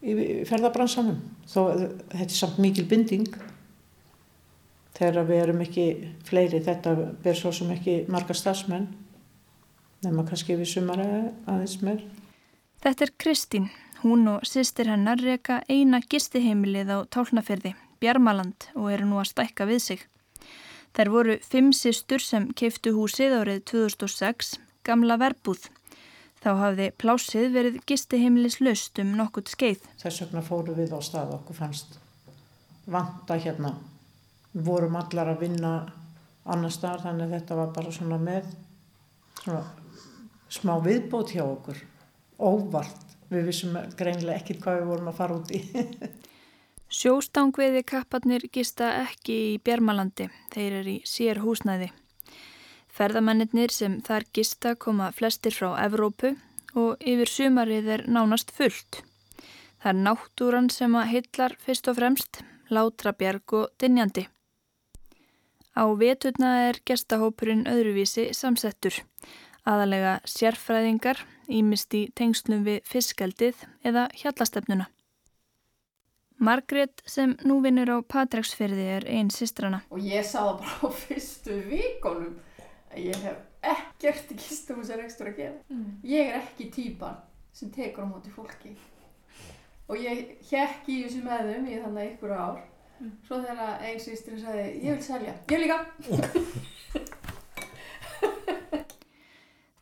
í 0.00 0.14
ferðabransanum 0.48 1.18
þó 1.46 1.60
þetta 1.76 2.24
er 2.26 2.34
samt 2.34 2.60
mikil 2.62 2.86
binding 2.88 3.28
þegar 4.96 5.28
við 5.28 5.42
erum 5.42 5.64
ekki 5.66 5.86
fleiri 6.26 6.62
þetta 6.64 6.94
ber 7.22 7.36
svo 7.36 7.52
sem 7.54 7.70
ekki 7.74 7.98
marga 8.12 8.34
stafsmenn 8.36 8.88
nema 10.04 10.24
kannski 10.28 10.56
við 10.56 10.72
sumar 10.72 11.02
aðeins 11.02 11.80
meir. 11.84 12.04
Þetta 12.84 13.06
er 13.06 13.12
Kristín. 13.20 13.70
Hún 14.02 14.26
og 14.28 14.44
sýstir 14.46 14.90
hennar 14.92 15.18
reyka 15.18 15.62
eina 15.72 16.02
gistiheimilið 16.04 16.92
á 16.92 16.98
Tálnafjörði, 17.10 17.72
Bjarmaland 18.00 18.68
og 18.76 18.90
eru 18.92 19.08
nú 19.08 19.18
að 19.22 19.30
stækka 19.32 19.66
við 19.66 19.80
sig. 19.82 20.04
Þær 20.96 21.10
voru 21.12 21.34
fimm 21.44 21.74
sýstur 21.76 22.22
sem 22.24 22.46
keiftu 22.56 22.94
húsið 22.96 23.34
árið 23.36 23.58
2006, 23.68 24.54
gamla 24.86 25.18
verbúð. 25.20 25.66
Þá 26.40 26.50
hafði 26.60 26.86
plásið 26.96 27.50
verið 27.52 27.76
gistiheimilis 27.90 28.62
löst 28.64 28.96
um 29.02 29.10
nokkurt 29.18 29.50
skeið. 29.52 29.82
Þess 30.00 30.22
vegna 30.24 30.42
fóru 30.46 30.76
við 30.76 30.94
á 30.96 31.00
stað 31.04 31.34
okkur 31.36 31.58
fannst 31.58 31.98
vanta 32.88 33.36
hérna. 33.36 33.74
Við 34.54 34.64
vorum 34.70 34.96
allar 34.96 35.34
að 35.34 35.42
vinna 35.44 35.72
annar 36.48 36.72
stað 36.72 37.04
þannig 37.04 37.34
þetta 37.34 37.58
var 37.60 37.74
bara 37.76 37.92
svona 37.92 38.20
með 38.22 38.48
svona 39.42 39.64
smá 40.48 40.78
viðbót 40.80 41.34
hjá 41.36 41.44
okkur. 41.44 41.82
Óvart. 42.40 43.02
Við 43.28 43.48
vissum 43.50 43.76
greinlega 43.98 44.38
ekkert 44.38 44.62
hvað 44.62 44.80
við 44.80 44.90
vorum 44.94 45.10
að 45.10 45.20
fara 45.20 45.36
út 45.42 45.52
í. 45.52 45.60
Sjóstangveiði 46.86 47.80
kapparnir 47.82 48.44
gista 48.54 48.92
ekki 49.00 49.34
í 49.34 49.54
Bjarmalandi, 49.58 50.28
þeir 50.54 50.76
eru 50.80 50.92
í 50.92 51.00
sér 51.02 51.40
húsnæði. 51.42 51.88
Ferðamennir 52.86 53.74
sem 53.74 53.98
þar 54.06 54.28
gista 54.32 54.76
koma 54.78 55.10
flestir 55.12 55.52
frá 55.56 55.72
Evrópu 55.82 56.36
og 56.78 57.02
yfir 57.02 57.32
sumarið 57.32 57.90
er 57.96 58.06
nánast 58.06 58.54
fullt. 58.54 59.02
Það 59.82 59.90
er 59.90 60.00
náttúran 60.06 60.70
sem 60.70 60.94
að 60.94 61.10
hillar 61.10 61.58
fyrst 61.66 61.90
og 61.90 61.98
fremst, 61.98 62.40
látra 62.70 63.12
bjarg 63.18 63.58
og 63.58 63.68
dinjandi. 63.82 64.28
Á 65.74 65.84
veturna 65.90 66.56
er 66.70 66.78
gestahópurinn 66.86 67.66
öðruvísi 67.66 68.30
samsettur, 68.32 69.02
aðalega 69.66 70.20
sérfræðingar, 70.22 71.18
ímist 71.50 71.92
í 71.98 72.06
tengslum 72.14 72.62
við 72.64 72.86
fiskaldið 72.86 73.66
eða 73.82 74.06
hjallastefnuna. 74.14 74.86
Margrét 76.38 77.02
sem 77.08 77.32
nú 77.48 77.62
vinnur 77.64 77.88
á 77.96 77.98
Patræksferði 78.04 78.86
er 78.98 79.06
einn 79.08 79.30
sistrana. 79.32 79.80
Og 79.88 80.02
ég 80.04 80.24
sá 80.26 80.42
það 80.42 80.58
bara 80.60 80.76
á 80.84 80.88
fyrstu 81.00 81.56
vikonum 81.70 82.34
að 82.92 82.98
ég 83.06 83.22
hef 83.24 83.38
ekkert 83.72 84.32
í 84.34 84.38
kistuhúsar 84.42 85.00
ekstra 85.04 85.32
að 85.32 85.40
gera. 85.40 85.58
Mm. 85.72 85.90
Ég 86.04 86.28
er 86.28 86.40
ekki 86.42 86.68
týpan 86.74 87.16
sem 87.56 87.72
tekur 87.72 88.04
á 88.04 88.12
móti 88.12 88.30
fólki. 88.34 88.74
Og 89.88 89.96
ég 90.02 90.36
hekk 90.50 90.88
í 90.92 91.02
þessu 91.04 91.22
með 91.24 91.52
þeim 91.52 91.68
í 91.70 91.80
þannig 91.80 92.10
einhverju 92.10 92.36
ár. 92.36 92.60
Mm. 93.00 93.12
Svo 93.26 93.40
þegar 93.40 93.80
einn 93.86 94.00
sýstrinn 94.02 94.42
sagði, 94.42 94.66
ég 94.84 94.92
vil 94.92 95.04
selja. 95.06 95.34
Ég 95.52 95.58
líka! 95.64 95.78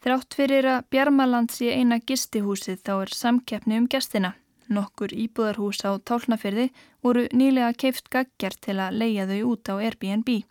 Þrátt 0.05 0.35
fyrir 0.37 0.67
að 0.69 0.83
Bjarmaland 0.93 1.49
sé 1.55 1.73
eina 1.73 1.97
gistihúsið 1.97 2.83
þá 2.85 2.95
er 2.99 3.13
samkeppni 3.17 3.79
um 3.81 3.87
gestina. 3.89 4.35
Nokkur 4.73 5.13
íbúðarhús 5.13 5.83
á 5.85 5.97
tálnafyrði 6.01 6.71
voru 7.05 7.27
nýlega 7.33 7.75
keift 7.77 8.09
gaggjart 8.13 8.63
til 8.65 8.79
að 8.81 9.01
leia 9.03 9.27
þau 9.29 9.41
út 9.53 9.69
á 9.69 9.75
Airbnb. 9.77 10.45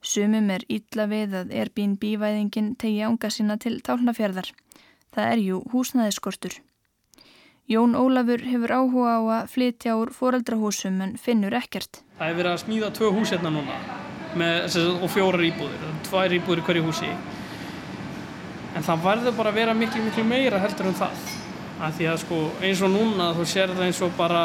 Sumum 0.00 0.48
er 0.54 0.64
ítla 0.70 1.08
við 1.10 1.34
að 1.42 1.52
Airbnb-væðingin 1.60 2.74
tegi 2.78 3.02
ánga 3.04 3.30
sína 3.34 3.58
til 3.60 3.80
tálnafjörðar. 3.84 4.52
Það 5.12 5.32
er 5.32 5.44
jú 5.44 5.62
húsnæðiskortur. 5.72 6.60
Jón 7.68 7.96
Ólafur 7.98 8.40
hefur 8.48 8.72
áhuga 8.72 9.16
á 9.18 9.20
að 9.40 9.50
flytja 9.52 9.96
úr 10.00 10.12
foreldrahúsum 10.16 11.02
en 11.04 11.18
finnur 11.20 11.52
ekkert. 11.58 12.00
Það 12.16 12.30
er 12.30 12.38
verið 12.38 12.52
að 12.54 12.62
smíða 12.62 12.94
tvö 12.96 13.10
hús 13.12 13.32
hérna 13.34 13.52
núna 13.52 13.76
með, 14.38 14.78
og 15.02 15.10
fjórar 15.12 15.44
íbúðir, 15.44 15.84
tvær 16.08 16.36
íbúðir 16.38 16.64
hverju 16.64 16.86
húsi. 16.86 17.10
En 18.76 18.86
það 18.86 19.04
verður 19.04 19.36
bara 19.36 19.52
að 19.52 19.60
vera 19.60 19.76
miklu, 19.76 20.00
miklu 20.06 20.24
meira 20.24 20.60
heldur 20.62 20.88
en 20.88 20.96
það. 20.96 21.28
Af 21.78 21.94
því 21.98 22.08
að 22.10 22.20
sko 22.24 22.38
eins 22.66 22.82
og 22.82 22.94
núna 22.94 23.32
þú 23.36 23.46
sér 23.46 23.74
það 23.74 23.84
eins 23.86 24.00
og 24.02 24.14
bara 24.18 24.44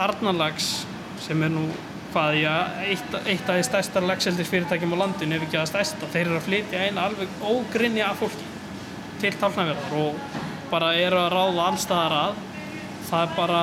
Arnalags 0.00 0.68
sem 1.20 1.42
er 1.44 1.52
nú 1.52 1.66
hvað 2.12 2.38
já, 2.42 2.54
eitt, 2.84 3.14
eitt 3.24 3.48
af 3.48 3.56
því 3.56 3.66
stærsta 3.68 4.02
lagseldisfyrirtækjum 4.04 4.94
á 4.96 5.02
landinu 5.02 5.36
ef 5.36 5.46
ekki 5.46 5.60
að 5.60 5.68
stærsta. 5.70 6.08
Þeir 6.12 6.26
eru 6.26 6.38
að 6.38 6.48
flytja 6.48 6.86
eina 6.86 7.06
alveg 7.08 7.44
ógrinni 7.48 8.02
af 8.04 8.20
fólki 8.20 8.48
til 9.22 9.32
talnaverðar 9.40 10.00
og 10.00 10.40
bara 10.72 10.94
eru 10.98 11.20
að 11.20 11.34
ráða 11.36 11.66
allstaðar 11.70 12.16
að 12.18 12.40
það 13.08 13.26
er 13.26 13.36
bara 13.36 13.60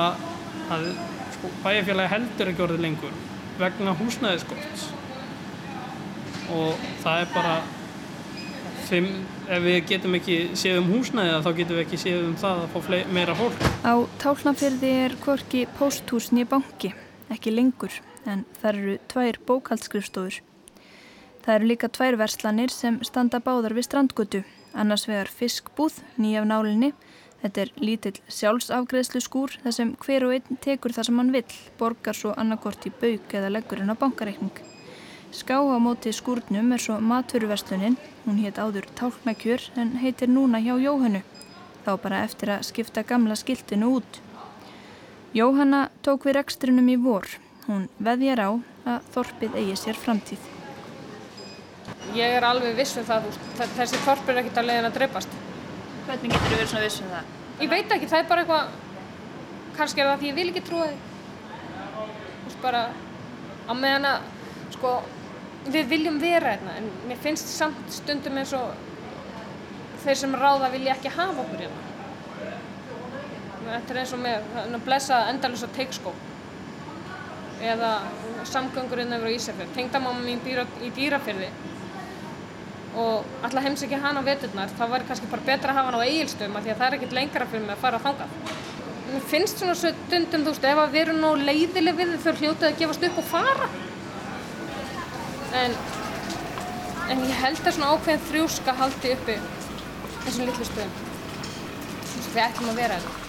að 0.70 0.86
sko, 1.34 1.50
bæjarfélagi 1.64 2.12
heldur 2.14 2.50
ekki 2.52 2.64
orðið 2.66 2.84
lengur 2.86 3.18
vegna 3.60 3.94
húsnæðiskorts 3.98 4.86
og 6.54 6.86
það 7.02 7.24
er 7.24 7.28
bara 7.34 7.56
þeim, 8.88 9.10
ef 9.50 9.64
við 9.64 9.78
getum 9.90 10.14
ekki 10.18 10.38
séð 10.58 10.80
um 10.80 10.90
húsnæði 10.94 11.40
þá 11.44 11.50
getum 11.58 11.78
við 11.78 11.84
ekki 11.84 12.00
séð 12.00 12.20
um 12.28 12.36
það 12.40 12.62
að 12.62 12.74
fá 12.74 13.06
meira 13.16 13.34
fólk. 13.38 13.64
Á 13.82 13.94
Tálnafyrði 14.22 14.92
er 15.06 15.16
korki 15.24 15.64
pósthúsni 15.78 16.46
banki, 16.48 16.94
ekki 17.30 17.54
lengur 17.54 17.98
en 18.24 18.44
það 18.60 18.70
eru 18.70 18.96
tvær 19.10 19.40
bókaldskrifstofur. 19.48 20.40
Það 21.40 21.54
eru 21.54 21.70
líka 21.70 21.88
tvær 21.88 22.20
verslanir 22.20 22.70
sem 22.70 23.00
standa 23.02 23.40
báðar 23.40 23.74
við 23.74 23.88
strandgötu, 23.88 24.44
annars 24.76 25.08
vegar 25.08 25.30
fiskbúð, 25.32 25.98
nýjaf 26.20 26.46
nálinni 26.46 26.92
Þetta 27.40 27.62
er 27.62 27.70
lítill 27.80 28.18
sjálfsafgreðslu 28.28 29.20
skúr 29.24 29.54
þar 29.62 29.72
sem 29.72 29.94
hver 30.02 30.26
og 30.26 30.34
einn 30.36 30.58
tekur 30.60 30.92
það 30.92 31.06
sem 31.08 31.20
hann 31.22 31.32
vill, 31.32 31.54
borgar 31.80 32.18
svo 32.18 32.34
annarkort 32.36 32.84
í 32.84 32.92
bauk 32.92 33.32
eða 33.38 33.52
leggur 33.54 33.80
hann 33.80 33.92
á 33.96 33.96
bankareikning. 33.96 34.52
Ská 35.30 35.62
á 35.62 35.78
móti 35.78 36.10
skúrnum 36.10 36.72
er 36.74 36.82
svo 36.82 36.96
maturverslunin, 36.98 37.94
hún 38.26 38.40
hétt 38.42 38.58
áður 38.58 38.88
tálknakjör 38.98 39.62
en 39.78 39.92
heitir 40.02 40.26
núna 40.26 40.58
hjá 40.58 40.74
Jóhannu, 40.74 41.22
þá 41.86 41.92
bara 42.02 42.24
eftir 42.26 42.50
að 42.50 42.66
skipta 42.66 43.04
gamla 43.06 43.36
skiltinu 43.38 43.92
út. 44.00 44.18
Jóhanna 45.30 45.88
tók 46.02 46.26
við 46.26 46.34
rekstrinum 46.40 46.88
í 46.90 46.96
vor, 46.98 47.28
hún 47.68 47.86
veðjar 48.02 48.42
á 48.42 48.50
að 48.90 49.06
þorpið 49.14 49.54
eigi 49.60 49.76
sér 49.78 50.00
framtíð. 50.02 50.42
Ég 52.18 52.34
er 52.34 52.48
alveg 52.48 52.74
viss 52.74 52.98
um 52.98 53.06
það, 53.06 53.30
þessi 53.76 54.02
þorp 54.02 54.32
er 54.32 54.42
ekkert 54.42 54.58
að 54.58 54.68
leiðin 54.72 54.88
að 54.90 54.98
dreipast. 54.98 55.38
Hvernig 56.08 56.34
getur 56.34 56.50
þú 56.50 56.56
verið 56.56 56.72
svona 56.72 56.84
vissum 56.88 57.14
það? 57.14 57.30
Ég 57.60 57.70
veit 57.70 57.94
ekki, 57.94 58.10
það 58.10 58.24
er 58.24 58.28
bara 58.32 58.42
eitthvað, 58.42 58.74
kannski 59.78 60.02
er 60.02 60.10
það 60.10 60.20
því 60.24 60.30
ég 60.32 60.38
vil 60.40 60.48
ekki 60.50 60.66
trúa 60.66 60.90
því. 60.90 60.98
Þú 61.94 62.48
veist 62.48 62.62
bara, 62.66 62.84
á 63.70 63.72
meðan 63.78 64.10
að, 64.10 64.28
sko, 64.74 64.94
við 65.68 65.90
viljum 65.90 66.18
vera 66.22 66.54
hérna, 66.54 66.76
en 66.80 66.88
mér 67.08 67.20
finnst 67.20 67.50
samt 67.52 67.92
stundum 67.92 68.38
eins 68.40 68.54
og 68.56 68.72
þeir 70.04 70.20
sem 70.22 70.36
ráða 70.40 70.70
vilja 70.72 70.96
ekki 70.96 71.12
hafa 71.12 71.44
okkur 71.44 71.64
hérna. 71.66 71.86
Þetta 73.70 73.92
er 73.92 74.00
eins 74.02 74.14
og 74.16 74.22
með 74.24 74.54
að 74.62 74.84
blessa 74.86 75.24
endalus 75.30 75.66
á 75.66 75.68
teikskó. 75.76 76.14
Eða 77.60 77.90
samgöngurinn 78.48 79.12
yfir 79.12 79.28
á 79.28 79.36
Ísafjörð. 79.36 79.74
Tengdamáma 79.76 80.24
mín 80.24 80.40
býr 80.44 80.64
í 80.80 80.88
dýrafyrði 80.96 81.50
og 82.98 83.24
alltaf 83.44 83.62
heimsækja 83.62 84.00
hann 84.02 84.18
á 84.18 84.22
veturnar 84.26 84.72
þá 84.74 84.82
væri 84.90 85.06
kannski 85.06 85.28
bara 85.30 85.46
betra 85.46 85.70
að 85.70 85.78
hafa 85.78 85.92
hann 85.92 86.02
á 86.02 86.08
eigilstöðum 86.08 86.56
af 86.58 86.64
því 86.64 86.72
að 86.72 86.80
það 86.80 86.86
er 86.86 86.96
ekkert 86.96 87.12
lengra 87.18 87.46
fyrir 87.46 87.66
mig 87.66 87.76
að 87.76 87.84
fara 87.84 88.00
að 88.00 88.06
þanga 88.08 88.26
Mér 89.10 89.22
finnst 89.30 89.62
svona 89.62 89.76
stundum 89.78 90.42
þú 90.46 90.54
veist 90.54 90.66
ef 90.70 90.80
að 90.82 90.96
við 90.96 91.00
erum 91.04 91.20
nú 91.22 91.30
leiðileg 91.38 92.00
við 92.00 92.16
þau 92.24 92.34
hljótið 92.40 92.66
að 92.66 92.80
gefast 92.80 93.06
upp 93.06 93.22
og 93.22 93.28
fara 93.30 93.68
en 95.52 95.76
en 97.10 97.24
ég 97.26 97.40
held 97.42 97.64
að 97.64 97.74
svona 97.74 97.94
ákveðin 97.94 98.26
þrjúska 98.28 98.74
haldi 98.78 99.14
uppi 99.16 99.38
þessum 100.24 100.46
litlu 100.46 100.68
stöðum 100.68 101.08
við 102.30 102.44
ætlum 102.44 102.70
að 102.70 102.78
vera 102.84 103.00
þetta 103.00 103.19